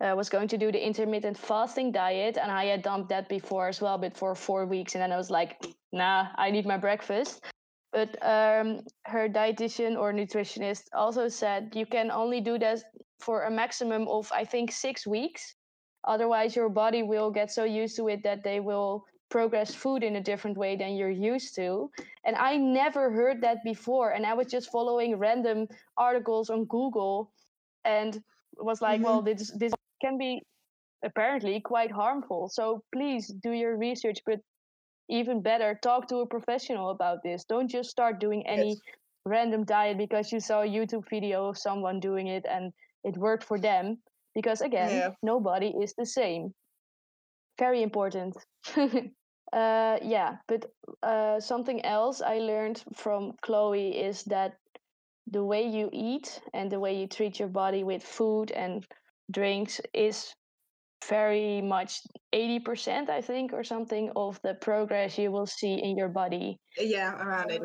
uh, 0.00 0.14
was 0.16 0.28
going 0.28 0.46
to 0.48 0.58
do 0.58 0.70
the 0.70 0.84
intermittent 0.84 1.36
fasting 1.36 1.90
diet, 1.90 2.38
and 2.40 2.50
I 2.50 2.66
had 2.66 2.82
done 2.82 3.06
that 3.08 3.28
before 3.28 3.68
as 3.68 3.80
well, 3.80 3.98
but 3.98 4.16
for 4.16 4.36
four 4.36 4.66
weeks, 4.66 4.94
and 4.94 5.02
then 5.02 5.10
I 5.10 5.16
was 5.16 5.30
like, 5.30 5.60
nah, 5.92 6.28
I 6.36 6.50
need 6.52 6.64
my 6.64 6.76
breakfast. 6.76 7.42
But 7.92 8.10
um, 8.22 8.80
her 9.06 9.28
dietitian 9.28 9.98
or 9.98 10.12
nutritionist 10.12 10.84
also 10.94 11.28
said 11.28 11.72
you 11.76 11.86
can 11.86 12.10
only 12.10 12.40
do 12.40 12.58
that 12.58 12.82
for 13.20 13.44
a 13.44 13.50
maximum 13.50 14.08
of 14.08 14.30
I 14.32 14.44
think 14.44 14.72
six 14.72 15.06
weeks. 15.06 15.54
Otherwise, 16.04 16.56
your 16.56 16.68
body 16.68 17.02
will 17.02 17.30
get 17.30 17.50
so 17.52 17.64
used 17.64 17.96
to 17.96 18.08
it 18.08 18.22
that 18.24 18.42
they 18.44 18.60
will 18.60 19.04
progress 19.30 19.74
food 19.74 20.02
in 20.02 20.16
a 20.16 20.20
different 20.22 20.56
way 20.58 20.76
than 20.76 20.96
you're 20.96 21.10
used 21.10 21.54
to. 21.56 21.90
And 22.24 22.36
I 22.36 22.56
never 22.56 23.10
heard 23.10 23.40
that 23.42 23.58
before. 23.64 24.10
And 24.12 24.26
I 24.26 24.34
was 24.34 24.48
just 24.48 24.70
following 24.70 25.16
random 25.18 25.68
articles 25.96 26.50
on 26.50 26.64
Google 26.66 27.32
and 27.84 28.22
was 28.58 28.82
like, 28.82 29.00
Mhm. 29.00 29.04
well, 29.04 29.22
this 29.22 29.50
this 29.58 29.72
can 30.00 30.18
be 30.18 30.42
apparently 31.04 31.60
quite 31.60 31.90
harmful. 31.92 32.48
So 32.48 32.82
please 32.92 33.28
do 33.28 33.52
your 33.52 33.76
research, 33.76 34.20
but 34.26 34.40
even 35.12 35.42
better, 35.42 35.78
talk 35.82 36.08
to 36.08 36.18
a 36.18 36.26
professional 36.26 36.90
about 36.90 37.22
this. 37.22 37.44
Don't 37.44 37.68
just 37.68 37.90
start 37.90 38.20
doing 38.20 38.46
any 38.46 38.70
Yes. 38.70 38.80
random 39.26 39.64
diet 39.64 39.98
because 39.98 40.32
you 40.32 40.40
saw 40.40 40.62
a 40.62 40.66
YouTube 40.68 41.08
video 41.10 41.48
of 41.48 41.58
someone 41.58 42.00
doing 42.00 42.26
it 42.28 42.44
and 42.48 42.72
it 43.04 43.16
worked 43.16 43.44
for 43.44 43.58
them. 43.58 44.02
Because 44.34 44.60
again, 44.62 44.90
Yeah. 44.90 45.10
nobody 45.22 45.68
is 45.82 45.94
the 45.94 46.06
same. 46.06 46.54
Very 47.58 47.82
important. 47.82 48.36
uh, 49.52 49.98
yeah, 50.02 50.36
but 50.48 50.66
uh, 51.02 51.40
something 51.40 51.84
else 51.84 52.20
I 52.22 52.38
learned 52.38 52.82
from 52.94 53.32
Chloe 53.42 53.90
is 53.98 54.24
that 54.24 54.56
the 55.26 55.44
way 55.44 55.66
you 55.68 55.88
eat 55.92 56.40
and 56.54 56.70
the 56.70 56.80
way 56.80 56.98
you 57.00 57.06
treat 57.06 57.38
your 57.38 57.48
body 57.48 57.84
with 57.84 58.02
food 58.02 58.50
and 58.52 58.86
drinks 59.30 59.80
is 59.94 60.34
very 61.08 61.60
much 61.60 62.00
80%, 62.32 63.08
I 63.08 63.20
think, 63.20 63.52
or 63.52 63.64
something 63.64 64.10
of 64.16 64.40
the 64.42 64.54
progress 64.54 65.18
you 65.18 65.30
will 65.30 65.46
see 65.46 65.74
in 65.74 65.96
your 65.96 66.08
body. 66.08 66.58
Yeah, 66.78 67.20
around 67.22 67.50
it. 67.50 67.62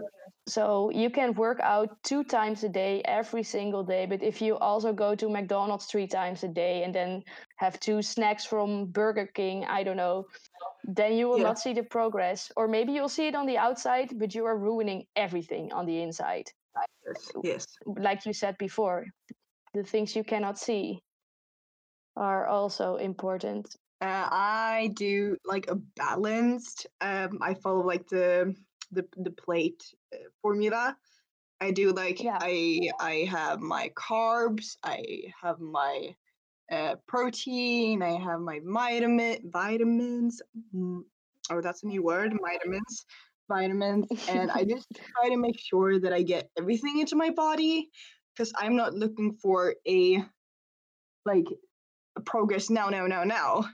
So 0.48 0.90
you 0.92 1.10
can 1.10 1.34
work 1.34 1.60
out 1.62 1.90
two 2.04 2.24
times 2.24 2.64
a 2.64 2.70
day, 2.70 3.02
every 3.04 3.44
single 3.44 3.84
day. 3.84 4.06
But 4.06 4.24
if 4.24 4.42
you 4.42 4.58
also 4.58 4.94
go 4.94 5.14
to 5.16 5.30
McDonald's 5.30 5.86
three 5.86 6.08
times 6.08 6.44
a 6.44 6.48
day 6.48 6.84
and 6.84 6.96
then 6.96 7.22
have 7.58 7.80
two 7.80 8.02
snacks 8.02 8.46
from 8.46 8.86
Burger 8.86 9.28
King, 9.34 9.66
I 9.66 9.84
don't 9.84 9.98
know, 9.98 10.26
then 10.86 11.18
you 11.18 11.28
will 11.28 11.40
Yeah. 11.40 11.50
not 11.50 11.60
see 11.60 11.74
the 11.74 11.84
progress. 11.84 12.52
Or 12.56 12.68
maybe 12.68 12.94
you'll 12.94 13.10
see 13.10 13.28
it 13.28 13.36
on 13.36 13.46
the 13.46 13.58
outside, 13.58 14.18
but 14.18 14.34
you 14.34 14.46
are 14.46 14.58
ruining 14.58 15.06
everything 15.16 15.74
on 15.74 15.86
the 15.86 16.02
inside. 16.02 16.50
Yes. 17.06 17.32
yes. 17.44 17.66
Like 17.86 18.26
you 18.26 18.34
said 18.34 18.58
before, 18.58 19.06
the 19.74 19.84
things 19.84 20.16
you 20.16 20.24
cannot 20.24 20.58
see 20.58 21.02
are 22.18 22.48
also 22.48 22.96
important. 22.96 23.76
Uh, 24.02 24.28
I 24.32 24.92
do 24.96 25.38
like 25.46 25.70
a 25.70 25.76
balanced. 25.76 26.88
Um, 27.02 27.40
I 27.42 27.56
follow 27.56 27.86
like 27.86 28.08
the 28.08 28.56
the 28.92 29.08
the 29.18 29.32
plate 29.32 29.84
uh, 30.14 30.18
formula. 30.42 30.98
I 31.60 31.72
do 31.72 31.92
like 31.92 32.22
Yeah. 32.24 32.38
I 32.40 32.92
I 33.00 33.28
have 33.30 33.60
my 33.60 33.90
carbs. 33.96 34.78
I 34.84 35.34
have 35.42 35.60
my 35.60 36.16
uh, 36.72 36.96
protein. 37.08 38.04
I 38.04 38.20
have 38.20 38.42
my 38.42 38.60
vitamin 38.64 39.50
vitamins. 39.52 40.42
Mm, 40.76 41.02
oh, 41.50 41.62
that's 41.62 41.84
a 41.84 41.88
new 41.88 42.04
word. 42.04 42.34
Vitamins, 42.42 43.06
vitamins, 43.50 44.30
and 44.30 44.52
I 44.52 44.64
just 44.64 44.88
try 45.16 45.30
to 45.30 45.38
make 45.38 45.60
sure 45.60 46.00
that 46.00 46.14
I 46.14 46.22
get 46.22 46.50
everything 46.58 47.00
into 47.00 47.16
my 47.16 47.32
body 47.32 47.90
because 48.36 48.54
I'm 48.58 48.76
not 48.76 48.94
looking 48.94 49.34
for 49.34 49.76
a 49.88 50.24
like 51.26 51.46
progress 52.20 52.70
now, 52.70 52.90
now, 52.90 53.08
now, 53.08 53.24
now. 53.24 53.70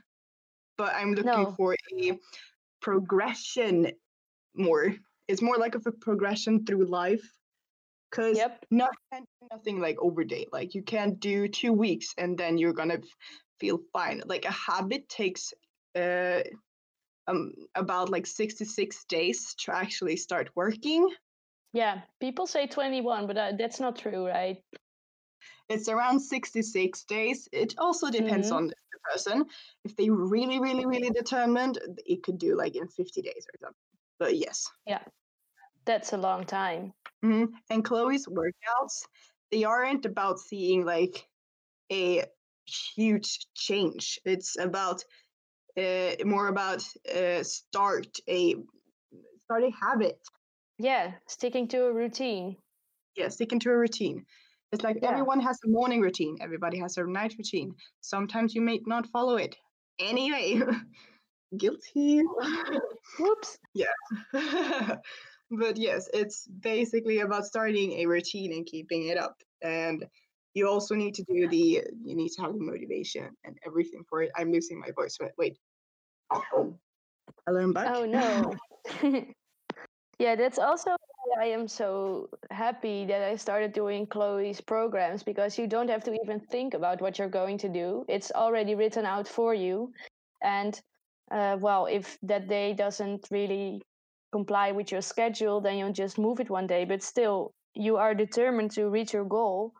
But 0.76 0.94
I'm 0.94 1.12
looking 1.14 1.44
No. 1.44 1.54
for 1.56 1.76
a 1.98 2.18
progression 2.80 3.92
more. 4.54 4.94
It's 5.28 5.42
more 5.42 5.56
like 5.56 5.74
of 5.74 5.86
a 5.86 5.92
progression 5.92 6.64
through 6.64 6.86
life. 6.86 7.24
Because 8.10 8.36
Yep. 8.36 8.66
not 8.70 8.94
nothing 9.50 9.80
like 9.80 9.98
overday. 9.98 10.46
Like 10.52 10.74
you 10.74 10.82
can't 10.82 11.18
do 11.18 11.48
two 11.48 11.72
weeks 11.72 12.14
and 12.16 12.38
then 12.38 12.58
you're 12.58 12.72
gonna 12.72 13.00
feel 13.58 13.80
fine. 13.92 14.22
Like 14.26 14.44
a 14.44 14.52
habit 14.52 15.08
takes 15.08 15.52
uh 15.96 16.42
um 17.26 17.52
about 17.74 18.10
like 18.10 18.26
six 18.26 18.54
to 18.56 18.64
six 18.66 19.04
days 19.06 19.54
to 19.64 19.74
actually 19.74 20.16
start 20.16 20.50
working. 20.54 21.08
Yeah, 21.72 22.02
people 22.20 22.46
say 22.46 22.68
21, 22.68 23.26
but 23.26 23.36
uh, 23.36 23.52
that's 23.58 23.80
not 23.80 23.96
true, 23.96 24.28
right? 24.28 24.62
It's 25.68 25.88
around 25.88 26.20
66 26.20 27.04
days. 27.04 27.48
It 27.52 27.74
also 27.78 28.10
depends 28.10 28.50
Mhm. 28.50 28.56
on 28.56 28.66
the 28.68 28.74
person. 29.12 29.46
If 29.84 29.96
they 29.96 30.10
really, 30.10 30.60
really, 30.60 30.86
really 30.86 31.10
determined, 31.10 31.78
it 32.06 32.22
could 32.22 32.38
do 32.38 32.56
like 32.56 32.76
in 32.76 32.88
50 32.88 33.22
days 33.22 33.46
or 33.52 33.58
something. 33.60 33.98
But 34.18 34.36
yes. 34.36 34.70
Yeah. 34.86 35.02
That's 35.84 36.12
a 36.12 36.16
long 36.16 36.44
time. 36.44 36.92
hmm 37.22 37.46
And 37.70 37.84
Chloe's 37.84 38.26
workouts, 38.26 39.06
they 39.50 39.64
aren't 39.64 40.06
about 40.06 40.38
seeing 40.38 40.84
like 40.84 41.28
a 41.92 42.24
huge 42.66 43.46
change. 43.54 44.18
It's 44.24 44.58
about 44.58 45.04
uh, 45.76 46.14
more 46.24 46.48
about 46.48 46.82
uh, 47.14 47.42
start 47.42 48.20
a 48.28 48.54
start 49.44 49.64
a 49.64 49.70
habit. 49.70 50.18
Yeah, 50.78 51.14
sticking 51.26 51.68
to 51.68 51.86
a 51.86 51.92
routine. 51.92 52.56
Yeah, 53.16 53.28
sticking 53.28 53.60
to 53.60 53.70
a 53.70 53.76
routine. 53.76 54.26
It's 54.74 54.82
like 54.82 54.98
Yeah. 55.00 55.10
everyone 55.10 55.38
has 55.40 55.56
a 55.64 55.68
morning 55.68 56.00
routine. 56.00 56.36
Everybody 56.40 56.78
has 56.80 56.98
a 56.98 57.04
night 57.06 57.34
routine. 57.38 57.76
Sometimes 58.00 58.54
you 58.56 58.60
may 58.60 58.80
not 58.86 59.06
follow 59.06 59.36
it. 59.36 59.56
Anyway, 60.00 60.60
guilty. 61.56 62.22
Whoops. 63.20 63.58
Yeah. 63.72 63.94
but 65.50 65.76
yes, 65.76 66.08
it's 66.12 66.48
basically 66.48 67.20
about 67.20 67.46
starting 67.46 67.92
a 68.00 68.06
routine 68.06 68.52
and 68.52 68.66
keeping 68.66 69.06
it 69.06 69.16
up. 69.16 69.36
And 69.62 70.04
you 70.54 70.68
also 70.68 70.96
need 70.96 71.14
to 71.14 71.24
do 71.32 71.46
the, 71.48 71.84
you 72.02 72.16
need 72.16 72.30
to 72.30 72.42
have 72.42 72.54
the 72.54 72.60
motivation 72.60 73.30
and 73.44 73.56
everything 73.64 74.02
for 74.08 74.22
it. 74.22 74.32
I'm 74.36 74.50
losing 74.50 74.80
my 74.80 74.90
voice. 74.90 75.16
Wait, 75.20 75.32
wait. 75.38 75.56
Oh, 76.32 76.74
Hello, 77.46 77.60
I'm 77.60 77.72
back. 77.72 77.94
Oh 77.94 78.06
no. 78.06 79.30
Yeah, 80.18 80.34
that's 80.36 80.58
also 80.58 80.90
why 80.90 81.44
I 81.44 81.46
am 81.46 81.66
so 81.68 82.28
happy 82.50 83.04
that 83.06 83.22
I 83.22 83.36
started 83.36 83.72
doing 83.72 84.06
Chloe's 84.06 84.60
programs 84.60 85.22
because 85.22 85.58
you 85.58 85.66
don't 85.66 85.90
have 85.90 86.04
to 86.04 86.14
even 86.22 86.40
think 86.40 86.74
about 86.74 87.00
what 87.00 87.18
you're 87.18 87.28
going 87.28 87.58
to 87.58 87.68
do. 87.68 88.04
It's 88.08 88.30
already 88.32 88.74
written 88.74 89.04
out 89.06 89.26
for 89.26 89.54
you. 89.54 89.92
And 90.42 90.80
uh, 91.30 91.56
well, 91.60 91.86
if 91.86 92.18
that 92.22 92.48
day 92.48 92.74
doesn't 92.74 93.28
really 93.30 93.82
comply 94.32 94.72
with 94.72 94.92
your 94.92 95.00
schedule, 95.00 95.60
then 95.60 95.78
you'll 95.78 95.92
just 95.92 96.18
move 96.18 96.40
it 96.40 96.50
one 96.50 96.66
day. 96.66 96.84
But 96.84 97.02
still, 97.02 97.52
you 97.74 97.96
are 97.96 98.14
determined 98.14 98.70
to 98.72 98.88
reach 98.88 99.12
your 99.12 99.24
goal. 99.24 99.72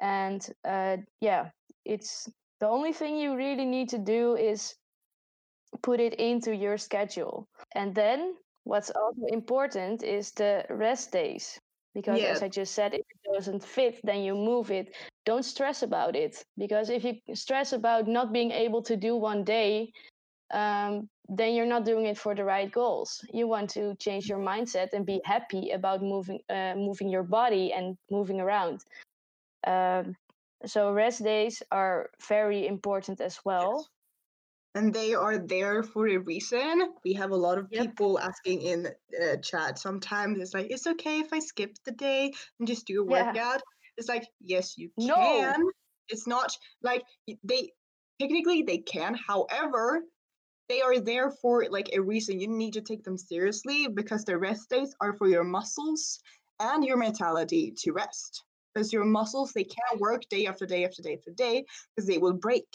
And 0.00 0.46
uh, 0.64 0.98
yeah, 1.20 1.50
it's 1.84 2.28
the 2.60 2.68
only 2.68 2.92
thing 2.92 3.16
you 3.16 3.36
really 3.36 3.64
need 3.64 3.88
to 3.90 3.98
do 3.98 4.36
is 4.36 4.74
put 5.82 6.00
it 6.00 6.14
into 6.14 6.54
your 6.54 6.78
schedule. 6.78 7.48
And 7.74 7.94
then 7.94 8.34
what's 8.66 8.90
also 8.90 9.26
important 9.28 10.02
is 10.02 10.32
the 10.32 10.64
rest 10.68 11.12
days. 11.12 11.60
Because 11.94 12.20
Yeah. 12.20 12.32
as 12.32 12.42
I 12.42 12.48
just 12.48 12.74
said, 12.74 12.92
if 12.94 13.00
it 13.00 13.32
doesn't 13.32 13.64
fit, 13.64 14.00
then 14.04 14.22
you 14.22 14.34
move 14.34 14.70
it. 14.70 14.94
Don't 15.24 15.44
stress 15.44 15.82
about 15.82 16.16
it. 16.16 16.44
Because 16.58 16.90
if 16.90 17.04
you 17.04 17.34
stress 17.34 17.72
about 17.72 18.06
not 18.06 18.32
being 18.32 18.50
able 18.50 18.82
to 18.82 18.96
do 18.96 19.16
one 19.16 19.44
day, 19.44 19.92
um, 20.50 21.08
then 21.28 21.54
you're 21.54 21.72
not 21.74 21.84
doing 21.84 22.06
it 22.06 22.18
for 22.18 22.34
the 22.34 22.44
right 22.44 22.70
goals. 22.70 23.24
You 23.32 23.48
want 23.48 23.70
to 23.70 23.94
change 23.96 24.28
your 24.28 24.38
mindset 24.38 24.92
and 24.92 25.06
be 25.06 25.20
happy 25.24 25.70
about 25.70 26.02
moving, 26.02 26.40
uh, 26.50 26.74
moving 26.76 27.08
your 27.08 27.24
body 27.24 27.72
and 27.72 27.96
moving 28.10 28.40
around. 28.40 28.80
Um, 29.66 30.16
so 30.64 30.92
rest 30.92 31.22
days 31.22 31.62
are 31.70 32.10
very 32.28 32.66
important 32.66 33.20
as 33.20 33.38
well. 33.44 33.86
And 34.76 34.92
they 34.92 35.14
are 35.14 35.38
there 35.38 35.82
for 35.82 36.06
a 36.06 36.18
reason. 36.18 36.92
We 37.04 37.14
have 37.14 37.30
a 37.30 37.36
lot 37.36 37.58
of 37.58 37.70
Yep. 37.70 37.86
people 37.96 38.18
asking 38.18 38.60
in 38.60 38.86
uh, 38.86 39.36
chat. 39.38 39.78
Sometimes 39.78 40.38
it's 40.38 40.52
like, 40.52 40.66
it's 40.70 40.86
okay 40.86 41.20
if 41.20 41.32
I 41.32 41.38
skip 41.38 41.76
the 41.84 41.92
day 41.92 42.32
and 42.58 42.68
just 42.68 42.86
do 42.86 43.00
a 43.00 43.04
Yeah. 43.04 43.32
workout. 43.32 43.62
It's 43.96 44.08
like, 44.08 44.28
yes, 44.40 44.76
you 44.76 44.90
No. 44.98 45.14
can. 45.16 45.64
It's 46.08 46.26
not 46.26 46.56
like 46.82 47.02
they 47.42 47.72
technically 48.20 48.62
they 48.62 48.78
can. 48.78 49.14
However, 49.14 50.02
they 50.68 50.82
are 50.82 51.00
there 51.00 51.30
for 51.30 51.64
like 51.70 51.90
a 51.92 52.00
reason. 52.00 52.38
You 52.38 52.48
need 52.48 52.74
to 52.74 52.82
take 52.82 53.02
them 53.02 53.16
seriously 53.16 53.88
because 53.88 54.24
the 54.24 54.36
rest 54.38 54.68
days 54.68 54.94
are 55.00 55.14
for 55.14 55.26
your 55.28 55.44
muscles 55.44 56.20
and 56.60 56.84
your 56.84 56.98
mentality 56.98 57.72
to 57.78 57.92
rest. 57.92 58.44
Because 58.74 58.92
your 58.92 59.04
muscles 59.04 59.52
they 59.52 59.64
can't 59.64 60.00
work 60.00 60.22
day 60.28 60.46
after 60.46 60.66
day 60.66 60.84
after 60.84 61.02
day 61.02 61.14
after 61.14 61.30
day 61.30 61.64
because 61.94 62.06
they 62.06 62.18
will 62.18 62.34
break. 62.34 62.66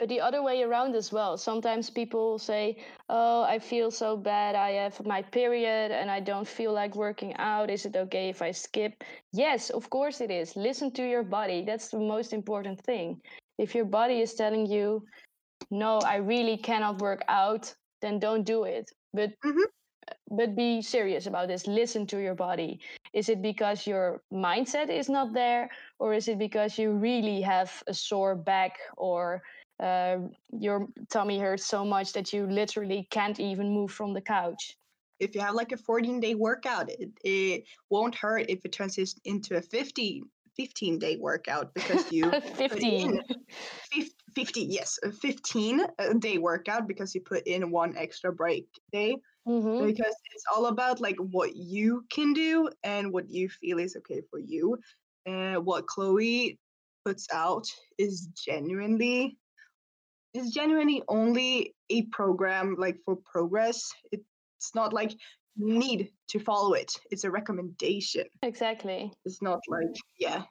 But 0.00 0.08
the 0.08 0.20
other 0.22 0.42
way 0.42 0.62
around 0.62 0.96
as 0.96 1.12
well. 1.12 1.36
Sometimes 1.36 1.90
people 1.90 2.38
say, 2.38 2.78
Oh, 3.10 3.42
I 3.42 3.58
feel 3.58 3.90
so 3.90 4.16
bad. 4.16 4.56
I 4.56 4.70
have 4.72 5.04
my 5.06 5.22
period 5.22 5.92
and 5.92 6.10
I 6.10 6.20
don't 6.20 6.48
feel 6.48 6.72
like 6.72 6.96
working 6.96 7.36
out. 7.36 7.70
Is 7.70 7.84
it 7.84 7.94
okay 7.96 8.30
if 8.30 8.42
I 8.42 8.50
skip? 8.52 9.04
Yes, 9.32 9.70
of 9.70 9.90
course 9.90 10.22
it 10.22 10.30
is. 10.30 10.56
Listen 10.56 10.90
to 10.92 11.04
your 11.06 11.22
body. 11.22 11.64
That's 11.66 11.90
the 11.90 12.00
most 12.00 12.32
important 12.32 12.80
thing. 12.80 13.20
If 13.58 13.74
your 13.74 13.84
body 13.84 14.22
is 14.22 14.34
telling 14.34 14.66
you, 14.66 15.04
No, 15.70 16.02
I 16.02 16.16
really 16.16 16.56
cannot 16.56 17.00
work 17.00 17.22
out, 17.28 17.74
then 18.02 18.18
don't 18.18 18.44
do 18.44 18.64
it. 18.64 18.90
But 19.14 19.30
Mhm. 19.44 19.66
but 20.30 20.56
be 20.56 20.82
serious 20.82 21.26
about 21.26 21.48
this. 21.48 21.66
Listen 21.66 22.06
to 22.06 22.18
your 22.18 22.34
body. 22.34 22.80
Is 23.12 23.28
it 23.28 23.42
because 23.42 23.86
your 23.86 24.22
mindset 24.32 24.88
is 24.88 25.08
not 25.08 25.32
there, 25.34 25.70
or 25.98 26.14
is 26.14 26.28
it 26.28 26.38
because 26.38 26.78
you 26.78 26.92
really 26.92 27.40
have 27.42 27.82
a 27.86 27.94
sore 27.94 28.36
back 28.36 28.78
or 28.96 29.42
uh, 29.80 30.18
your 30.52 30.88
tummy 31.08 31.38
hurts 31.38 31.66
so 31.66 31.84
much 31.84 32.12
that 32.12 32.32
you 32.32 32.46
literally 32.46 33.06
can't 33.10 33.40
even 33.40 33.70
move 33.70 33.90
from 33.90 34.12
the 34.14 34.20
couch? 34.20 34.76
if 35.20 35.34
you 35.34 35.40
have 35.42 35.54
like 35.54 35.72
a 35.72 35.76
14 35.76 36.18
day 36.18 36.34
workout, 36.34 36.90
it, 36.90 37.10
it 37.22 37.64
won't 37.90 38.14
hurt 38.14 38.46
if 38.48 38.64
it 38.64 38.72
turns 38.72 38.98
into 39.24 39.56
a 39.56 39.62
50, 39.62 40.22
15 40.56 40.98
day 40.98 41.16
workout 41.20 41.72
because 41.74 42.06
you 42.10 42.30
put 42.32 42.56
15. 42.56 43.10
in 43.10 43.20
fif- 43.92 44.14
50, 44.34 44.62
yes, 44.62 44.98
a 45.04 45.12
15 45.12 45.80
uh, 45.80 46.12
day 46.14 46.38
workout 46.38 46.88
because 46.88 47.14
you 47.14 47.20
put 47.20 47.46
in 47.46 47.70
one 47.70 47.96
extra 47.96 48.32
break 48.32 48.66
day 48.92 49.16
hmm 49.46 49.86
because 49.86 50.14
it's 50.34 50.44
all 50.54 50.66
about 50.66 51.00
like 51.00 51.16
what 51.16 51.56
you 51.56 52.04
can 52.10 52.32
do 52.34 52.68
and 52.84 53.12
what 53.12 53.30
you 53.30 53.48
feel 53.48 53.78
is 53.78 53.96
okay 53.96 54.20
for 54.30 54.38
you. 54.38 54.76
And 55.26 55.64
what 55.64 55.86
Chloe 55.86 56.58
puts 57.04 57.26
out 57.32 57.66
is 57.98 58.28
genuinely 58.36 59.38
is 60.34 60.50
genuinely 60.50 61.02
only 61.08 61.74
a 61.90 62.02
program 62.12 62.76
like 62.78 62.98
for 63.04 63.16
progress. 63.16 63.90
It's 64.12 64.74
not 64.74 64.92
like 64.92 65.12
you 65.56 65.74
need 65.78 66.10
to 66.28 66.38
follow 66.38 66.74
it. 66.74 66.92
It's 67.10 67.24
a 67.24 67.30
recommendation. 67.30 68.24
Exactly. 68.42 69.12
It's 69.24 69.42
not 69.42 69.60
like 69.68 69.94
yeah. 70.18 70.42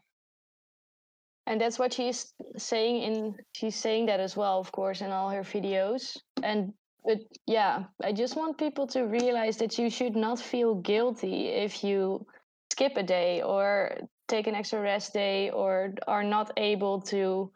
and 1.50 1.60
that's 1.60 1.80
what 1.80 1.94
she's 1.94 2.34
saying 2.58 3.02
in 3.04 3.36
she's 3.54 3.76
saying 3.76 4.06
that 4.06 4.20
as 4.20 4.38
well 4.38 4.60
of 4.60 4.72
course 4.72 5.02
in 5.02 5.12
all 5.12 5.30
her 5.30 5.42
videos 5.42 6.18
and 6.44 6.74
but 7.04 7.20
yeah 7.48 7.84
i 8.04 8.12
just 8.14 8.36
want 8.36 8.58
people 8.58 8.86
to 8.88 9.02
realize 9.04 9.58
that 9.58 9.78
you 9.78 9.90
should 9.90 10.16
not 10.16 10.40
feel 10.40 10.76
guilty 10.76 11.48
if 11.48 11.84
you 11.84 12.26
skip 12.72 12.96
a 12.98 13.04
day 13.04 13.42
or 13.42 13.98
take 14.28 14.48
an 14.48 14.56
extra 14.56 14.80
rest 14.80 15.14
day 15.14 15.50
or 15.50 15.94
are 16.08 16.24
not 16.24 16.52
able 16.58 17.02
to 17.02 17.52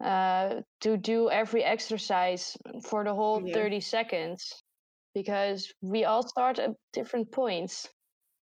uh, 0.00 0.62
to 0.80 0.96
do 0.96 1.30
every 1.30 1.64
exercise 1.64 2.56
for 2.82 3.04
the 3.04 3.14
whole 3.14 3.40
Yeah. 3.40 3.54
30 3.54 3.80
seconds 3.80 4.62
because 5.14 5.72
we 5.80 6.04
all 6.04 6.22
start 6.26 6.58
at 6.58 6.70
different 6.92 7.32
points 7.32 7.88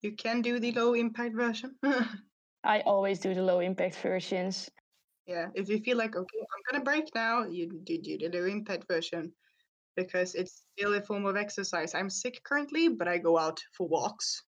You 0.02 0.16
can 0.16 0.42
do 0.42 0.60
the 0.60 0.72
low 0.72 0.94
impact 0.94 1.36
version. 1.36 1.78
i 2.64 2.82
always 2.82 3.20
do 3.20 3.34
the 3.34 3.42
low 3.42 3.60
impact 3.60 3.96
versions 3.98 4.70
yeah, 5.28 5.48
if 5.56 5.70
you 5.70 5.80
feel 5.80 5.98
like 5.98 6.16
okay, 6.16 6.40
I'm 6.40 6.62
gonna 6.72 6.84
break 6.84 7.06
now, 7.16 7.44
you 7.46 7.70
do 7.84 7.98
do 8.02 8.18
the 8.18 8.30
low 8.30 8.46
impact 8.46 8.86
version 8.88 9.34
because 9.96 10.36
it's 10.36 10.64
still 10.78 10.94
a 10.96 11.02
form 11.02 11.26
of 11.26 11.36
exercise. 11.38 11.94
I'm 11.96 12.10
sick 12.10 12.42
currently, 12.44 12.90
but 12.90 13.08
I 13.08 13.18
go 13.18 13.38
out 13.38 13.60
for 13.78 13.88
walks 13.88 14.44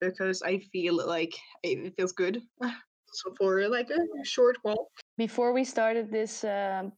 because 0.00 0.42
I 0.42 0.58
feel 0.72 0.96
like 0.96 1.34
it 1.62 1.78
it 1.86 1.94
feels 1.96 2.12
good. 2.12 2.42
so 3.16 3.32
for 3.38 3.68
like 3.68 3.90
a 3.90 4.24
short 4.24 4.56
walk. 4.64 4.88
before 5.16 5.52
we 5.52 5.64
started 5.64 6.10
this 6.10 6.44
um 6.44 6.92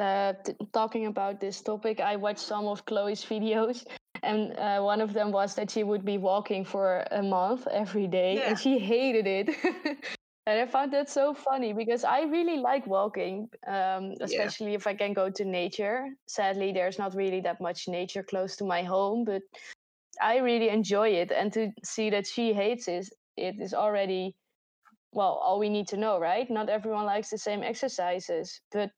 uh, 0.00 0.34
t- 0.44 0.54
talking 0.72 1.06
about 1.06 1.40
this 1.40 1.62
topic, 1.62 2.00
I 2.00 2.16
watched 2.16 2.40
some 2.52 2.66
of 2.66 2.84
Chloe's 2.84 3.24
videos, 3.24 3.86
and 4.22 4.52
uh, 4.58 4.80
one 4.82 5.00
of 5.00 5.12
them 5.14 5.30
was 5.32 5.54
that 5.54 5.70
she 5.70 5.84
would 5.84 6.04
be 6.04 6.18
walking 6.18 6.64
for 6.66 7.04
a 7.10 7.22
month 7.22 7.66
every 7.70 8.06
day, 8.06 8.34
Yeah. 8.34 8.48
and 8.48 8.58
she 8.58 8.78
hated 8.78 9.26
it. 9.26 9.48
and 10.46 10.60
I 10.60 10.66
found 10.66 10.92
that 10.92 11.08
so 11.08 11.32
funny 11.32 11.72
because 11.72 12.04
I 12.04 12.22
really 12.24 12.58
like 12.58 12.86
walking, 12.86 13.48
um, 13.66 14.12
especially 14.20 14.74
if 14.74 14.86
I 14.86 14.94
can 14.94 15.14
go 15.14 15.30
to 15.30 15.44
nature. 15.44 16.04
Sadly, 16.26 16.72
there's 16.72 16.98
not 16.98 17.14
really 17.14 17.40
that 17.40 17.60
much 17.60 17.88
nature 17.88 18.22
close 18.22 18.56
to 18.56 18.64
my 18.64 18.82
home, 18.82 19.24
but 19.24 19.42
I 20.20 20.38
really 20.38 20.68
enjoy 20.68 21.08
it. 21.10 21.30
And 21.32 21.52
to 21.54 21.70
see 21.84 22.10
that 22.10 22.26
she 22.26 22.52
hates 22.52 22.88
it, 22.88 23.08
it 23.36 23.54
is 23.60 23.72
already 23.72 24.34
well, 25.16 25.40
all 25.42 25.58
we 25.58 25.70
need 25.70 25.88
to 25.88 25.96
know, 25.96 26.20
right? 26.20 26.48
Not 26.50 26.68
everyone 26.68 27.06
likes 27.06 27.30
the 27.30 27.38
same 27.38 27.62
exercises, 27.62 28.60
but 28.70 28.90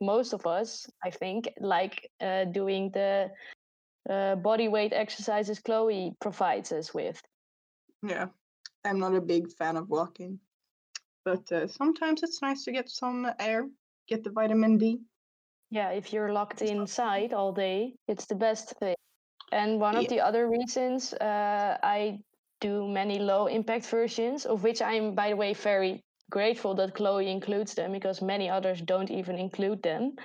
most 0.00 0.32
of 0.32 0.46
us, 0.46 0.86
I 1.04 1.10
think, 1.10 1.48
like 1.60 2.10
uh, 2.20 2.44
doing 2.46 2.90
the 2.92 3.30
uh, 4.08 4.36
body 4.36 4.68
weight 4.68 4.94
exercises 4.94 5.60
Chloe 5.60 6.14
provides 6.18 6.72
us 6.72 6.94
with. 6.94 7.20
Yeah, 8.02 8.28
I'm 8.84 8.98
not 8.98 9.14
a 9.14 9.20
big 9.20 9.52
fan 9.52 9.76
of 9.76 9.90
walking, 9.90 10.40
but 11.24 11.52
uh, 11.52 11.66
sometimes 11.66 12.22
it's 12.22 12.40
nice 12.40 12.64
to 12.64 12.72
get 12.72 12.88
some 12.88 13.26
air, 13.38 13.68
get 14.08 14.24
the 14.24 14.30
vitamin 14.30 14.78
D. 14.78 15.00
Yeah, 15.70 15.90
if 15.90 16.12
you're 16.12 16.32
locked 16.32 16.62
inside 16.62 17.34
all 17.34 17.52
day, 17.52 17.96
it's 18.08 18.26
the 18.26 18.36
best 18.36 18.74
thing. 18.78 18.96
And 19.52 19.78
one 19.80 19.94
Yeah. 19.94 20.00
of 20.00 20.08
the 20.08 20.20
other 20.20 20.48
reasons 20.48 21.12
uh, 21.12 21.76
I 21.82 22.20
do 22.60 22.86
many 22.88 23.18
low 23.18 23.46
impact 23.46 23.86
versions, 23.86 24.46
of 24.46 24.62
which 24.62 24.80
I'm, 24.82 25.14
by 25.14 25.30
the 25.30 25.36
way, 25.36 25.54
very 25.54 26.02
grateful 26.30 26.74
that 26.74 26.94
Chloe 26.94 27.30
includes 27.30 27.74
them 27.74 27.92
because 27.92 28.22
many 28.22 28.48
others 28.48 28.80
don't 28.80 29.10
even 29.10 29.38
include 29.38 29.82
them. 29.82 30.16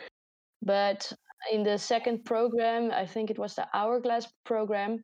But 0.61 1.11
in 1.51 1.63
the 1.63 1.77
second 1.77 2.25
program, 2.25 2.91
I 2.91 3.05
think 3.05 3.29
it 3.29 3.39
was 3.39 3.55
the 3.55 3.67
Hourglass 3.73 4.27
program, 4.45 5.03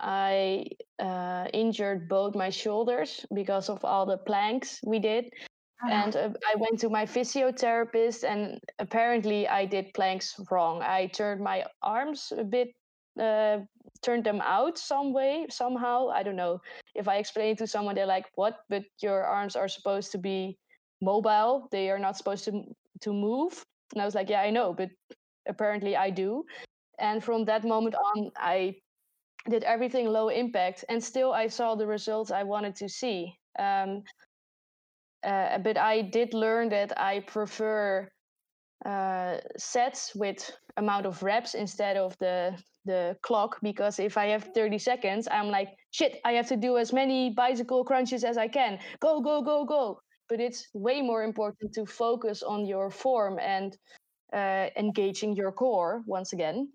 I 0.00 0.66
uh, 1.00 1.48
injured 1.52 2.08
both 2.08 2.34
my 2.34 2.50
shoulders 2.50 3.26
because 3.34 3.68
of 3.68 3.84
all 3.84 4.06
the 4.06 4.18
planks 4.18 4.80
we 4.84 5.00
did 5.00 5.24
and 5.86 6.16
uh, 6.16 6.30
I 6.46 6.56
went 6.56 6.80
to 6.80 6.88
my 6.88 7.04
physiotherapist, 7.04 8.24
and 8.24 8.60
apparently 8.78 9.46
I 9.46 9.64
did 9.64 9.94
planks 9.94 10.34
wrong. 10.50 10.82
I 10.82 11.06
turned 11.06 11.40
my 11.40 11.64
arms 11.82 12.32
a 12.36 12.44
bit, 12.44 12.68
uh, 13.18 13.58
turned 14.02 14.24
them 14.24 14.40
out 14.42 14.78
some 14.78 15.12
way, 15.12 15.46
somehow. 15.50 16.08
I 16.08 16.22
don't 16.22 16.36
know. 16.36 16.60
If 16.94 17.08
I 17.08 17.16
explain 17.16 17.52
it 17.52 17.58
to 17.58 17.66
someone, 17.66 17.94
they're 17.94 18.06
like, 18.06 18.26
"What?" 18.34 18.58
But 18.68 18.84
your 19.02 19.24
arms 19.24 19.56
are 19.56 19.68
supposed 19.68 20.12
to 20.12 20.18
be 20.18 20.58
mobile. 21.00 21.68
They 21.70 21.90
are 21.90 21.98
not 21.98 22.16
supposed 22.16 22.44
to 22.44 22.52
to 23.00 23.12
move. 23.12 23.62
And 23.92 24.02
I 24.02 24.04
was 24.04 24.14
like, 24.14 24.30
"Yeah, 24.30 24.42
I 24.42 24.50
know, 24.50 24.72
but 24.72 24.90
apparently 25.46 25.96
I 25.96 26.10
do." 26.10 26.44
And 26.98 27.22
from 27.22 27.44
that 27.44 27.64
moment 27.64 27.94
on, 27.94 28.30
I 28.36 28.74
did 29.48 29.64
everything 29.64 30.06
low 30.08 30.28
impact, 30.28 30.84
and 30.88 31.02
still 31.02 31.32
I 31.32 31.48
saw 31.48 31.74
the 31.74 31.86
results 31.86 32.30
I 32.30 32.42
wanted 32.42 32.74
to 32.76 32.88
see. 32.88 33.32
Um, 33.58 34.02
uh, 35.24 35.58
but 35.58 35.76
I 35.76 36.02
did 36.02 36.34
learn 36.34 36.68
that 36.68 36.92
I 36.98 37.20
prefer 37.20 38.08
uh, 38.86 39.38
sets 39.56 40.14
with 40.14 40.50
amount 40.76 41.06
of 41.06 41.22
reps 41.22 41.54
instead 41.54 41.96
of 41.96 42.16
the 42.18 42.56
the 42.88 43.16
clock 43.22 43.58
because 43.62 44.00
if 44.00 44.16
I 44.16 44.26
have 44.34 44.44
30 44.54 44.78
seconds, 44.78 45.28
I'm 45.30 45.48
like 45.50 45.68
shit. 45.92 46.20
I 46.24 46.32
have 46.32 46.48
to 46.48 46.56
do 46.56 46.76
as 46.78 46.92
many 46.92 47.30
bicycle 47.30 47.84
crunches 47.84 48.24
as 48.24 48.36
I 48.36 48.48
can. 48.48 48.80
Go 49.00 49.20
go 49.20 49.42
go 49.42 49.64
go. 49.64 50.00
But 50.28 50.40
it's 50.40 50.68
way 50.74 51.00
more 51.02 51.22
important 51.22 51.72
to 51.74 51.86
focus 51.86 52.42
on 52.42 52.66
your 52.66 52.90
form 52.90 53.38
and 53.38 53.76
uh, 54.32 54.66
engaging 54.76 55.36
your 55.36 55.52
core 55.52 56.02
once 56.06 56.32
again. 56.32 56.68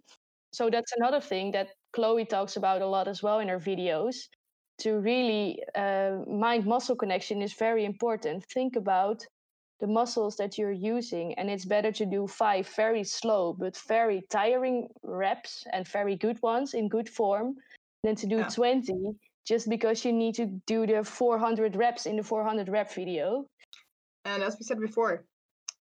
So 0.54 0.70
that's 0.70 0.94
another 0.98 1.22
thing 1.22 1.52
that 1.52 1.70
Chloe 1.94 2.26
talks 2.26 2.58
about 2.58 2.82
a 2.82 2.88
lot 2.88 3.08
as 3.08 3.22
well 3.24 3.40
in 3.40 3.50
her 3.50 3.60
videos 3.60 4.16
to 4.80 5.00
really 5.00 5.60
uh, 5.76 6.18
mind 6.28 6.66
muscle 6.66 6.96
connection 6.96 7.42
is 7.42 7.54
very 7.54 7.86
important. 7.86 8.46
Think 8.54 8.76
about 8.76 9.26
the 9.80 9.88
muscles 9.88 10.36
that 10.38 10.58
you're 10.58 10.72
using, 10.72 11.34
and 11.36 11.50
it's 11.50 11.66
better 11.66 11.92
to 11.92 12.06
do 12.06 12.28
five 12.28 12.68
very 12.76 13.04
slow 13.04 13.54
but 13.54 13.78
very 13.88 14.24
tiring 14.30 14.88
reps 15.04 15.66
and 15.74 15.88
very 15.88 16.16
good 16.16 16.42
ones 16.42 16.74
in 16.74 16.88
good 16.88 17.10
form 17.10 17.56
than 18.04 18.16
to 18.16 18.28
do 18.28 18.38
Yeah. 18.38 18.48
20 18.48 19.16
just 19.46 19.70
because 19.70 20.06
you 20.06 20.14
need 20.14 20.36
to 20.36 20.46
do 20.68 20.88
the 20.88 21.04
400 21.04 21.76
reps 21.76 22.06
in 22.06 22.16
the 22.16 22.24
400 22.24 22.70
rep 22.70 22.94
video. 22.94 23.46
And 24.26 24.42
as 24.42 24.58
we 24.58 24.64
said 24.64 24.80
before, 24.80 25.26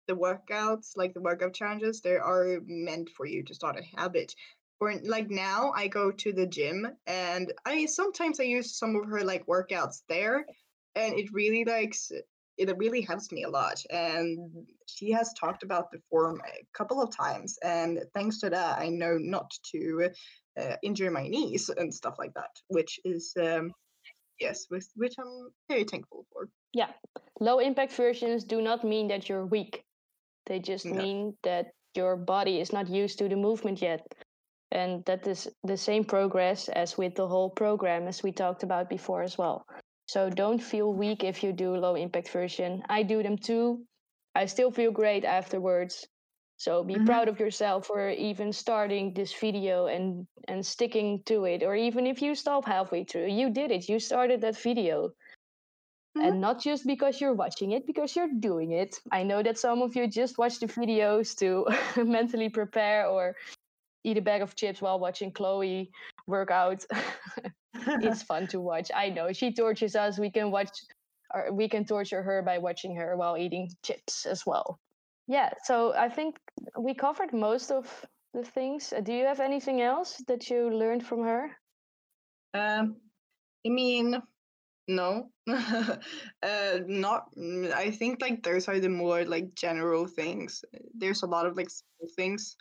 the 0.07 0.15
workouts, 0.15 0.97
like 0.97 1.13
the 1.13 1.21
workout 1.21 1.53
challenges, 1.53 2.01
they 2.01 2.17
are 2.17 2.59
meant 2.65 3.09
for 3.09 3.25
you 3.25 3.43
to 3.43 3.53
start 3.53 3.77
a 3.77 3.83
habit. 3.99 4.35
or 4.81 4.93
like 5.03 5.29
now, 5.29 5.71
I 5.75 5.87
go 5.87 6.11
to 6.11 6.33
the 6.33 6.45
gym 6.45 6.85
and 7.07 7.53
I 7.65 7.85
sometimes 7.85 8.39
I 8.39 8.43
use 8.43 8.77
some 8.77 8.95
of 8.95 9.05
her 9.05 9.23
like 9.23 9.45
workouts 9.45 10.03
there, 10.09 10.45
and 10.95 11.13
it 11.13 11.31
really 11.31 11.63
likes 11.63 12.11
it 12.57 12.75
really 12.77 13.01
helps 13.01 13.31
me 13.31 13.43
a 13.43 13.49
lot. 13.49 13.83
And 13.89 14.49
she 14.87 15.11
has 15.11 15.33
talked 15.33 15.63
about 15.63 15.91
the 15.91 15.99
form 16.09 16.41
a 16.45 16.65
couple 16.73 17.01
of 17.01 17.15
times, 17.15 17.57
and 17.63 17.99
thanks 18.13 18.39
to 18.39 18.49
that, 18.49 18.79
I 18.79 18.89
know 18.89 19.17
not 19.17 19.51
to 19.71 20.09
uh, 20.59 20.75
injure 20.83 21.11
my 21.11 21.27
knees 21.27 21.69
and 21.69 21.93
stuff 21.93 22.15
like 22.17 22.33
that, 22.33 22.51
which 22.67 22.99
is 23.03 23.33
um, 23.41 23.71
yes, 24.39 24.67
with, 24.69 24.87
which 24.95 25.15
I'm 25.19 25.49
very 25.69 25.83
thankful 25.83 26.25
for. 26.31 26.49
Yeah, 26.73 26.91
low 27.39 27.59
impact 27.59 27.93
versions 27.93 28.43
do 28.43 28.61
not 28.61 28.83
mean 28.83 29.07
that 29.07 29.29
you're 29.29 29.45
weak. 29.45 29.83
They 30.45 30.59
just 30.59 30.85
No. 30.85 31.01
mean 31.01 31.37
that 31.43 31.67
your 31.95 32.15
body 32.17 32.59
is 32.59 32.73
not 32.73 32.89
used 32.89 33.17
to 33.19 33.29
the 33.29 33.35
movement 33.35 33.81
yet. 33.81 34.01
And 34.71 35.05
that 35.05 35.25
is 35.27 35.47
the 35.63 35.77
same 35.77 36.03
progress 36.03 36.67
as 36.69 36.97
with 36.97 37.15
the 37.15 37.27
whole 37.27 37.49
program, 37.49 38.07
as 38.07 38.23
we 38.23 38.31
talked 38.31 38.63
about 38.63 38.89
before 38.89 39.23
as 39.23 39.37
well. 39.37 39.65
So 40.07 40.29
don't 40.29 40.61
feel 40.61 40.93
weak 40.93 41.23
if 41.23 41.43
you 41.43 41.51
do 41.53 41.75
low 41.75 41.95
impact 41.95 42.29
version. 42.29 42.83
I 42.89 43.03
do 43.03 43.23
them 43.23 43.37
too. 43.37 43.85
I 44.35 44.45
still 44.45 44.71
feel 44.71 44.91
great 44.91 45.25
afterwards. 45.25 46.05
So 46.57 46.83
be 46.83 46.95
Mhm. 46.95 47.05
proud 47.05 47.27
of 47.27 47.39
yourself 47.39 47.87
for 47.87 48.09
even 48.09 48.53
starting 48.53 49.13
this 49.13 49.33
video 49.33 49.87
and 49.87 50.27
and 50.47 50.65
sticking 50.65 51.23
to 51.23 51.45
it. 51.45 51.63
Or 51.63 51.75
even 51.75 52.07
if 52.07 52.21
you 52.21 52.35
stop 52.35 52.65
halfway 52.65 53.03
through, 53.03 53.27
you 53.27 53.49
did 53.49 53.71
it. 53.71 53.89
You 53.89 53.99
started 53.99 54.41
that 54.41 54.57
video 54.57 55.13
and 56.15 56.39
not 56.39 56.61
just 56.61 56.85
because 56.85 57.19
you're 57.19 57.33
watching 57.33 57.71
it 57.71 57.85
because 57.85 58.15
you're 58.15 58.29
doing 58.39 58.71
it 58.71 58.99
i 59.11 59.21
know 59.23 59.43
that 59.43 59.57
some 59.57 59.81
of 59.81 59.95
you 59.95 60.07
just 60.07 60.37
watch 60.37 60.59
the 60.59 60.67
videos 60.67 61.35
to 61.37 61.65
mentally 62.03 62.49
prepare 62.49 63.07
or 63.07 63.35
eat 64.03 64.17
a 64.17 64.21
bag 64.21 64.41
of 64.41 64.55
chips 64.55 64.81
while 64.81 64.99
watching 64.99 65.31
chloe 65.31 65.91
work 66.27 66.51
out 66.51 66.85
it's 68.01 68.23
fun 68.23 68.47
to 68.47 68.59
watch. 68.59 68.91
I 68.93 69.09
know. 69.09 69.31
She 69.33 69.53
tortures 69.53 69.95
us. 69.95 70.19
We 70.19 70.31
can 70.31 70.51
watch 70.51 70.69
or 71.33 71.51
we 71.51 71.67
can 71.67 71.85
torture 71.85 72.21
her 72.21 72.41
by 72.41 72.59
watching 72.59 72.95
her 72.95 73.17
while 73.17 73.37
eating 73.37 73.69
chips 73.83 74.25
as 74.25 74.45
well. 74.45 74.79
Yeah 75.27 75.49
so 75.63 75.91
i 75.97 76.07
think 76.07 76.37
we 76.77 76.93
covered 76.93 77.33
most 77.33 77.71
of 77.71 78.05
the 78.35 78.43
things. 78.43 78.93
Do 79.03 79.13
you 79.13 79.25
have 79.25 79.39
anything 79.39 79.81
else 79.81 80.21
that 80.27 80.49
you 80.49 80.69
learned 80.69 81.05
from 81.05 81.23
her? 81.23 81.51
Um, 82.53 82.97
I 83.65 83.69
mean, 83.69 84.21
no, 84.87 85.29
uh, 85.47 86.79
not. 86.85 87.29
I 87.73 87.91
think 87.91 88.21
like 88.21 88.43
those 88.43 88.67
are 88.67 88.79
the 88.79 88.89
more 88.89 89.23
like 89.25 89.55
general 89.55 90.05
things. 90.05 90.63
There's 90.93 91.23
a 91.23 91.27
lot 91.27 91.45
of 91.45 91.57
like 91.57 91.69
small 91.69 92.09
things 92.15 92.55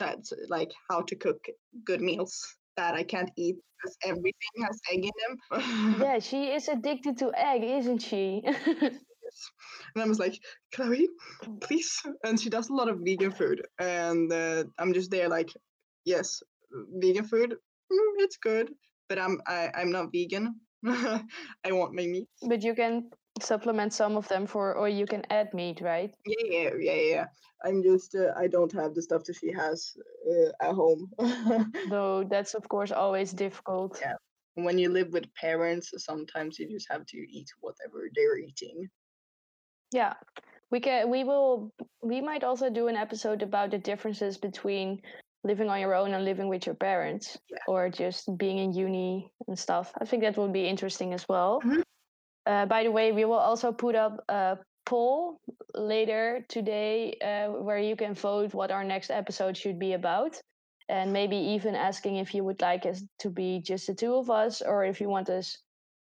that 0.00 0.18
like 0.48 0.72
how 0.90 1.02
to 1.02 1.14
cook 1.14 1.44
good 1.84 2.00
meals 2.00 2.56
that 2.78 2.94
I 2.94 3.04
can't 3.04 3.30
eat 3.36 3.56
because 3.76 3.96
everything 4.04 4.56
has 4.66 4.80
egg 4.92 5.04
in 5.10 5.16
them. 5.22 6.00
yeah 6.06 6.18
she 6.18 6.40
is 6.56 6.68
addicted 6.68 7.18
to 7.18 7.32
egg 7.36 7.62
isn't 7.64 7.98
she 7.98 8.42
and 9.94 10.02
I 10.04 10.06
was 10.06 10.18
like, 10.18 10.38
Chloe, 10.74 11.08
please. 11.60 12.00
And 12.24 12.40
she 12.40 12.50
does 12.50 12.68
a 12.68 12.74
lot 12.74 12.88
of 12.88 13.00
vegan 13.02 13.32
food, 13.32 13.62
and 13.78 14.32
uh, 14.32 14.64
I'm 14.78 14.92
just 14.94 15.10
there 15.10 15.28
like, 15.28 15.50
yes, 16.04 16.42
vegan 17.00 17.24
food, 17.24 17.52
mm, 17.52 18.12
it's 18.18 18.36
good, 18.36 18.70
but 19.08 19.18
I'm 19.18 19.40
I, 19.46 19.70
I'm 19.74 19.90
not 19.90 20.10
vegan. 20.12 20.60
I 20.86 21.72
want 21.72 21.94
my 21.94 22.06
meat. 22.06 22.28
But 22.48 22.62
you 22.62 22.74
can 22.74 23.10
supplement 23.42 23.92
some 23.92 24.16
of 24.16 24.28
them 24.28 24.46
for, 24.46 24.74
or 24.74 24.88
you 24.88 25.06
can 25.06 25.22
add 25.30 25.52
meat, 25.54 25.80
right? 25.80 26.14
Yeah, 26.26 26.44
yeah, 26.44 26.70
yeah, 26.78 27.02
yeah. 27.14 27.26
I'm 27.64 27.82
just 27.82 28.14
uh, 28.14 28.32
I 28.36 28.46
don't 28.46 28.72
have 28.72 28.94
the 28.94 29.02
stuff 29.02 29.24
that 29.24 29.36
she 29.36 29.52
has 29.52 29.96
uh, 30.30 30.50
at 30.60 30.74
home. 30.74 31.10
Though 31.90 32.24
that's 32.30 32.54
of 32.54 32.68
course 32.68 32.92
always 32.92 33.32
difficult. 33.32 33.98
Yeah. 34.00 34.14
when 34.54 34.78
you 34.78 34.88
live 34.90 35.12
with 35.12 35.32
parents, 35.34 35.92
sometimes 35.96 36.58
you 36.58 36.68
just 36.68 36.88
have 36.90 37.04
to 37.06 37.18
eat 37.18 37.48
whatever 37.60 38.08
they're 38.14 38.38
eating. 38.38 38.88
Yeah. 39.92 40.14
We 40.70 40.80
can 40.80 41.10
we 41.10 41.24
will 41.24 41.72
we 42.02 42.20
might 42.20 42.44
also 42.44 42.68
do 42.70 42.88
an 42.88 42.96
episode 42.96 43.42
about 43.42 43.70
the 43.70 43.78
differences 43.78 44.36
between 44.38 45.00
living 45.44 45.68
on 45.70 45.80
your 45.80 45.94
own 45.94 46.12
and 46.14 46.24
living 46.24 46.48
with 46.48 46.66
your 46.66 46.74
parents 46.74 47.38
Yeah. 47.50 47.58
or 47.66 47.88
just 47.88 48.28
being 48.36 48.58
in 48.58 48.72
uni 48.72 49.32
and 49.46 49.58
stuff. 49.58 49.92
I 50.00 50.04
think 50.04 50.22
that 50.22 50.36
would 50.36 50.52
be 50.52 50.66
interesting 50.68 51.14
as 51.14 51.24
well. 51.28 51.60
Mhm. 51.64 51.82
Uh, 52.48 52.64
by 52.64 52.82
the 52.82 52.90
way, 52.90 53.12
we 53.12 53.26
will 53.26 53.38
also 53.38 53.72
put 53.72 53.94
up 53.94 54.24
a 54.30 54.56
poll 54.86 55.38
later 55.74 56.46
today 56.48 57.12
uh, 57.22 57.52
where 57.52 57.78
you 57.78 57.94
can 57.94 58.14
vote 58.14 58.54
what 58.54 58.70
our 58.70 58.82
next 58.82 59.10
episode 59.10 59.54
should 59.56 59.78
be 59.78 59.92
about. 59.92 60.40
And 60.88 61.12
maybe 61.12 61.36
even 61.36 61.74
asking 61.74 62.16
if 62.16 62.34
you 62.34 62.42
would 62.44 62.62
like 62.62 62.86
us 62.86 63.04
to 63.18 63.28
be 63.28 63.60
just 63.60 63.86
the 63.86 63.94
two 63.94 64.14
of 64.14 64.30
us 64.30 64.62
or 64.62 64.84
if 64.86 64.98
you 65.02 65.10
want 65.10 65.28
us 65.28 65.58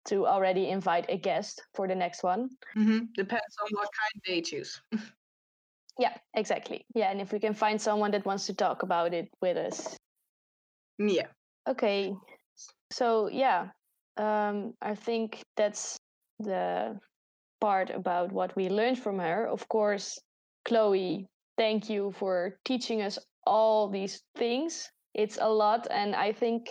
to 0.05 0.27
already 0.27 0.69
invite 0.69 1.07
a 1.09 1.17
guest 1.17 1.63
for 1.73 1.87
the 1.87 1.95
next 1.95 2.21
one. 2.23 2.49
hmm 2.75 2.99
Depends 3.15 3.55
on 3.63 3.69
what 3.71 3.89
kind 3.99 4.21
they 4.27 4.41
choose. 4.41 4.79
Yeah, 5.99 6.15
exactly. 6.35 6.85
Yeah, 6.93 7.09
and 7.09 7.19
if 7.19 7.33
we 7.33 7.39
can 7.39 7.55
find 7.55 7.81
someone 7.81 8.11
that 8.11 8.23
wants 8.23 8.45
to 8.45 8.53
talk 8.53 8.83
about 8.83 9.15
it 9.15 9.29
with 9.41 9.57
us. 9.57 9.97
Yeah. 10.99 11.25
Okay. 11.67 12.13
So, 12.91 13.29
yeah, 13.29 13.69
um, 14.17 14.73
I 14.79 14.93
think 14.93 15.41
that's 15.55 15.97
the 16.39 16.99
part 17.61 17.89
about 17.89 18.31
what 18.31 18.55
we 18.55 18.69
learned 18.69 18.99
from 18.99 19.19
her. 19.19 19.47
Of 19.47 19.67
course, 19.69 20.19
Chloe, 20.65 21.27
thank 21.57 21.89
you 21.89 22.11
for 22.11 22.57
teaching 22.65 23.01
us 23.01 23.19
all 23.45 23.89
these 23.89 24.23
things. 24.35 24.91
It's 25.13 25.37
a 25.41 25.49
lot, 25.49 25.87
and 25.91 26.15
I 26.15 26.33
think 26.33 26.69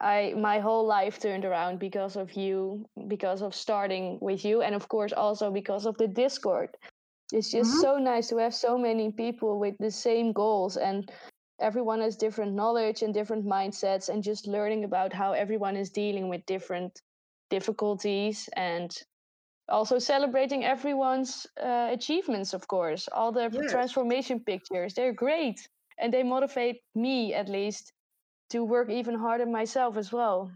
I 0.00 0.34
my 0.36 0.58
whole 0.60 0.86
life 0.86 1.18
turned 1.20 1.44
around 1.44 1.78
because 1.78 2.16
of 2.16 2.34
you, 2.34 2.86
because 3.08 3.42
of 3.42 3.54
starting 3.54 4.18
with 4.20 4.44
you, 4.44 4.62
and 4.62 4.74
of 4.74 4.88
course 4.88 5.12
also 5.12 5.50
because 5.50 5.86
of 5.86 5.96
the 5.98 6.08
Discord. 6.08 6.76
It's 7.32 7.50
just 7.50 7.72
Mhm. 7.72 7.80
so 7.80 7.98
nice 7.98 8.28
to 8.28 8.38
have 8.38 8.54
so 8.54 8.78
many 8.78 9.12
people 9.12 9.58
with 9.58 9.76
the 9.78 9.90
same 9.90 10.32
goals 10.32 10.76
and 10.76 11.10
everyone 11.60 12.00
has 12.00 12.16
different 12.16 12.54
knowledge 12.54 13.02
and 13.02 13.14
different 13.14 13.46
mindsets 13.46 14.08
and 14.08 14.22
just 14.22 14.46
learning 14.46 14.84
about 14.84 15.12
how 15.12 15.32
everyone 15.32 15.76
is 15.76 15.90
dealing 15.90 16.28
with 16.28 16.46
different 16.46 17.02
difficulties 17.50 18.48
and 18.56 18.96
also 19.68 19.98
celebrating 19.98 20.64
everyone's 20.64 21.46
uh, 21.62 21.88
achievements 21.92 22.54
of 22.54 22.66
course 22.68 23.08
all 23.12 23.32
the 23.32 23.48
Yes. 23.52 23.70
transformation 23.70 24.40
pictures 24.40 24.94
they're 24.94 25.12
great 25.14 25.68
and 25.98 26.12
they 26.12 26.22
motivate 26.22 26.82
me 26.94 27.34
at 27.34 27.48
least 27.48 27.92
to 28.50 28.64
work 28.64 28.90
even 28.90 29.14
harder 29.14 29.46
myself 29.46 29.96
as 29.96 30.12
well 30.12 30.50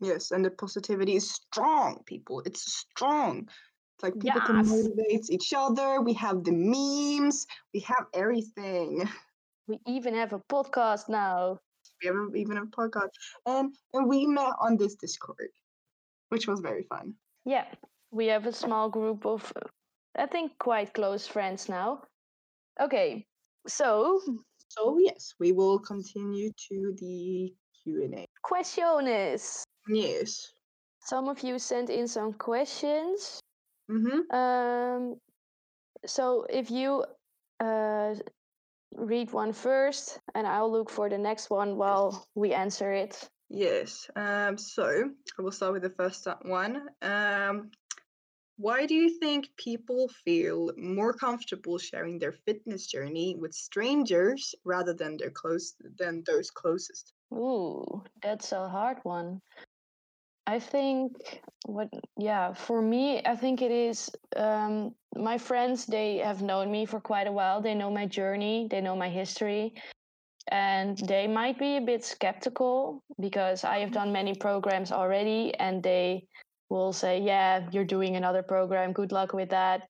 Yes, 0.00 0.32
and 0.32 0.44
the 0.44 0.50
positivity 0.50 1.16
is 1.16 1.30
strong, 1.30 2.02
people. 2.04 2.42
It's 2.44 2.62
strong. 2.62 3.48
It's 3.94 4.02
like 4.02 4.18
people 4.18 4.40
can 4.42 4.56
motivate 4.56 5.30
each 5.30 5.52
other. 5.56 6.00
We 6.00 6.12
have 6.14 6.44
the 6.44 6.52
memes. 6.52 7.46
We 7.72 7.80
have 7.80 8.06
everything. 8.12 9.08
we 9.68 9.78
even 9.86 10.14
have 10.14 10.32
a 10.32 10.40
podcast 10.40 11.08
now 11.08 11.60
We 12.02 12.08
even 12.10 12.26
have 12.26 12.36
even 12.36 12.56
a 12.58 12.66
podcast, 12.66 13.10
and 13.46 13.74
and 13.94 14.08
we 14.08 14.26
met 14.26 14.52
on 14.60 14.76
this 14.76 14.94
Discord, 14.96 15.50
which 16.28 16.46
was 16.46 16.60
very 16.60 16.82
fun. 16.84 17.14
yeah 17.44 17.66
we 18.10 18.26
have 18.26 18.46
a 18.46 18.52
small 18.52 18.88
group 18.88 19.26
of 19.26 19.52
i 20.16 20.26
think 20.26 20.52
quite 20.58 20.92
close 20.94 21.26
friends 21.26 21.68
now 21.68 22.02
okay 22.80 23.26
so 23.66 24.20
So 24.74 24.98
yes, 24.98 25.34
we 25.38 25.52
will 25.52 25.78
continue 25.78 26.50
to 26.68 26.76
the 26.98 27.54
Q 27.78 28.02
and 28.04 28.14
A. 28.18 28.26
questiones 28.42 29.62
Yes. 29.86 30.50
some 31.00 31.28
of 31.28 31.42
you 31.46 31.58
sent 31.58 31.90
in 31.90 32.08
some 32.08 32.32
questions 32.32 33.40
Mm-hmm. 33.90 34.20
Um, 34.34 35.20
so 36.06 36.46
if 36.48 36.70
you 36.70 37.04
uh, 37.60 38.14
read 38.96 39.32
one 39.32 39.52
first, 39.52 40.18
and 40.34 40.46
I'll 40.46 40.72
look 40.72 40.88
for 40.90 41.08
the 41.10 41.18
next 41.18 41.50
one 41.50 41.76
while 41.76 42.24
we 42.34 42.54
answer 42.54 42.92
it. 42.92 43.28
Yes. 43.48 44.08
Um. 44.16 44.58
So 44.58 45.10
I 45.38 45.42
will 45.42 45.52
start 45.52 45.72
with 45.74 45.82
the 45.82 45.90
first 45.90 46.26
one. 46.42 46.88
Um. 47.02 47.70
Why 48.56 48.86
do 48.86 48.94
you 48.94 49.18
think 49.18 49.48
people 49.56 50.08
feel 50.24 50.70
more 50.76 51.12
comfortable 51.12 51.76
sharing 51.76 52.20
their 52.20 52.32
fitness 52.46 52.86
journey 52.86 53.36
with 53.36 53.52
strangers 53.52 54.54
rather 54.64 54.94
than 54.94 55.16
their 55.16 55.30
close 55.30 55.74
than 55.98 56.22
those 56.24 56.50
closest? 56.52 57.12
Ooh, 57.32 58.04
that's 58.22 58.52
a 58.52 58.68
hard 58.68 58.98
one. 59.02 59.40
I 60.46 60.60
think 60.60 61.40
what, 61.66 61.88
yeah, 62.16 62.52
for 62.52 62.80
me, 62.80 63.22
I 63.24 63.34
think 63.34 63.62
it 63.62 63.70
is 63.72 64.10
um, 64.36 64.94
my 65.16 65.38
friends, 65.38 65.86
they 65.86 66.18
have 66.18 66.42
known 66.42 66.70
me 66.70 66.86
for 66.86 67.00
quite 67.00 67.26
a 67.26 67.32
while. 67.32 67.60
They 67.60 67.74
know 67.74 67.90
my 67.90 68.06
journey, 68.06 68.68
they 68.70 68.80
know 68.80 68.94
my 68.94 69.08
history, 69.08 69.74
and 70.48 70.98
they 70.98 71.26
might 71.26 71.58
be 71.58 71.76
a 71.76 71.80
bit 71.80 72.04
skeptical 72.04 73.02
because 73.20 73.64
I 73.64 73.78
have 73.78 73.92
done 73.92 74.12
many 74.12 74.34
programs 74.34 74.92
already, 74.92 75.54
and 75.54 75.82
they 75.82 76.26
will 76.68 76.92
say, 76.92 77.20
Yeah, 77.20 77.66
you're 77.70 77.84
doing 77.84 78.16
another 78.16 78.42
program. 78.42 78.92
Good 78.92 79.12
luck 79.12 79.32
with 79.32 79.50
that. 79.50 79.88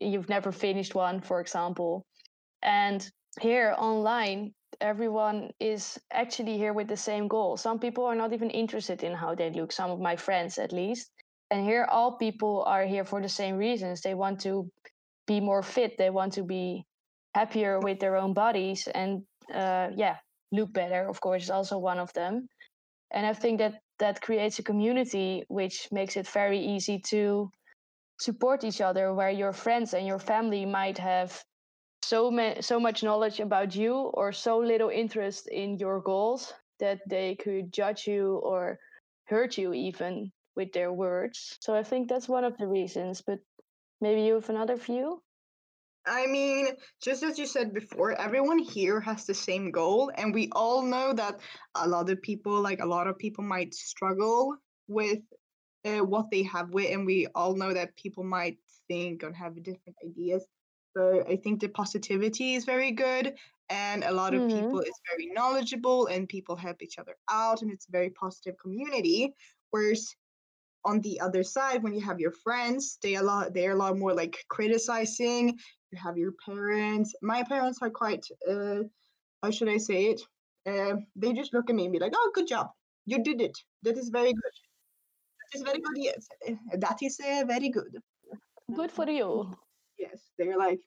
You've 0.00 0.28
never 0.28 0.52
finished 0.52 0.94
one, 0.94 1.20
for 1.20 1.40
example. 1.40 2.04
And 2.62 3.08
here 3.40 3.74
online, 3.76 4.54
everyone 4.80 5.50
is 5.60 5.98
actually 6.12 6.56
here 6.56 6.72
with 6.72 6.88
the 6.88 6.96
same 6.96 7.28
goal. 7.28 7.56
Some 7.56 7.78
people 7.78 8.04
are 8.04 8.14
not 8.14 8.32
even 8.32 8.50
interested 8.50 9.02
in 9.02 9.14
how 9.14 9.34
they 9.34 9.50
look, 9.50 9.72
some 9.72 9.90
of 9.90 10.00
my 10.00 10.16
friends 10.16 10.58
at 10.58 10.72
least. 10.72 11.10
And 11.50 11.64
here, 11.64 11.86
all 11.90 12.12
people 12.12 12.64
are 12.66 12.86
here 12.86 13.04
for 13.04 13.20
the 13.20 13.28
same 13.28 13.56
reasons. 13.56 14.00
They 14.00 14.14
want 14.14 14.40
to 14.40 14.70
be 15.26 15.40
more 15.40 15.62
fit, 15.62 15.98
they 15.98 16.10
want 16.10 16.32
to 16.34 16.42
be 16.42 16.84
happier 17.34 17.78
with 17.80 18.00
their 18.00 18.16
own 18.16 18.32
bodies, 18.32 18.88
and 18.94 19.22
uh, 19.54 19.90
yeah, 19.96 20.16
look 20.52 20.72
better, 20.72 21.08
of 21.08 21.20
course, 21.20 21.44
is 21.44 21.50
also 21.50 21.78
one 21.78 21.98
of 21.98 22.12
them. 22.12 22.48
And 23.10 23.26
I 23.26 23.34
think 23.34 23.58
that 23.58 23.80
that 23.98 24.20
creates 24.20 24.58
a 24.58 24.62
community 24.62 25.44
which 25.48 25.88
makes 25.92 26.16
it 26.16 26.28
very 26.28 26.58
easy 26.60 26.98
to 27.10 27.50
support 28.18 28.64
each 28.64 28.80
other, 28.80 29.14
where 29.14 29.30
your 29.30 29.52
friends 29.52 29.94
and 29.94 30.06
your 30.06 30.18
family 30.18 30.64
might 30.66 30.98
have 30.98 31.44
so 32.02 32.30
ma- 32.30 32.60
so 32.60 32.80
much 32.80 33.02
knowledge 33.02 33.40
about 33.40 33.74
you 33.74 33.94
or 34.14 34.32
so 34.32 34.58
little 34.58 34.90
interest 34.90 35.48
in 35.48 35.78
your 35.78 36.00
goals 36.00 36.52
that 36.80 37.00
they 37.08 37.36
could 37.36 37.72
judge 37.72 38.06
you 38.06 38.36
or 38.42 38.78
hurt 39.26 39.58
you 39.58 39.72
even 39.72 40.32
with 40.56 40.72
their 40.72 40.92
words. 40.92 41.58
So 41.60 41.74
I 41.74 41.82
think 41.82 42.08
that's 42.08 42.28
one 42.28 42.44
of 42.44 42.56
the 42.58 42.66
reasons, 42.66 43.22
but 43.22 43.38
maybe 44.00 44.22
you 44.22 44.34
have 44.34 44.50
another 44.50 44.76
view? 44.76 45.22
I 46.04 46.26
mean, 46.26 46.68
just 47.00 47.22
as 47.22 47.38
you 47.38 47.46
said 47.46 47.72
before, 47.72 48.12
everyone 48.12 48.58
here 48.58 49.00
has 49.00 49.24
the 49.26 49.34
same 49.34 49.70
goal, 49.70 50.10
and 50.16 50.34
we 50.34 50.48
all 50.52 50.82
know 50.82 51.12
that 51.12 51.40
a 51.76 51.88
lot 51.88 52.10
of 52.10 52.20
people, 52.20 52.60
like 52.60 52.80
a 52.80 52.86
lot 52.86 53.06
of 53.06 53.18
people, 53.18 53.44
might 53.44 53.72
struggle 53.72 54.56
with 54.88 55.20
uh, 55.84 56.00
what 56.00 56.30
they 56.30 56.42
have 56.42 56.70
with, 56.70 56.90
and 56.92 57.06
we 57.06 57.28
all 57.36 57.54
know 57.54 57.72
that 57.72 57.96
people 57.96 58.24
might 58.24 58.58
think 58.88 59.22
and 59.22 59.36
have 59.36 59.62
different 59.62 59.96
ideas. 60.04 60.44
So 60.96 61.24
I 61.26 61.36
think 61.36 61.60
the 61.60 61.68
positivity 61.68 62.54
is 62.54 62.64
very 62.64 62.90
good, 62.90 63.38
and 63.70 64.02
a 64.02 64.12
lot 64.12 64.34
of 64.34 64.42
Mhm. 64.42 64.48
people 64.48 64.80
is 64.80 65.00
very 65.08 65.26
knowledgeable, 65.28 66.06
and 66.06 66.28
people 66.28 66.56
help 66.56 66.82
each 66.82 66.98
other 66.98 67.16
out, 67.30 67.62
and 67.62 67.70
it's 67.70 67.86
a 67.88 67.92
very 67.92 68.10
positive 68.10 68.56
community. 68.58 69.34
Whereas 69.70 70.16
on 70.84 71.00
the 71.00 71.20
other 71.20 71.42
side, 71.44 71.82
when 71.82 71.94
you 71.94 72.00
have 72.00 72.18
your 72.18 72.32
friends, 72.32 72.98
they 73.02 73.14
a 73.14 73.22
lot 73.22 73.54
they're 73.54 73.72
a 73.72 73.76
lot 73.76 73.96
more 73.96 74.14
like 74.14 74.44
criticizing. 74.48 75.58
You 75.92 75.98
have 75.98 76.16
your 76.18 76.32
parents. 76.46 77.14
My 77.22 77.42
parents 77.44 77.78
are 77.82 77.90
quite 77.90 78.26
uh, 78.50 78.82
how 79.42 79.50
should 79.50 79.68
I 79.68 79.78
say 79.78 80.06
it? 80.12 80.22
Uh, 80.66 80.96
they 81.16 81.32
just 81.32 81.52
look 81.54 81.68
at 81.70 81.76
me 81.76 81.84
and 81.84 81.92
be 81.92 81.98
like, 81.98 82.14
"Oh, 82.16 82.30
good 82.34 82.46
job, 82.48 82.68
you 83.06 83.22
did 83.22 83.40
it. 83.40 83.58
That 83.82 83.98
is 83.98 84.08
very 84.10 84.32
good. 84.32 84.54
That 85.40 85.58
is 85.58 85.62
very 85.62 85.80
good. 85.80 85.96
Yes, 85.96 86.26
uh, 86.48 86.54
that 86.78 86.98
is 87.02 87.20
uh, 87.20 87.44
very 87.46 87.70
good." 87.70 87.98
Good 88.74 88.90
for 88.92 89.08
you. 89.20 89.56
yes 89.98 90.20
they're 90.38 90.58
like 90.58 90.80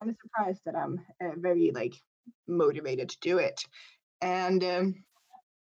i'm 0.00 0.14
surprised 0.22 0.60
that 0.66 0.76
i'm 0.76 1.00
uh, 1.24 1.32
very 1.38 1.70
like 1.74 1.94
motivated 2.46 3.08
to 3.10 3.18
do 3.20 3.38
it 3.38 3.58
and 4.20 4.62
um 4.64 4.94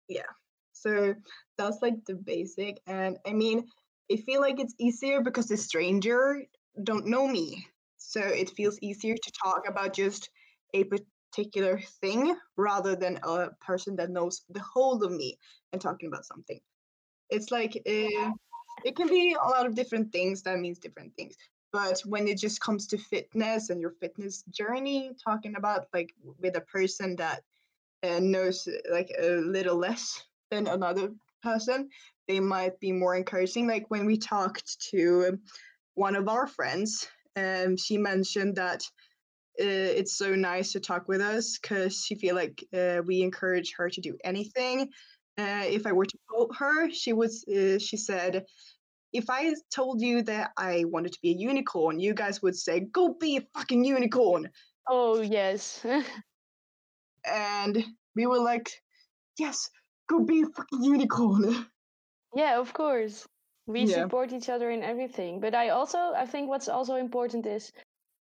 yeah 0.08 0.30
so 0.72 1.14
that's 1.58 1.78
like 1.82 1.94
the 2.06 2.14
basic 2.14 2.80
and 2.86 3.16
i 3.26 3.32
mean 3.32 3.64
i 4.12 4.16
feel 4.16 4.40
like 4.40 4.60
it's 4.60 4.74
easier 4.78 5.22
because 5.22 5.46
the 5.48 5.56
stranger 5.56 6.44
don't 6.82 7.06
know 7.06 7.26
me. 7.28 7.66
So 8.14 8.20
it 8.20 8.50
feels 8.50 8.78
easier 8.80 9.16
to 9.16 9.32
talk 9.32 9.68
about 9.68 9.92
just 9.92 10.30
a 10.72 10.84
particular 10.84 11.80
thing 12.00 12.36
rather 12.56 12.94
than 12.94 13.18
a 13.24 13.50
person 13.60 13.96
that 13.96 14.08
knows 14.08 14.44
the 14.50 14.60
whole 14.60 15.02
of 15.02 15.10
me 15.10 15.36
and 15.72 15.82
talking 15.82 16.06
about 16.06 16.24
something. 16.24 16.60
It's 17.28 17.50
like 17.50 17.74
uh, 17.74 18.30
it 18.84 18.94
can 18.94 19.08
be 19.08 19.32
a 19.32 19.48
lot 19.48 19.66
of 19.66 19.74
different 19.74 20.12
things 20.12 20.42
that 20.42 20.60
means 20.60 20.78
different 20.78 21.16
things. 21.16 21.34
But 21.72 22.02
when 22.06 22.28
it 22.28 22.38
just 22.38 22.60
comes 22.60 22.86
to 22.88 22.98
fitness 22.98 23.70
and 23.70 23.80
your 23.80 23.94
fitness 24.00 24.44
journey, 24.48 25.10
talking 25.24 25.56
about 25.56 25.86
like 25.92 26.14
with 26.38 26.56
a 26.56 26.60
person 26.60 27.16
that 27.16 27.42
uh, 28.04 28.20
knows 28.20 28.68
like 28.92 29.10
a 29.20 29.38
little 29.38 29.76
less 29.76 30.22
than 30.52 30.68
another 30.68 31.10
person, 31.42 31.88
they 32.28 32.38
might 32.38 32.78
be 32.78 32.92
more 32.92 33.16
encouraging. 33.16 33.66
Like 33.66 33.86
when 33.88 34.06
we 34.06 34.18
talked 34.18 34.80
to 34.90 35.36
one 35.94 36.14
of 36.14 36.28
our 36.28 36.46
friends, 36.46 37.08
um, 37.36 37.76
she 37.76 37.98
mentioned 37.98 38.56
that 38.56 38.82
uh, 39.60 39.92
it's 39.98 40.16
so 40.16 40.34
nice 40.34 40.72
to 40.72 40.80
talk 40.80 41.06
with 41.06 41.20
us 41.20 41.58
because 41.58 42.04
she 42.04 42.16
feel 42.16 42.34
like 42.34 42.64
uh, 42.76 43.02
we 43.06 43.22
encourage 43.22 43.74
her 43.76 43.88
to 43.88 44.00
do 44.00 44.16
anything. 44.24 44.90
Uh, 45.38 45.62
if 45.64 45.86
I 45.86 45.92
were 45.92 46.06
to 46.06 46.18
quote 46.28 46.56
her, 46.56 46.90
she 46.90 47.12
was 47.12 47.44
uh, 47.48 47.78
she 47.78 47.96
said, 47.96 48.44
"If 49.12 49.30
I 49.30 49.54
told 49.72 50.00
you 50.00 50.22
that 50.22 50.52
I 50.56 50.84
wanted 50.86 51.12
to 51.12 51.18
be 51.22 51.30
a 51.30 51.36
unicorn, 51.36 52.00
you 52.00 52.14
guys 52.14 52.42
would 52.42 52.56
say, 52.56 52.80
go 52.80 53.14
be 53.14 53.36
a 53.36 53.46
fucking 53.54 53.84
unicorn.'" 53.84 54.50
Oh 54.88 55.20
yes. 55.20 55.84
And 57.26 57.82
we 58.14 58.26
were 58.26 58.40
like, 58.40 58.70
"Yes, 59.38 59.70
go 60.10 60.20
be 60.20 60.42
a 60.42 60.46
fucking 60.46 60.82
unicorn." 60.82 61.66
yeah, 62.34 62.58
of 62.58 62.72
course. 62.72 63.26
We 63.66 63.86
Yeah. 63.86 64.04
support 64.04 64.32
each 64.32 64.48
other 64.48 64.70
in 64.70 64.82
everything. 64.82 65.40
But 65.40 65.54
I 65.54 65.70
also 65.70 65.98
I 66.14 66.26
think 66.26 66.48
what's 66.48 66.68
also 66.68 66.96
important 66.96 67.46
is 67.46 67.72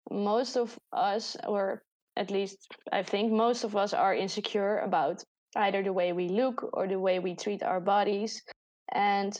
most 0.10 0.58
of 0.58 0.78
us 0.92 1.38
or 1.48 1.84
at 2.16 2.32
least 2.32 2.68
I 2.92 3.04
think 3.04 3.32
most 3.32 3.64
of 3.64 3.76
us 3.76 3.94
are 3.94 4.14
insecure 4.16 4.80
about 4.80 5.24
either 5.56 5.84
the 5.84 5.94
way 5.94 6.14
we 6.14 6.30
look 6.30 6.70
or 6.74 6.88
the 6.88 7.00
way 7.00 7.20
we 7.20 7.36
treat 7.36 7.64
our 7.64 7.80
bodies 7.82 8.44
and 8.92 9.40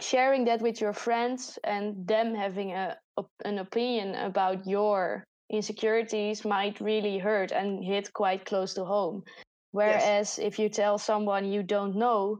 sharing 0.00 0.44
that 0.44 0.62
with 0.62 0.80
your 0.80 0.92
friends 0.92 1.58
and 1.64 2.06
them 2.06 2.34
having 2.34 2.72
a 2.72 2.96
an 3.44 3.58
opinion 3.58 4.14
about 4.14 4.66
your 4.66 5.24
insecurities 5.50 6.44
might 6.44 6.80
really 6.80 7.18
hurt 7.18 7.50
and 7.52 7.84
hit 7.84 8.12
quite 8.12 8.44
close 8.44 8.74
to 8.74 8.84
home 8.84 9.24
whereas 9.72 10.38
if 10.38 10.58
you 10.58 10.68
tell 10.68 10.98
someone 10.98 11.44
you 11.44 11.62
don't 11.62 11.96
know 11.96 12.38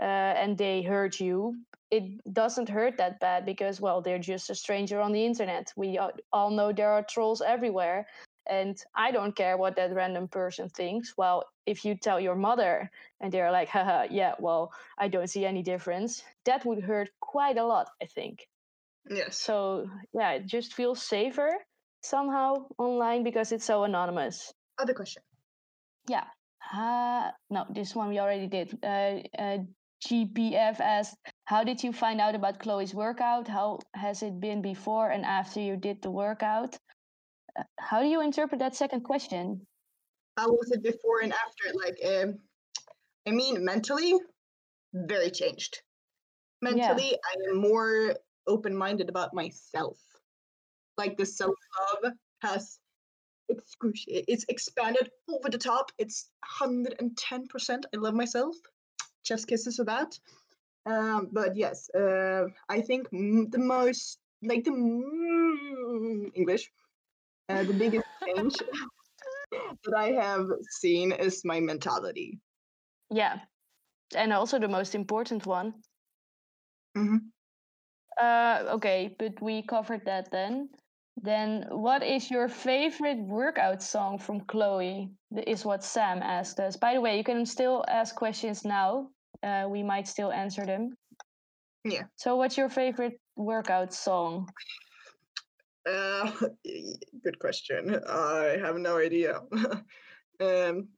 uh, 0.00 0.32
and 0.42 0.58
they 0.58 0.82
hurt 0.82 1.20
you 1.20 1.54
it 1.90 2.04
doesn't 2.32 2.68
hurt 2.68 2.96
that 2.98 3.18
bad 3.20 3.44
because 3.44 3.80
well 3.80 4.00
they're 4.00 4.18
just 4.18 4.50
a 4.50 4.54
stranger 4.54 5.00
on 5.00 5.12
the 5.12 5.24
internet. 5.24 5.72
We 5.76 5.98
all 6.32 6.50
know 6.50 6.72
there 6.72 6.90
are 6.90 7.02
trolls 7.02 7.42
everywhere 7.42 8.06
and 8.48 8.82
i 8.96 9.10
don't 9.10 9.36
care 9.36 9.56
what 9.56 9.76
that 9.76 9.94
random 9.94 10.26
person 10.28 10.68
thinks. 10.68 11.14
Well 11.16 11.44
if 11.66 11.84
you 11.84 11.94
tell 11.94 12.18
your 12.20 12.34
mother 12.36 12.90
and 13.20 13.30
they're 13.32 13.52
like 13.52 13.68
haha 13.68 14.06
yeah 14.10 14.34
well 14.38 14.72
i 14.98 15.08
don't 15.08 15.28
see 15.28 15.44
any 15.44 15.62
difference 15.62 16.22
that 16.44 16.64
would 16.64 16.82
hurt 16.82 17.10
quite 17.20 17.58
a 17.58 17.64
lot 17.64 17.88
i 18.02 18.06
think. 18.06 18.48
Yes. 19.10 19.40
so 19.40 19.88
yeah 20.12 20.32
it 20.32 20.46
just 20.46 20.74
feels 20.74 21.02
safer 21.02 21.50
somehow 22.02 22.66
online 22.78 23.22
because 23.24 23.52
it's 23.52 23.64
so 23.64 23.84
anonymous. 23.84 24.52
Other 24.78 24.94
question. 24.94 25.22
yeah. 26.08 26.24
Uh, 26.72 27.30
no 27.50 27.66
this 27.70 27.94
one 27.94 28.08
we 28.10 28.18
already 28.20 28.46
did. 28.46 28.78
Uh, 28.82 29.20
uh, 29.38 29.58
gpf 30.06 30.80
asked 30.80 31.16
how 31.44 31.62
did 31.64 31.82
you 31.82 31.92
find 31.92 32.20
out 32.20 32.34
about 32.34 32.58
chloe's 32.58 32.94
workout 32.94 33.46
how 33.48 33.78
has 33.94 34.22
it 34.22 34.40
been 34.40 34.62
before 34.62 35.10
and 35.10 35.24
after 35.24 35.60
you 35.60 35.76
did 35.76 36.00
the 36.02 36.10
workout 36.10 36.78
Uh, 37.58 37.64
how 37.78 38.00
do 38.00 38.06
you 38.06 38.20
interpret 38.22 38.60
that 38.60 38.76
second 38.76 39.02
question 39.02 39.66
How 40.38 40.48
was 40.48 40.70
it 40.70 40.82
before 40.82 41.20
and 41.22 41.32
after? 41.34 41.64
Like, 41.74 41.98
um, 42.12 42.38
I 43.26 43.32
mean, 43.32 43.64
mentally, 43.64 44.14
very 44.94 45.30
changed. 45.30 45.82
Mentally, 46.62 47.12
I 47.30 47.32
am 47.50 47.56
more 47.60 48.14
open-minded 48.46 49.08
about 49.10 49.34
myself. 49.34 49.98
Like 50.96 51.16
the 51.16 51.26
self-love 51.26 52.12
has 52.42 52.78
excruciating. 53.48 54.24
It's 54.28 54.46
expanded 54.48 55.10
over 55.28 55.50
the 55.50 55.58
top. 55.58 55.90
It's 55.98 56.30
hundred 56.44 56.94
and 57.00 57.16
ten 57.16 57.46
percent. 57.48 57.86
I 57.92 57.98
love 57.98 58.14
myself. 58.14 58.56
Chef's 59.24 59.44
kisses 59.44 59.76
for 59.76 59.84
that. 59.84 60.18
Um, 60.86 61.28
but 61.32 61.56
yes, 61.56 61.90
uh, 61.94 62.48
I 62.68 62.80
think 62.82 63.08
m- 63.12 63.50
the 63.50 63.58
most 63.58 64.20
like 64.42 64.64
the 64.64 64.70
mm, 64.72 66.30
English, 66.34 66.70
uh, 67.48 67.64
the 67.64 67.74
biggest 67.74 68.06
change 68.26 68.56
that 69.84 69.94
I 69.96 70.12
have 70.12 70.46
seen 70.70 71.12
is 71.12 71.44
my 71.44 71.60
mentality. 71.60 72.40
yeah 73.10 73.40
and 74.16 74.32
also 74.32 74.58
the 74.58 74.68
most 74.68 74.94
important 74.94 75.46
one 75.46 75.82
Mhm. 76.94 77.30
uh, 78.20 78.64
okay 78.76 79.14
but 79.18 79.40
we 79.40 79.62
covered 79.62 80.04
that 80.04 80.30
then 80.30 80.70
then 81.16 81.66
what 81.70 82.02
is 82.02 82.30
your 82.30 82.48
favorite 82.48 83.18
workout 83.18 83.82
song 83.82 84.18
from 84.18 84.40
chloe 84.42 85.10
is 85.46 85.64
what 85.64 85.84
sam 85.84 86.22
asked 86.22 86.60
us 86.60 86.76
by 86.76 86.94
the 86.94 87.00
way 87.00 87.16
you 87.16 87.24
can 87.24 87.44
still 87.44 87.84
ask 87.88 88.14
questions 88.14 88.64
now 88.64 89.08
uh, 89.42 89.66
we 89.68 89.82
might 89.82 90.06
still 90.08 90.32
answer 90.32 90.64
them 90.64 90.94
Yeah. 91.84 92.04
so 92.16 92.36
what's 92.36 92.56
your 92.56 92.68
favorite 92.68 93.18
workout 93.36 93.92
song 93.92 94.48
Uh, 95.86 96.30
good 97.24 97.38
question. 97.38 97.98
I 98.06 98.58
have 98.60 98.76
no 98.76 98.98
idea. 98.98 99.40
um, 100.40 100.88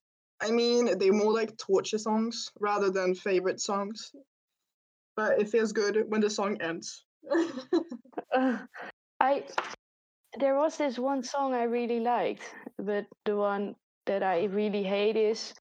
I 0.41 0.51
mean, 0.51 0.99
they're 0.99 1.13
more 1.13 1.33
like 1.33 1.57
torture 1.57 1.99
songs 1.99 2.51
rather 2.59 2.91
than 2.91 3.15
favorite 3.15 3.61
songs. 3.61 4.13
But 5.15 5.41
it 5.41 5.49
feels 5.51 5.73
good 5.73 6.05
when 6.09 6.21
the 6.21 6.31
song 6.31 6.61
ends. 6.61 7.05
Uh, 8.35 8.59
I 9.21 9.45
there 10.39 10.57
was 10.57 10.79
this 10.79 10.99
one 10.99 11.23
song 11.23 11.55
I 11.55 11.65
really 11.65 12.01
liked, 12.01 12.55
but 12.79 13.07
the 13.25 13.37
one 13.37 13.77
that 14.07 14.23
I 14.23 14.45
really 14.45 14.83
hate 14.83 15.17
is 15.17 15.55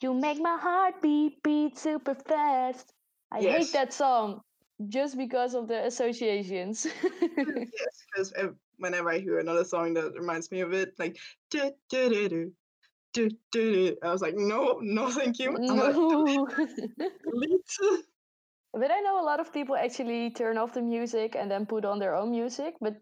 "You 0.00 0.14
Make 0.14 0.38
My 0.40 0.56
Heart 0.58 1.02
Beat 1.02 1.42
Beat 1.42 1.78
Super 1.78 2.14
Fast." 2.14 2.94
I 3.30 3.42
Yes. 3.42 3.68
hate 3.68 3.72
that 3.72 3.92
song 3.92 4.42
just 4.88 5.16
because 5.16 5.54
of 5.54 5.68
the 5.68 5.84
associations. 5.86 6.86
Mm, 6.86 7.66
yes, 7.72 8.04
because 8.32 8.54
whenever 8.76 9.10
I 9.10 9.18
hear 9.18 9.38
another 9.38 9.64
song 9.64 9.94
that 9.94 10.12
reminds 10.14 10.50
me 10.50 10.60
of 10.60 10.72
it, 10.72 10.98
like 10.98 11.18
do 11.50 11.72
do 11.88 12.08
do 12.10 12.28
do 12.28 12.56
do 13.12 13.30
do 13.52 13.72
do, 13.90 13.96
I 14.02 14.12
was 14.12 14.22
like, 14.22 14.34
no, 14.36 14.78
no, 14.82 15.10
thank 15.10 15.38
you. 15.38 15.58
No. 15.68 16.46
but 18.72 18.90
I 18.90 19.00
know 19.00 19.20
a 19.20 19.24
lot 19.24 19.40
of 19.40 19.52
people 19.52 19.76
actually 19.76 20.30
turn 20.30 20.58
off 20.58 20.72
the 20.74 20.82
music 20.82 21.34
and 21.36 21.50
then 21.50 21.66
put 21.66 21.84
on 21.84 21.98
their 21.98 22.14
own 22.14 22.30
music, 22.30 22.76
but 22.80 23.00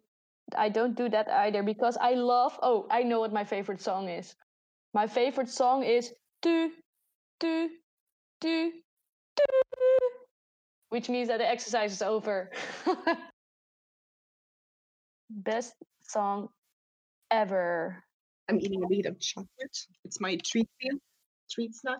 I 0.55 0.69
don't 0.69 0.97
do 0.97 1.09
that 1.09 1.29
either 1.31 1.63
because 1.63 1.97
I 1.97 2.15
love. 2.15 2.59
Oh, 2.63 2.87
I 2.91 3.03
know 3.03 3.21
what 3.21 3.33
my 3.33 3.45
favorite 3.45 3.81
song 3.81 4.09
is. 4.09 4.35
My 4.95 5.07
favorite 5.07 5.49
song 5.49 5.83
is 5.83 6.13
do 6.43 6.71
do 7.41 7.69
do 8.41 8.73
do, 9.37 9.45
which 10.91 11.09
means 11.09 11.29
that 11.29 11.39
the 11.39 11.49
exercise 11.49 11.93
is 11.93 12.03
over. 12.03 12.51
Best 15.31 15.75
song 16.03 16.49
ever. 17.31 18.05
I'm 18.49 18.61
eating 18.61 18.85
a 18.85 18.89
bit 18.89 19.07
of 19.07 19.19
chocolate. 19.19 19.77
It's 20.05 20.21
my 20.21 20.37
treat 20.37 20.69
meal, 20.81 20.99
treat 21.51 21.75
snack. 21.75 21.99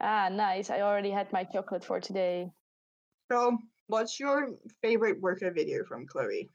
Ah, 0.00 0.28
nice. 0.30 0.70
I 0.70 0.80
already 0.82 1.10
had 1.10 1.32
my 1.32 1.44
chocolate 1.44 1.84
for 1.84 2.00
today. 2.00 2.52
So, 3.30 3.58
what's 3.88 4.18
your 4.18 4.50
favorite 4.80 5.20
workout 5.20 5.54
video 5.54 5.84
from 5.84 6.06
Chloe? 6.06 6.48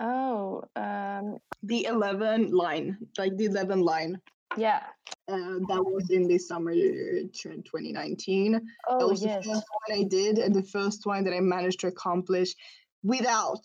Oh, 0.00 0.64
um, 0.76 1.38
The 1.62 1.84
11 1.86 2.50
line, 2.52 2.98
like 3.18 3.36
the 3.36 3.46
11 3.46 3.80
line. 3.80 4.20
yeah. 4.56 4.82
Uh, 5.28 5.58
that 5.68 5.82
was 5.84 6.10
in 6.10 6.26
the 6.26 6.36
summer 6.38 6.72
uh, 6.72 7.22
tw- 7.32 7.64
2019. 7.64 8.52
that 8.52 8.62
Oh, 8.88 9.08
was 9.08 9.22
yes. 9.24 9.44
the 9.44 9.52
first 9.52 9.64
one 9.86 9.98
I 9.98 10.02
did, 10.04 10.38
and 10.38 10.54
the 10.54 10.62
first 10.64 11.06
one 11.06 11.24
that 11.24 11.34
I 11.34 11.40
managed 11.40 11.80
to 11.80 11.86
accomplish 11.86 12.54
without 13.02 13.64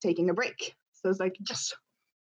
taking 0.00 0.30
a 0.30 0.34
break. 0.34 0.74
So 0.92 1.08
it's 1.10 1.18
like, 1.20 1.36
yes. 1.48 1.74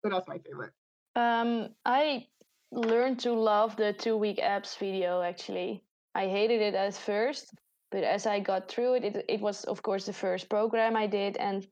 So 0.05 0.11
that's 0.11 0.29
my 0.29 0.39
favorite. 0.39 0.73
Um, 1.17 1.71
I 1.85 2.27
learned 2.71 3.21
to 3.21 3.33
love 3.33 3.77
the 3.77 3.93
two 3.93 4.17
week 4.17 4.39
abs 4.41 4.77
video 4.77 5.23
actually. 5.23 5.83
I 6.15 6.29
hated 6.29 6.61
it 6.61 6.75
at 6.75 6.95
first, 6.95 7.55
but 7.91 8.05
as 8.05 8.27
I 8.27 8.41
got 8.41 8.69
through 8.69 8.95
it, 8.95 9.05
it, 9.05 9.25
it 9.29 9.41
was, 9.41 9.65
of 9.65 9.83
course, 9.83 10.07
the 10.07 10.13
first 10.13 10.49
program 10.49 10.97
I 10.97 11.07
did. 11.07 11.37
And 11.39 11.67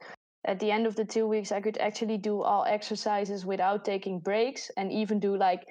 at 0.45 0.61
the 0.61 0.71
end 0.71 0.87
of 0.87 0.95
the 0.97 1.05
two 1.05 1.27
weeks, 1.27 1.53
I 1.53 1.61
could 1.61 1.79
actually 1.79 2.19
do 2.19 2.43
all 2.43 2.65
exercises 2.65 3.47
without 3.47 3.85
taking 3.85 4.19
breaks 4.19 4.71
and 4.77 4.93
even 4.93 5.19
do 5.19 5.37
like 5.37 5.67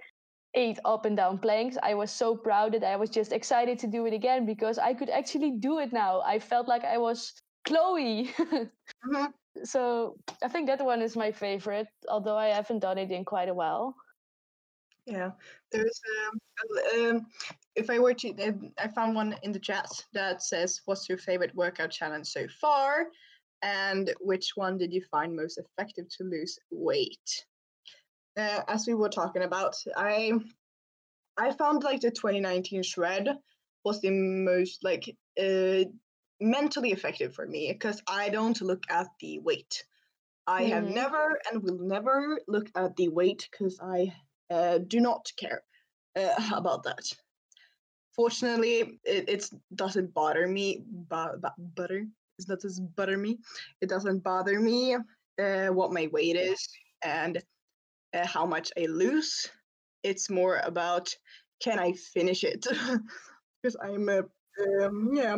eight 0.55 0.79
up 0.85 1.05
and 1.05 1.17
down 1.17 1.37
planks. 1.37 1.77
I 1.81 1.93
was 1.93 2.11
so 2.11 2.35
proud 2.35 2.73
that 2.73 2.83
I 2.83 2.95
was 2.95 3.09
just 3.09 3.31
excited 3.31 3.79
to 3.79 3.87
do 3.87 4.05
it 4.05 4.13
again 4.13 4.45
because 4.45 4.77
I 4.77 4.93
could 4.93 5.09
actually 5.09 5.51
do 5.51 5.79
it 5.79 5.93
now. 5.93 6.21
I 6.21 6.39
felt 6.39 6.67
like 6.67 6.83
I 6.83 6.97
was 6.97 7.33
Chloe. 7.65 8.29
Mhm. 9.05 9.33
so 9.63 10.15
I 10.43 10.47
think 10.47 10.67
that 10.67 10.83
one 10.83 11.01
is 11.01 11.15
my 11.15 11.31
favorite, 11.31 11.87
although 12.09 12.37
I 12.37 12.47
haven't 12.47 12.79
done 12.79 12.97
it 12.97 13.11
in 13.11 13.25
quite 13.25 13.49
a 13.49 13.53
while. 13.53 13.95
Yeah, 15.05 15.31
there's 15.71 15.99
um, 16.23 16.39
um 16.95 17.25
if 17.75 17.89
I 17.89 17.99
were 17.99 18.13
to, 18.13 18.29
um, 18.47 18.71
I 18.77 18.87
found 18.87 19.15
one 19.15 19.35
in 19.43 19.51
the 19.51 19.59
chat 19.59 19.89
that 20.13 20.41
says, 20.41 20.81
"What's 20.85 21.09
your 21.09 21.17
favorite 21.17 21.53
workout 21.55 21.91
challenge 21.91 22.27
so 22.27 22.47
far?" 22.47 23.07
And 23.63 24.13
which 24.19 24.51
one 24.55 24.77
did 24.77 24.91
you 24.93 25.01
find 25.09 25.35
most 25.35 25.57
effective 25.57 26.09
to 26.17 26.25
lose 26.25 26.59
weight? 26.69 27.45
Uh, 28.35 28.61
as 28.67 28.85
we 28.85 28.93
were 28.93 29.09
talking 29.09 29.43
about, 29.43 29.75
I 29.95 30.33
I 31.37 31.51
found 31.53 31.83
like 31.83 32.01
the 32.01 32.11
2019 32.11 32.83
shred 32.83 33.27
was 33.85 34.01
the 34.01 34.11
most 34.11 34.83
like 34.83 35.17
uh, 35.39 35.85
mentally 36.41 36.91
effective 36.91 37.33
for 37.33 37.47
me 37.47 37.71
because 37.71 38.01
I 38.07 38.29
don't 38.29 38.59
look 38.61 38.83
at 38.89 39.07
the 39.19 39.39
weight. 39.39 39.85
I 40.45 40.63
have 40.63 40.83
Mhm. 40.83 40.93
never 40.93 41.39
and 41.49 41.63
will 41.63 41.79
never 41.79 42.39
look 42.47 42.69
at 42.75 42.95
the 42.97 43.07
weight 43.07 43.47
because 43.49 43.79
I 43.79 44.13
uh, 44.49 44.79
do 44.79 44.99
not 44.99 45.31
care 45.37 45.63
uh, 46.15 46.35
about 46.53 46.83
that. 46.83 47.05
Fortunately, 48.11 48.99
it 49.05 49.29
it's, 49.29 49.49
doesn't 49.73 50.13
bother 50.13 50.47
me. 50.47 50.83
Bu- 50.85 51.37
bu- 51.37 51.63
butter 51.75 52.07
is 52.43 52.49
not 52.49 52.65
as 52.65 52.79
butter 52.79 53.17
me. 53.17 53.39
It 53.81 53.89
doesn't 53.89 54.23
bother 54.23 54.59
me 54.59 54.95
uh, 55.41 55.67
what 55.67 55.93
my 55.93 56.09
weight 56.11 56.35
is 56.35 56.67
and 57.03 57.41
uh, 58.13 58.27
how 58.27 58.45
much 58.45 58.71
I 58.77 58.85
lose. 58.85 59.49
It's 60.03 60.29
more 60.29 60.57
about 60.63 61.15
can 61.61 61.79
I 61.79 61.93
finish 61.93 62.43
it? 62.43 62.65
Because 63.61 63.77
I'm 63.81 64.09
a 64.09 64.23
um, 64.59 65.11
yeah 65.13 65.37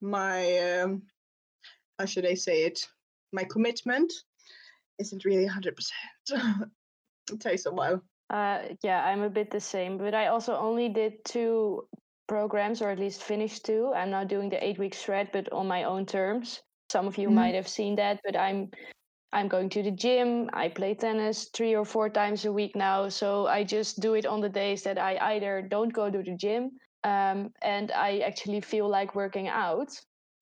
my 0.00 0.58
um, 0.58 1.02
how 1.98 2.06
should 2.06 2.24
I 2.24 2.32
say 2.32 2.64
it? 2.64 2.88
My 3.34 3.44
commitment 3.44 4.10
isn't 4.98 5.26
really 5.26 5.46
hundred 5.46 5.76
percent. 5.76 6.70
It 7.30 7.40
takes 7.40 7.66
a 7.66 7.70
while. 7.70 8.02
Uh, 8.30 8.74
yeah, 8.82 9.04
I'm 9.04 9.22
a 9.22 9.30
bit 9.30 9.50
the 9.50 9.60
same, 9.60 9.96
but 9.98 10.14
I 10.14 10.26
also 10.26 10.56
only 10.56 10.88
did 10.88 11.24
two 11.24 11.86
programs, 12.28 12.82
or 12.82 12.90
at 12.90 12.98
least 12.98 13.22
finished 13.22 13.64
two. 13.64 13.92
I'm 13.94 14.10
now 14.10 14.24
doing 14.24 14.48
the 14.50 14.62
eight 14.64 14.78
week 14.78 14.94
shred, 14.94 15.30
but 15.32 15.52
on 15.52 15.66
my 15.66 15.84
own 15.84 16.06
terms. 16.06 16.62
Some 16.90 17.06
of 17.06 17.16
you 17.18 17.28
Mhm. 17.28 17.34
might 17.34 17.54
have 17.54 17.68
seen 17.68 17.96
that, 17.96 18.20
but 18.24 18.36
I'm 18.36 18.70
I'm 19.34 19.48
going 19.48 19.70
to 19.70 19.82
the 19.82 19.90
gym. 19.90 20.50
I 20.52 20.68
play 20.68 20.94
tennis 20.94 21.48
three 21.54 21.74
or 21.74 21.86
four 21.86 22.10
times 22.10 22.44
a 22.44 22.52
week 22.52 22.76
now, 22.76 23.08
so 23.08 23.46
I 23.46 23.64
just 23.64 24.00
do 24.00 24.12
it 24.14 24.26
on 24.26 24.40
the 24.42 24.48
days 24.50 24.82
that 24.82 24.98
I 24.98 25.16
either 25.34 25.62
don't 25.62 25.92
go 25.92 26.10
to 26.10 26.22
the 26.22 26.36
gym, 26.36 26.72
um, 27.04 27.50
and 27.62 27.90
I 27.92 28.18
actually 28.20 28.60
feel 28.60 28.88
like 28.88 29.14
working 29.14 29.48
out. 29.48 29.88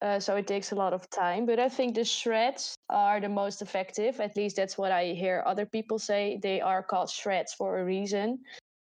Uh, 0.03 0.19
so 0.19 0.35
it 0.37 0.47
takes 0.47 0.73
a 0.73 0.75
lot 0.75 0.93
of 0.93 1.09
time, 1.11 1.47
but 1.47 1.59
I 1.61 1.69
think 1.69 1.95
the 1.95 2.05
shreds 2.05 2.75
are 2.89 3.21
the 3.21 3.29
most 3.29 3.63
effective. 3.63 4.19
At 4.19 4.35
least 4.37 4.57
that's 4.57 4.77
what 4.79 4.91
I 4.91 5.13
hear 5.13 5.45
other 5.47 5.67
people 5.67 5.99
say. 5.99 6.39
They 6.43 6.61
are 6.61 6.83
called 6.83 7.11
shreds 7.11 7.53
for 7.55 7.79
a 7.79 7.85
reason. 7.85 8.39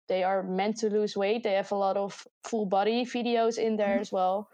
They 0.07 0.23
are 0.23 0.43
meant 0.43 0.77
to 0.77 0.89
lose 0.89 1.15
weight. 1.15 1.43
They 1.43 1.53
have 1.53 1.71
a 1.71 1.75
lot 1.75 1.97
of 1.97 2.25
full 2.43 2.65
body 2.65 3.05
videos 3.05 3.57
in 3.57 3.77
there 3.77 3.97
Mhm. 3.97 4.01
as 4.01 4.11
well. 4.11 4.47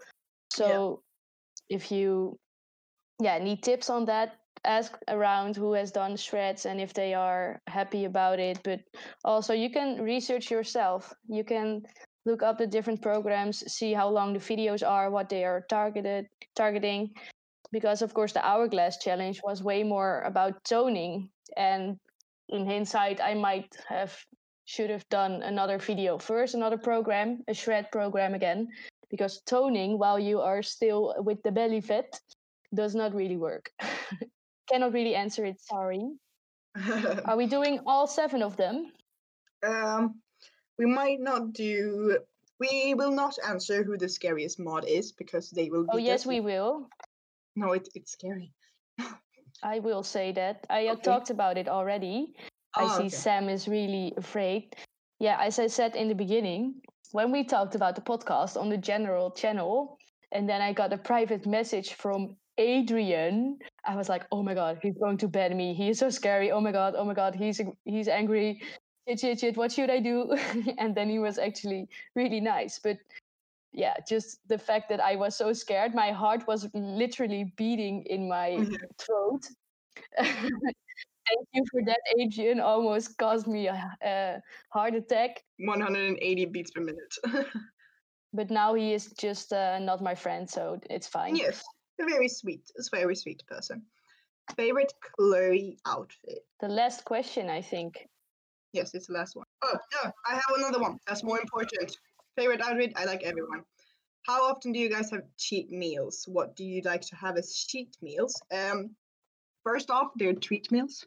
So 0.52 1.02
if 1.68 1.90
you 1.92 2.38
yeah 3.20 3.38
need 3.38 3.62
tips 3.62 3.90
on 3.90 4.06
that, 4.06 4.36
ask 4.64 4.98
around 5.08 5.56
who 5.56 5.72
has 5.72 5.92
done 5.92 6.16
shreds 6.16 6.66
and 6.66 6.80
if 6.80 6.92
they 6.94 7.14
are 7.14 7.60
happy 7.66 8.04
about 8.04 8.38
it. 8.38 8.60
But 8.62 8.80
also 9.24 9.54
you 9.54 9.70
can 9.70 10.02
research 10.02 10.50
yourself. 10.50 11.12
You 11.28 11.44
can 11.44 11.82
look 12.26 12.42
up 12.42 12.58
the 12.58 12.66
different 12.66 13.00
programs, 13.02 13.64
see 13.72 13.92
how 13.94 14.08
long 14.08 14.32
the 14.34 14.40
videos 14.40 14.86
are, 14.86 15.10
what 15.10 15.28
they 15.28 15.44
are 15.44 15.62
targeted 15.68 16.26
targeting. 16.54 17.10
Because 17.72 18.02
of 18.02 18.12
course 18.14 18.32
the 18.32 18.44
hourglass 18.46 18.98
challenge 18.98 19.40
was 19.44 19.62
way 19.62 19.82
more 19.82 20.22
about 20.22 20.62
toning. 20.64 21.30
And 21.56 21.96
in 22.48 22.66
hindsight, 22.66 23.20
I 23.20 23.34
might 23.34 23.68
have 23.88 24.16
should 24.70 24.90
have 24.90 25.08
done 25.08 25.42
another 25.42 25.78
video 25.78 26.16
first, 26.16 26.54
another 26.54 26.78
program, 26.78 27.42
a 27.48 27.54
shred 27.54 27.90
program 27.90 28.34
again, 28.34 28.68
because 29.10 29.42
toning 29.44 29.98
while 29.98 30.18
you 30.18 30.40
are 30.40 30.62
still 30.62 31.12
with 31.18 31.42
the 31.42 31.50
belly 31.50 31.80
fat 31.80 32.20
does 32.72 32.94
not 32.94 33.12
really 33.12 33.36
work. 33.36 33.72
Cannot 34.70 34.92
really 34.92 35.16
answer 35.16 35.44
it. 35.44 35.60
Sorry. 35.60 36.06
Are 37.24 37.36
we 37.36 37.46
doing 37.46 37.80
all 37.84 38.06
seven 38.06 38.42
of 38.42 38.56
them? 38.56 38.92
um, 39.66 40.14
we 40.78 40.86
might 40.86 41.18
not 41.20 41.52
do. 41.52 42.18
We 42.60 42.94
will 42.94 43.10
not 43.10 43.34
answer 43.46 43.82
who 43.82 43.98
the 43.98 44.08
scariest 44.08 44.60
mod 44.60 44.84
is 44.86 45.10
because 45.12 45.50
they 45.50 45.68
will. 45.68 45.84
Oh 45.90 45.98
yes, 45.98 46.24
we 46.24 46.38
will. 46.40 46.86
No, 47.56 47.72
it, 47.72 47.88
it's 47.96 48.12
scary. 48.12 48.52
I 49.62 49.80
will 49.80 50.04
say 50.04 50.32
that. 50.32 50.64
I 50.70 50.88
Okay. 50.88 51.02
talked 51.02 51.30
about 51.30 51.58
it 51.58 51.68
already. 51.68 52.32
I 52.76 52.84
Oh, 52.84 52.88
see 52.88 53.06
okay. 53.06 53.08
Sam 53.08 53.48
is 53.48 53.66
really 53.68 54.14
afraid. 54.16 54.76
Yeah, 55.18 55.38
as 55.40 55.58
I 55.58 55.66
said 55.66 55.96
in 55.96 56.08
the 56.08 56.14
beginning, 56.14 56.80
when 57.12 57.30
we 57.32 57.44
talked 57.44 57.74
about 57.74 57.94
the 57.96 58.00
podcast 58.02 58.56
on 58.60 58.68
the 58.70 58.78
general 58.78 59.30
channel, 59.32 59.98
and 60.32 60.48
then 60.48 60.62
I 60.62 60.72
got 60.72 60.92
a 60.92 60.98
private 60.98 61.46
message 61.46 61.94
from 61.94 62.36
Adrian, 62.58 63.58
I 63.84 63.96
was 63.96 64.08
like, 64.08 64.26
"Oh 64.30 64.42
my 64.42 64.54
god, 64.54 64.78
he's 64.82 64.96
going 64.98 65.18
to 65.18 65.28
ban 65.28 65.56
me. 65.56 65.74
He 65.74 65.88
is 65.90 65.98
so 65.98 66.10
scary. 66.10 66.50
Oh 66.52 66.60
my 66.60 66.72
god, 66.72 66.94
oh 66.96 67.04
my 67.04 67.14
god, 67.14 67.34
he's 67.34 67.60
he's 67.84 68.06
angry. 68.08 68.62
Shit, 69.08 69.20
shit, 69.20 69.40
shit. 69.40 69.56
What 69.56 69.72
should 69.72 69.90
I 69.90 69.98
do?" 70.00 70.30
and 70.78 70.94
then 70.94 71.08
he 71.10 71.18
was 71.18 71.38
actually 71.38 71.88
really 72.14 72.40
nice, 72.40 72.78
but. 72.78 72.98
Yeah, 73.72 73.94
just 74.08 74.40
the 74.48 74.58
fact 74.58 74.88
that 74.88 74.98
I 74.98 75.14
was 75.14 75.36
so 75.36 75.52
scared, 75.52 75.94
my 75.94 76.10
heart 76.10 76.44
was 76.48 76.66
literally 76.74 77.52
beating 77.56 78.02
in 78.06 78.28
my 78.28 78.50
Mhm. 78.58 78.76
throat. 78.98 79.42
Thank 81.34 81.48
you 81.52 81.64
for 81.70 81.82
that, 81.86 82.00
Adrian. 82.18 82.60
Almost 82.60 83.16
caused 83.18 83.46
me 83.46 83.68
a, 83.68 83.96
a 84.02 84.40
heart 84.70 84.94
attack. 84.94 85.42
180 85.58 86.44
beats 86.46 86.70
per 86.70 86.80
minute. 86.80 87.14
But 88.32 88.50
now 88.50 88.74
he 88.74 88.92
is 88.92 89.12
just 89.18 89.52
uh, 89.52 89.80
not 89.80 90.00
my 90.00 90.14
friend, 90.14 90.48
so 90.48 90.78
it's 90.88 91.08
fine. 91.08 91.34
yes, 91.34 91.64
a 92.00 92.04
very 92.04 92.28
sweet, 92.28 92.70
a 92.78 92.82
very 92.96 93.16
sweet 93.16 93.42
person. 93.48 93.82
Favorite 94.56 94.92
Chloe 95.00 95.78
outfit? 95.84 96.44
The 96.60 96.68
last 96.68 97.04
question, 97.04 97.50
I 97.50 97.60
think. 97.60 98.08
Yes, 98.72 98.94
it's 98.94 99.08
the 99.08 99.14
last 99.14 99.34
one. 99.34 99.46
Oh 99.62 99.76
no, 99.94 100.12
I 100.28 100.34
have 100.34 100.56
another 100.58 100.80
one. 100.80 100.98
That's 101.08 101.24
more 101.24 101.40
important. 101.40 101.96
Favorite 102.36 102.60
outfit? 102.60 102.92
I 102.94 103.04
like 103.04 103.24
everyone. 103.24 103.64
How 104.26 104.48
often 104.48 104.72
do 104.72 104.78
you 104.78 104.88
guys 104.88 105.10
have 105.10 105.22
cheat 105.36 105.70
meals? 105.70 106.24
What 106.28 106.54
do 106.54 106.64
you 106.64 106.82
like 106.82 107.00
to 107.02 107.16
have 107.16 107.36
as 107.36 107.64
cheat 107.68 107.96
meals? 108.00 108.40
Um, 108.52 108.94
first 109.64 109.90
off, 109.90 110.12
they're 110.16 110.34
treat 110.34 110.70
meals. 110.70 111.04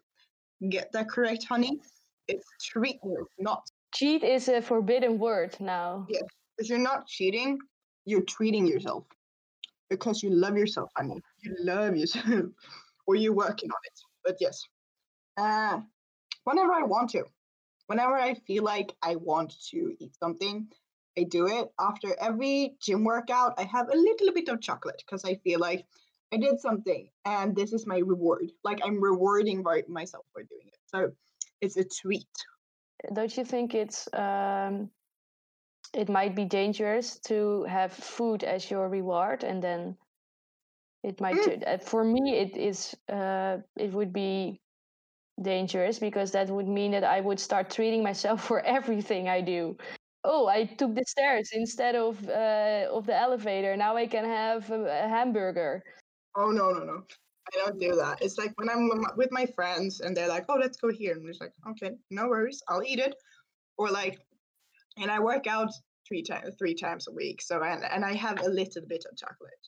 Get 0.69 0.91
that 0.93 1.09
correct, 1.09 1.45
honey. 1.45 1.79
It's 2.27 2.45
treat 2.61 3.03
meals, 3.03 3.27
not 3.37 3.63
Cheat 3.93 4.23
is 4.23 4.47
a 4.47 4.61
forbidden 4.61 5.19
word 5.19 5.55
now. 5.59 6.07
Yeah. 6.09 6.21
If 6.57 6.67
you're 6.67 6.79
not 6.79 7.05
cheating, 7.05 7.59
you're 8.05 8.23
treating 8.23 8.65
yourself 8.65 9.05
because 9.89 10.23
you 10.23 10.31
love 10.31 10.57
yourself, 10.57 10.89
honey. 10.97 11.21
You 11.43 11.55
love 11.59 11.95
yourself, 11.95 12.25
or 13.07 13.15
you're 13.15 13.33
working 13.33 13.69
on 13.69 13.77
it. 13.83 13.99
But 14.25 14.37
yes, 14.39 14.63
uh, 15.37 15.81
whenever 16.43 16.73
I 16.73 16.83
want 16.83 17.11
to, 17.11 17.25
whenever 17.85 18.15
I 18.15 18.33
feel 18.47 18.63
like 18.63 18.93
I 19.03 19.15
want 19.15 19.53
to 19.69 19.95
eat 19.99 20.15
something, 20.19 20.67
I 21.17 21.23
do 21.23 21.47
it. 21.47 21.69
After 21.79 22.15
every 22.19 22.75
gym 22.81 23.03
workout, 23.03 23.53
I 23.59 23.63
have 23.63 23.89
a 23.89 23.95
little 23.95 24.33
bit 24.33 24.49
of 24.49 24.61
chocolate 24.61 25.03
because 25.05 25.23
I 25.23 25.35
feel 25.35 25.59
like 25.59 25.85
I 26.33 26.37
did 26.37 26.59
something 26.59 27.07
and 27.25 27.55
this 27.55 27.73
is 27.73 27.85
my 27.85 27.99
reward. 27.99 28.51
Like 28.63 28.79
I'm 28.83 28.99
rewarding 28.99 29.63
myself 29.87 30.25
for 30.33 30.41
doing 30.43 30.67
it. 30.67 30.79
So 30.87 31.11
it's 31.61 31.77
a 31.77 31.83
treat. 31.83 32.35
Don't 33.13 33.35
you 33.37 33.45
think 33.45 33.75
it's 33.75 34.07
um, 34.13 34.89
it 35.93 36.09
might 36.09 36.35
be 36.35 36.45
dangerous 36.45 37.19
to 37.19 37.63
have 37.63 37.93
food 37.93 38.43
as 38.43 38.71
your 38.71 38.89
reward, 38.89 39.43
and 39.43 39.61
then 39.61 39.95
it 41.03 41.19
might. 41.21 41.35
Mm. 41.35 41.67
uh, 41.67 41.77
For 41.77 42.03
me, 42.03 42.37
it 42.37 42.57
is. 42.57 42.95
Uh, 43.09 43.57
it 43.75 43.91
would 43.91 44.13
be 44.13 44.61
dangerous 45.41 45.99
because 45.99 46.31
that 46.31 46.49
would 46.49 46.67
mean 46.67 46.91
that 46.91 47.03
I 47.03 47.19
would 47.19 47.39
start 47.39 47.69
treating 47.69 48.03
myself 48.03 48.43
for 48.47 48.61
everything 48.61 49.27
I 49.27 49.41
do. 49.41 49.77
Oh, 50.23 50.47
I 50.47 50.63
took 50.63 50.95
the 50.95 51.03
stairs 51.05 51.49
instead 51.53 51.95
of 51.95 52.17
uh, 52.29 52.87
of 52.89 53.05
the 53.05 53.15
elevator. 53.15 53.75
Now 53.75 53.97
I 53.97 54.07
can 54.07 54.25
have 54.25 54.71
a 54.71 55.07
hamburger. 55.09 55.83
Oh 56.35 56.51
no 56.51 56.71
no 56.71 56.83
no! 56.83 57.05
I 57.53 57.57
don't 57.57 57.79
do 57.79 57.95
that. 57.95 58.21
It's 58.21 58.37
like 58.37 58.53
when 58.57 58.69
I'm 58.69 58.89
with 59.17 59.31
my- 59.31 59.45
friends 59.47 59.99
and 60.01 60.15
they're 60.15 60.27
like, 60.29 60.45
"Oh, 60.49 60.55
let's 60.55 60.77
go 60.77 60.89
here," 60.91 61.13
and 61.13 61.25
just 61.27 61.41
like, 61.41 61.53
"Okay, 61.67 61.91
no 62.09 62.27
worries, 62.29 62.61
I'll 62.67 62.83
eat 62.83 62.99
it." 62.99 63.15
Or 63.77 63.89
like, 63.91 64.19
and 64.97 65.11
I 65.11 65.19
work 65.19 65.47
out 65.47 65.69
three 66.07 66.23
times 66.23 66.55
three 66.59 66.75
times 66.75 67.07
a 67.07 67.11
week, 67.13 67.41
so 67.41 67.61
and 67.63 67.83
and 67.83 68.05
I 68.05 68.13
have 68.15 68.39
a 68.41 68.49
little 68.49 68.85
bit 68.87 69.05
of 69.09 69.17
chocolate. 69.17 69.63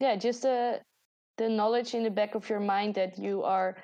yeah 0.00 0.16
just 0.16 0.42
the 0.42 0.82
the 1.38 1.48
knowledge 1.48 1.94
in 1.94 2.02
the 2.04 2.10
back 2.10 2.34
of 2.34 2.48
your 2.50 2.60
mind 2.60 2.94
that 2.94 3.18
you 3.18 3.42
are 3.42 3.76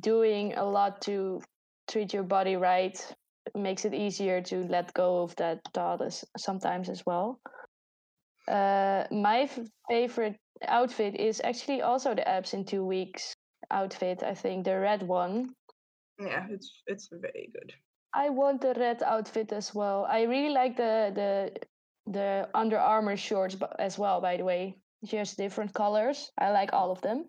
doing 0.00 0.54
a 0.54 0.64
lot 0.64 1.00
to 1.02 1.40
treat 1.88 2.12
your 2.14 2.24
body 2.24 2.56
right 2.56 2.96
makes 3.56 3.84
it 3.84 3.94
easier 3.94 4.42
to 4.42 4.64
let 4.68 4.92
go 4.94 5.22
of 5.22 5.34
that 5.36 5.60
thought 5.74 6.02
as, 6.02 6.24
sometimes 6.38 6.88
as 6.88 7.02
well 7.06 7.40
uh, 8.48 9.04
my 9.10 9.40
f- 9.42 9.60
favorite 9.88 10.36
outfit 10.68 11.14
is 11.14 11.40
actually 11.44 11.82
also 11.82 12.14
the 12.14 12.26
abs 12.28 12.54
in 12.54 12.64
two 12.64 12.84
weeks 12.84 13.34
outfit. 13.70 14.22
I 14.22 14.34
think 14.34 14.64
the 14.64 14.78
red 14.78 15.02
one. 15.02 15.54
Yeah, 16.18 16.46
it's 16.50 16.82
it's 16.86 17.08
very 17.10 17.50
good. 17.52 17.72
I 18.14 18.28
want 18.28 18.60
the 18.60 18.74
red 18.74 19.02
outfit 19.02 19.52
as 19.52 19.74
well. 19.74 20.06
I 20.08 20.22
really 20.22 20.52
like 20.52 20.76
the 20.76 21.12
the 21.14 22.12
the 22.12 22.48
Under 22.54 22.78
Armour 22.78 23.16
shorts 23.16 23.56
as 23.78 23.98
well. 23.98 24.20
By 24.20 24.36
the 24.36 24.44
way, 24.44 24.76
just 25.04 25.36
different 25.36 25.72
colors. 25.72 26.30
I 26.38 26.50
like 26.50 26.72
all 26.72 26.90
of 26.90 27.00
them. 27.00 27.28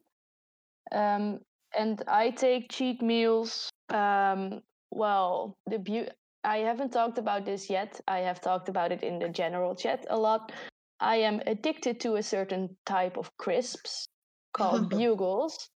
Um, 0.91 1.39
and 1.77 2.03
I 2.07 2.31
take 2.31 2.71
cheat 2.71 3.01
meals. 3.01 3.69
Um, 3.89 4.61
well, 4.91 5.57
the 5.65 6.09
I 6.43 6.57
haven't 6.57 6.91
talked 6.91 7.17
about 7.17 7.45
this 7.45 7.69
yet. 7.69 7.99
I 8.07 8.19
have 8.19 8.41
talked 8.41 8.67
about 8.69 8.91
it 8.91 9.01
in 9.03 9.19
the 9.19 9.29
general 9.29 9.75
chat 9.75 10.05
a 10.09 10.17
lot. 10.17 10.51
I 10.99 11.17
am 11.17 11.41
addicted 11.47 11.99
to 12.01 12.15
a 12.15 12.23
certain 12.23 12.77
type 12.85 13.17
of 13.17 13.35
crisps 13.37 14.07
called 14.53 14.89
bugles. 14.97 15.69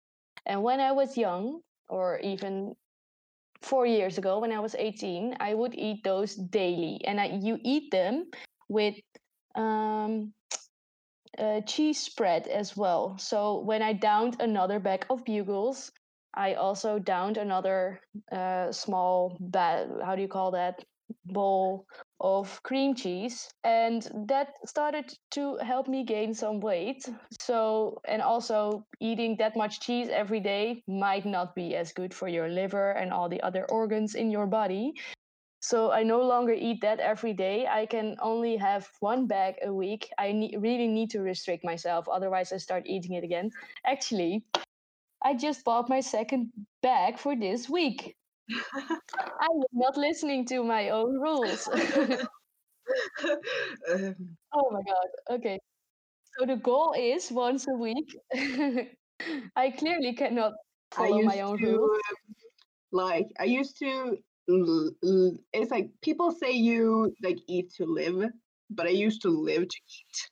And 0.46 0.64
when 0.64 0.80
I 0.80 0.92
was 0.92 1.18
young, 1.18 1.62
or 1.90 2.20
even 2.20 2.76
four 3.62 3.86
years 3.86 4.18
ago 4.18 4.40
when 4.40 4.52
I 4.52 4.60
was 4.60 4.76
18, 4.76 5.38
I 5.40 5.54
would 5.54 5.76
eat 5.76 6.04
those 6.04 6.36
daily. 6.36 7.02
And 7.06 7.20
I, 7.20 7.26
you 7.42 7.58
eat 7.64 7.92
them 7.92 8.26
with 8.70 8.96
um, 9.56 10.34
a 11.38 11.62
cheese 11.66 12.00
spread 12.00 12.48
as 12.48 12.76
well. 12.76 13.18
So 13.18 13.60
when 13.60 13.82
I 13.82 13.94
downed 13.94 14.42
another 14.42 14.80
bag 14.80 15.06
of 15.10 15.24
bugles, 15.26 15.92
I 16.34 16.54
also 16.54 17.00
downed 17.00 17.38
another 17.38 18.00
uh, 18.32 18.72
small, 18.72 19.38
ba- 19.40 19.90
how 20.06 20.16
do 20.16 20.22
you 20.22 20.28
call 20.28 20.52
that? 20.52 20.84
Bowl 21.26 21.86
of 22.20 22.62
cream 22.64 22.96
cheese. 22.96 23.50
And 23.64 24.08
that 24.28 24.54
started 24.66 25.14
to 25.32 25.58
help 25.58 25.88
me 25.88 26.04
gain 26.04 26.34
some 26.34 26.60
weight. 26.60 27.08
So, 27.42 28.02
and 28.08 28.22
also 28.22 28.86
eating 29.00 29.36
that 29.38 29.56
much 29.56 29.80
cheese 29.82 30.10
every 30.10 30.40
day 30.40 30.84
might 30.88 31.26
not 31.26 31.56
be 31.56 31.76
as 31.76 31.92
good 31.94 32.14
for 32.14 32.28
your 32.28 32.50
liver 32.50 32.92
and 32.92 33.12
all 33.14 33.30
the 33.30 33.42
other 33.42 33.66
organs 33.70 34.16
in 34.16 34.32
your 34.32 34.48
body. 34.48 34.94
So 35.60 35.92
I 35.92 36.04
no 36.04 36.22
longer 36.22 36.54
eat 36.54 36.82
that 36.82 37.00
every 37.00 37.34
day. 37.34 37.68
I 37.68 37.86
can 37.88 38.16
only 38.22 38.58
have 38.58 38.88
one 39.00 39.28
bag 39.28 39.56
a 39.66 39.74
week. 39.74 40.10
I 40.18 40.32
ne- 40.32 40.56
really 40.58 40.88
need 40.88 41.10
to 41.12 41.22
restrict 41.22 41.66
myself, 41.66 42.08
otherwise 42.08 42.54
I 42.54 42.58
start 42.58 42.84
eating 42.86 43.14
it 43.14 43.24
again. 43.24 43.52
Actually, 43.86 44.46
I 45.24 45.34
just 45.34 45.66
bought 45.66 45.90
my 45.90 46.00
second 46.00 46.52
bag 46.82 47.18
for 47.18 47.36
this 47.36 47.70
week. 47.70 48.16
I 48.50 49.46
am 49.46 49.62
not 49.74 49.98
listening 49.98 50.46
to 50.48 50.64
my 50.64 50.90
own 50.90 51.20
rules. 51.20 51.68
um, 53.92 54.16
oh 54.54 54.70
my 54.72 54.82
god. 54.84 55.36
Okay. 55.36 55.60
So 56.38 56.46
the 56.46 56.56
goal 56.58 56.94
is 56.98 57.32
once 57.32 57.68
a 57.68 57.74
week. 57.74 58.16
I 59.56 59.72
clearly 59.72 60.14
cannot 60.14 60.54
follow 60.92 61.22
my 61.24 61.42
own 61.42 61.58
to 61.58 61.68
rules. 61.68 62.00
um, 62.10 62.36
like 62.92 63.28
I 63.40 63.46
used 63.46 63.78
to. 63.80 64.18
It's 64.48 65.72
like 65.72 65.90
people 66.02 66.32
say 66.32 66.52
you 66.52 67.14
like 67.22 67.40
eat 67.48 67.74
to 67.78 67.86
live, 67.86 68.30
but 68.70 68.86
I 68.86 68.92
used 68.92 69.22
to 69.24 69.30
live 69.30 69.68
to 69.68 69.78
eat. 69.78 70.30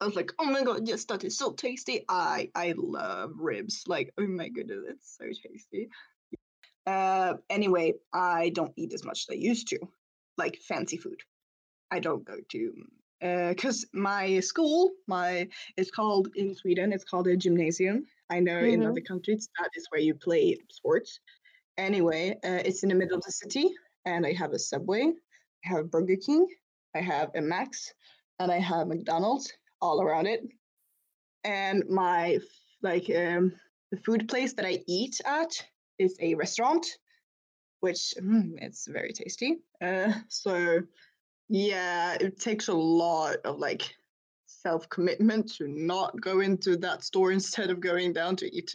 I 0.00 0.06
was 0.06 0.16
like, 0.16 0.32
oh 0.38 0.46
my 0.46 0.62
god, 0.62 0.88
yes, 0.88 1.04
that 1.06 1.24
is 1.24 1.36
so 1.36 1.52
tasty. 1.52 2.04
I 2.08 2.50
I 2.54 2.74
love 2.76 3.32
ribs. 3.36 3.84
Like, 3.86 4.12
oh 4.18 4.26
my 4.26 4.48
goodness, 4.48 4.84
it's 4.88 5.16
so 5.18 5.26
tasty. 5.26 5.88
Uh, 6.86 7.34
anyway, 7.50 7.94
I 8.12 8.50
don't 8.50 8.72
eat 8.76 8.92
as 8.92 9.04
much 9.04 9.22
as 9.24 9.30
I 9.30 9.38
used 9.38 9.68
to, 9.68 9.78
like 10.36 10.60
fancy 10.60 10.96
food. 10.98 11.22
I 11.90 12.00
don't 12.00 12.24
go 12.24 12.40
to 12.40 12.86
because 13.20 13.86
my 13.94 14.40
school, 14.40 14.92
my 15.06 15.48
it's 15.76 15.90
called 15.90 16.28
in 16.36 16.54
Sweden, 16.54 16.92
it's 16.92 17.04
called 17.04 17.26
a 17.26 17.36
gymnasium. 17.36 18.06
I 18.30 18.40
know 18.40 18.58
in 18.64 18.82
Mhm. 18.82 18.90
other 18.90 19.00
countries 19.00 19.48
that 19.58 19.70
is 19.76 19.86
where 19.90 20.00
you 20.00 20.14
play 20.14 20.58
sports. 20.70 21.20
Anyway, 21.78 22.32
uh, 22.44 22.62
it's 22.64 22.82
in 22.82 22.90
the 22.90 22.94
middle 22.94 23.18
of 23.18 23.24
the 23.24 23.32
city, 23.32 23.74
and 24.04 24.26
I 24.26 24.32
have 24.34 24.52
a 24.52 24.58
Subway, 24.58 25.04
I 25.64 25.68
have 25.68 25.90
Burger 25.90 26.16
King, 26.16 26.46
I 26.94 27.00
have 27.00 27.30
a 27.34 27.40
Max, 27.40 27.94
and 28.38 28.52
I 28.52 28.58
have 28.58 28.88
McDonald's 28.88 29.52
all 29.80 30.02
around 30.02 30.26
it. 30.26 30.42
And 31.44 31.84
my 31.88 32.38
like 32.82 33.08
um, 33.10 33.58
the 33.90 33.96
food 33.98 34.28
place 34.28 34.54
that 34.54 34.66
I 34.66 34.84
eat 34.86 35.20
at 35.24 35.66
is 35.98 36.16
a 36.20 36.34
restaurant, 36.34 36.86
which 37.80 38.14
mm, 38.20 38.52
it's 38.56 38.86
very 38.86 39.12
tasty. 39.12 39.58
Uh, 39.80 40.12
so 40.28 40.80
yeah, 41.48 42.16
it 42.20 42.40
takes 42.40 42.68
a 42.68 42.74
lot 42.74 43.36
of 43.44 43.58
like 43.58 43.94
self 44.46 44.88
commitment 44.88 45.52
to 45.52 45.68
not 45.68 46.18
go 46.20 46.40
into 46.40 46.76
that 46.78 47.04
store 47.04 47.32
instead 47.38 47.70
of 47.70 47.80
going 47.80 48.12
down 48.12 48.36
to 48.36 48.54
eat 48.54 48.74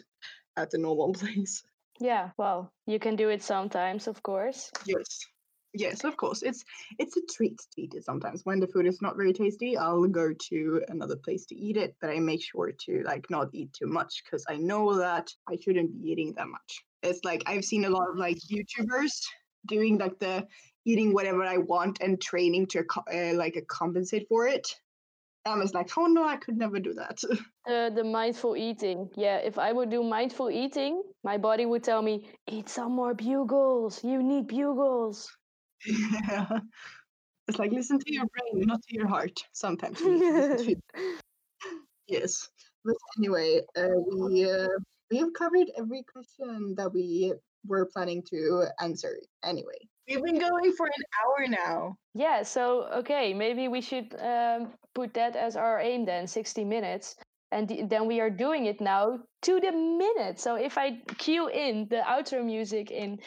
at 0.56 0.70
the 0.70 0.78
normal 0.78 1.12
place. 1.20 1.62
Yeah, 2.00 2.30
well, 2.38 2.72
you 2.86 2.98
can 2.98 3.16
do 3.16 3.28
it 3.28 3.42
sometimes, 3.42 4.08
of 4.08 4.22
course. 4.22 4.70
Yes. 4.86 5.20
Yes, 5.72 6.02
of 6.02 6.16
course. 6.16 6.42
It's 6.42 6.64
it's 6.98 7.16
a 7.16 7.20
treat 7.32 7.58
to 7.58 7.82
eat 7.82 7.94
it 7.94 8.04
sometimes. 8.04 8.44
When 8.44 8.58
the 8.58 8.66
food 8.66 8.86
is 8.86 9.00
not 9.00 9.16
very 9.16 9.32
tasty, 9.32 9.76
I'll 9.76 10.06
go 10.06 10.32
to 10.48 10.82
another 10.88 11.16
place 11.16 11.46
to 11.46 11.54
eat 11.54 11.76
it, 11.76 11.94
but 12.00 12.10
I 12.10 12.18
make 12.18 12.42
sure 12.42 12.72
to 12.86 13.02
like 13.04 13.30
not 13.30 13.50
eat 13.52 13.72
too 13.72 13.86
much 13.86 14.22
because 14.24 14.44
I 14.48 14.56
know 14.56 14.96
that 14.96 15.30
I 15.48 15.56
shouldn't 15.56 15.92
be 15.92 16.10
eating 16.10 16.34
that 16.36 16.48
much. 16.48 16.84
It's 17.02 17.24
like 17.24 17.42
I've 17.46 17.64
seen 17.64 17.84
a 17.84 17.90
lot 17.90 18.08
of 18.10 18.16
like 18.16 18.36
YouTubers 18.52 19.12
doing 19.66 19.98
like 19.98 20.18
the 20.18 20.46
eating 20.84 21.12
whatever 21.12 21.44
I 21.44 21.58
want 21.58 21.98
and 22.00 22.20
training 22.20 22.66
to 22.68 22.84
uh, 23.12 23.34
like 23.34 23.56
uh, 23.56 23.60
compensate 23.68 24.26
for 24.28 24.46
it. 24.46 24.66
I 25.46 25.56
was 25.56 25.72
like, 25.72 25.90
oh 25.96 26.06
no, 26.06 26.26
I 26.26 26.36
could 26.36 26.56
never 26.58 26.78
do 26.78 26.94
that. 26.94 27.20
The 27.66 27.92
the 27.94 28.04
mindful 28.04 28.56
eating. 28.56 29.10
Yeah, 29.16 29.36
if 29.36 29.58
I 29.58 29.70
would 29.72 29.90
do 29.90 30.02
mindful 30.02 30.50
eating, 30.50 31.02
my 31.22 31.36
body 31.36 31.66
would 31.66 31.84
tell 31.84 32.00
me, 32.02 32.26
eat 32.48 32.68
some 32.70 32.92
more 32.92 33.14
bugles. 33.14 34.02
You 34.02 34.22
need 34.22 34.46
bugles. 34.48 35.30
yeah. 35.86 36.48
It's 37.48 37.58
like 37.58 37.72
listen 37.72 37.98
to 37.98 38.12
your 38.12 38.26
brain, 38.26 38.64
not 38.66 38.80
to 38.82 38.94
your 38.94 39.08
heart. 39.08 39.36
Sometimes. 39.52 40.00
you 40.00 40.12
need 40.12 40.20
to 40.20 40.32
listen 40.32 40.66
to 40.66 40.72
it. 40.72 41.20
yes. 42.06 42.48
But 42.84 42.94
anyway, 43.18 43.60
uh, 43.76 43.98
we 44.06 44.48
uh, 44.48 44.68
we 45.10 45.18
have 45.18 45.32
covered 45.32 45.68
every 45.76 46.02
question 46.04 46.74
that 46.76 46.92
we 46.92 47.34
were 47.66 47.86
planning 47.92 48.22
to 48.30 48.66
answer. 48.80 49.18
Anyway, 49.44 49.88
we've 50.08 50.22
been 50.22 50.38
going 50.38 50.72
for 50.72 50.86
an 50.86 51.04
hour 51.20 51.48
now. 51.48 51.96
Yeah, 52.14 52.42
so 52.42 52.84
okay, 53.00 53.34
maybe 53.34 53.68
we 53.68 53.80
should 53.80 54.14
um, 54.20 54.72
put 54.94 55.14
that 55.14 55.36
as 55.36 55.56
our 55.56 55.78
aim 55.80 56.04
then, 56.04 56.26
60 56.26 56.64
minutes. 56.64 57.16
And 57.52 57.68
the- 57.68 57.82
then 57.82 58.06
we 58.06 58.20
are 58.20 58.30
doing 58.30 58.66
it 58.66 58.80
now 58.80 59.18
to 59.42 59.60
the 59.60 59.72
minute. 59.72 60.38
So 60.38 60.54
if 60.54 60.78
I 60.78 61.02
cue 61.18 61.48
in 61.48 61.88
the 61.88 62.02
outro 62.06 62.44
music 62.44 62.90
in 62.90 63.18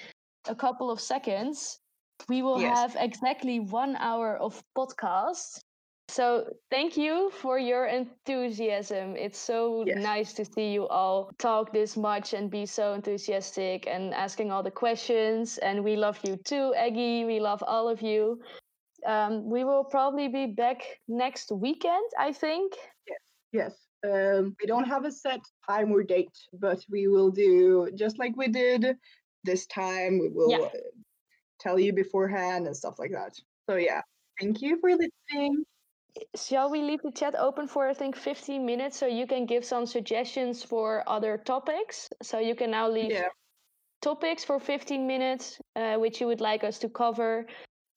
a 0.48 0.56
couple 0.56 0.90
of 0.90 1.00
seconds, 1.02 1.80
we 2.30 2.42
will 2.42 2.60
Yes. 2.60 2.78
have 2.78 2.96
exactly 3.00 3.60
one 3.60 3.96
hour 3.98 4.38
of 4.38 4.64
podcast. 4.78 5.62
So 6.14 6.46
thank 6.70 6.96
you 6.96 7.32
for 7.32 7.58
your 7.58 7.88
enthusiasm. 7.88 9.16
It's 9.16 9.40
so 9.40 9.84
Yes. 9.88 9.98
nice 9.98 10.34
to 10.34 10.46
see 10.46 10.72
you 10.72 10.88
all 10.88 11.32
talk 11.40 11.74
this 11.74 11.98
much 11.98 12.36
and 12.36 12.52
be 12.52 12.68
so 12.68 12.94
enthusiastic 12.94 13.88
and 13.88 14.14
asking 14.14 14.52
all 14.52 14.62
the 14.62 14.70
questions. 14.84 15.58
And 15.58 15.84
we 15.84 15.96
love 15.96 16.20
you 16.24 16.36
too, 16.36 16.72
Eggy. 16.76 17.26
We 17.26 17.40
love 17.40 17.64
all 17.66 17.90
of 17.90 18.04
you. 18.04 18.40
Um, 19.08 19.50
we 19.50 19.64
will 19.64 19.84
probably 19.84 20.28
be 20.28 20.46
back 20.46 20.84
next 21.08 21.52
weekend, 21.52 22.08
I 22.20 22.32
think. 22.32 22.74
Yes. 23.52 23.74
Um, 24.04 24.56
we 24.62 24.68
don't 24.68 24.86
have 24.86 25.06
a 25.06 25.12
set 25.12 25.42
time 25.68 25.92
or 25.92 26.04
date, 26.04 26.38
but 26.54 26.86
we 26.92 27.08
will 27.08 27.32
do 27.32 27.90
just 27.96 28.20
like 28.20 28.38
we 28.38 28.50
did 28.50 29.00
this 29.46 29.66
time. 29.66 30.20
We 30.20 30.30
will 30.30 30.52
Yeah. 30.52 30.68
uh, 30.68 30.92
tell 31.60 31.80
you 31.80 31.92
beforehand 31.92 32.68
and 32.68 32.78
stuff 32.78 33.00
like 33.00 33.14
that. 33.14 33.34
So 33.68 33.78
yeah, 33.78 34.04
thank 34.40 34.62
you 34.62 34.80
for 34.80 34.92
listening. 34.92 35.66
Shall 36.36 36.70
we 36.70 36.82
leave 36.82 37.02
the 37.02 37.12
chat 37.12 37.36
open 37.36 37.68
for 37.68 37.88
I 37.90 37.94
think 37.94 38.16
15 38.16 38.66
minutes 38.66 38.98
so 38.98 39.06
you 39.08 39.26
can 39.28 39.46
give 39.46 39.66
some 39.66 39.86
suggestions 39.86 40.64
for 40.64 41.04
other 41.08 41.38
topics? 41.38 42.10
So 42.22 42.40
you 42.40 42.56
can 42.56 42.72
now 42.72 42.88
leave 42.90 43.12
Yeah. 43.12 43.30
topics 44.02 44.44
for 44.46 44.60
15 44.60 45.08
minutes 45.08 45.62
uh, 45.76 45.98
which 45.98 46.22
you 46.22 46.28
would 46.28 46.42
like 46.42 46.64
us 46.64 46.80
to 46.80 46.90
cover 46.90 47.48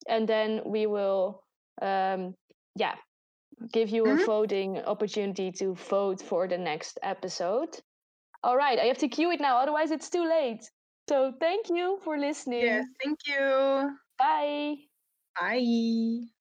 and 0.09 0.29
then 0.29 0.63
we 0.67 0.87
will 0.87 1.45
um, 1.83 2.35
yeah 2.77 2.97
give 3.73 3.91
you 3.91 4.09
Mhm. 4.09 4.13
a 4.13 4.17
voting 4.27 4.79
opportunity 4.85 5.53
to 5.53 5.75
vote 5.75 6.23
for 6.23 6.49
the 6.49 6.59
next 6.59 6.99
episode 7.03 7.81
all 8.45 8.57
right 8.57 8.79
i 8.79 8.85
have 8.87 8.99
to 8.99 9.09
cue 9.09 9.31
it 9.33 9.41
now 9.41 9.59
otherwise 9.59 9.91
it's 9.93 10.11
too 10.11 10.25
late 10.29 10.71
so 11.09 11.33
thank 11.41 11.71
you 11.71 11.99
for 12.05 12.19
listening 12.19 12.65
Yes, 12.65 12.87
thank 13.03 13.19
you. 13.27 13.99
bye 14.19 14.89
Bye. 15.35 16.36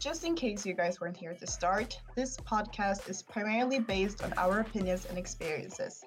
Just 0.00 0.24
in 0.24 0.34
case 0.34 0.64
you 0.64 0.72
guys 0.72 0.98
weren't 0.98 1.14
here 1.14 1.36
the 1.38 1.46
start, 1.46 2.00
this 2.16 2.38
podcast 2.38 3.10
is 3.10 3.22
primarily 3.22 3.80
based 3.80 4.24
on 4.24 4.32
our 4.38 4.60
opinions 4.60 5.04
and 5.04 5.18
experiences. 5.18 6.02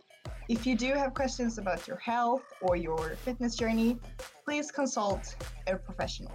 If 0.49 0.65
you 0.65 0.75
do 0.75 0.93
have 0.95 1.13
questions 1.13 1.59
about 1.59 1.87
your 1.87 1.97
health 1.97 2.41
or 2.59 2.75
your 2.75 3.15
fitness 3.17 3.55
journey, 3.55 3.99
please 4.45 4.71
consult 4.71 5.35
a 5.67 5.75
professional. 5.75 6.31